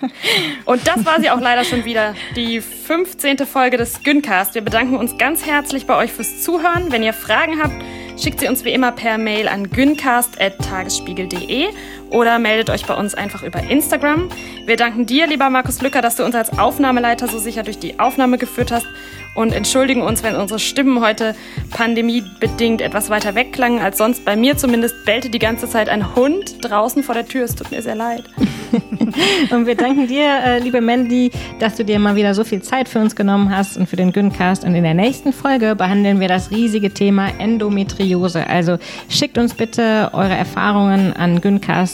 Und 0.64 0.86
das 0.88 1.04
war 1.04 1.20
sie 1.20 1.30
auch 1.30 1.40
leider 1.40 1.64
schon 1.64 1.84
wieder, 1.84 2.14
die 2.34 2.60
15. 2.60 3.38
Folge 3.38 3.76
des 3.76 4.02
Gyncast. 4.02 4.54
Wir 4.54 4.62
bedanken 4.62 4.96
uns 4.96 5.16
ganz 5.16 5.46
herzlich 5.46 5.86
bei 5.86 5.96
euch 5.96 6.12
fürs 6.12 6.42
Zuhören. 6.42 6.90
Wenn 6.90 7.04
ihr 7.04 7.12
Fragen 7.12 7.62
habt, 7.62 7.74
schickt 8.20 8.40
sie 8.40 8.48
uns 8.48 8.64
wie 8.64 8.72
immer 8.72 8.90
per 8.92 9.16
Mail 9.18 9.46
an 9.48 9.70
gyncast.tagesspiegel.de 9.70 11.68
oder 12.12 12.38
meldet 12.38 12.70
euch 12.70 12.86
bei 12.86 12.94
uns 12.94 13.14
einfach 13.14 13.42
über 13.42 13.60
Instagram. 13.62 14.28
Wir 14.66 14.76
danken 14.76 15.06
dir, 15.06 15.26
lieber 15.26 15.50
Markus 15.50 15.82
Lücker, 15.82 16.02
dass 16.02 16.16
du 16.16 16.24
uns 16.24 16.34
als 16.34 16.58
Aufnahmeleiter 16.58 17.26
so 17.26 17.38
sicher 17.38 17.62
durch 17.62 17.78
die 17.78 17.98
Aufnahme 17.98 18.38
geführt 18.38 18.70
hast 18.70 18.86
und 19.34 19.52
entschuldigen 19.52 20.02
uns, 20.02 20.22
wenn 20.22 20.36
unsere 20.36 20.58
Stimmen 20.60 21.00
heute 21.00 21.34
pandemiebedingt 21.70 22.82
etwas 22.82 23.08
weiter 23.08 23.34
wegklangen 23.34 23.80
als 23.80 23.98
sonst. 23.98 24.24
Bei 24.24 24.36
mir 24.36 24.56
zumindest 24.58 25.04
bellte 25.06 25.30
die 25.30 25.38
ganze 25.38 25.68
Zeit 25.68 25.88
ein 25.88 26.14
Hund 26.14 26.56
draußen 26.60 27.02
vor 27.02 27.14
der 27.14 27.26
Tür. 27.26 27.44
Es 27.44 27.54
tut 27.54 27.70
mir 27.70 27.80
sehr 27.80 27.94
leid. 27.94 28.24
und 29.50 29.66
wir 29.66 29.74
danken 29.74 30.06
dir, 30.06 30.38
äh, 30.44 30.58
liebe 30.58 30.80
Mandy, 30.80 31.30
dass 31.58 31.76
du 31.76 31.84
dir 31.84 31.98
mal 31.98 32.14
wieder 32.14 32.34
so 32.34 32.44
viel 32.44 32.62
Zeit 32.62 32.88
für 32.88 32.98
uns 32.98 33.16
genommen 33.16 33.54
hast 33.54 33.76
und 33.76 33.88
für 33.88 33.96
den 33.96 34.12
Güncast. 34.12 34.64
Und 34.64 34.74
in 34.74 34.82
der 34.82 34.94
nächsten 34.94 35.32
Folge 35.32 35.74
behandeln 35.76 36.20
wir 36.20 36.28
das 36.28 36.50
riesige 36.50 36.92
Thema 36.92 37.28
Endometriose. 37.38 38.46
Also 38.46 38.78
schickt 39.08 39.38
uns 39.38 39.54
bitte 39.54 40.10
eure 40.12 40.34
Erfahrungen 40.34 41.14
an 41.14 41.40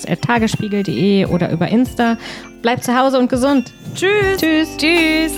güncast.tagesspiegel.de 0.09 1.26
oder 1.26 1.50
über 1.50 1.68
Insta. 1.68 2.16
Bleibt 2.62 2.84
zu 2.84 2.98
Hause 2.98 3.18
und 3.18 3.28
gesund. 3.28 3.72
Tschüss. 3.94 4.38
Tschüss. 4.38 4.76
Tschüss. 4.76 5.32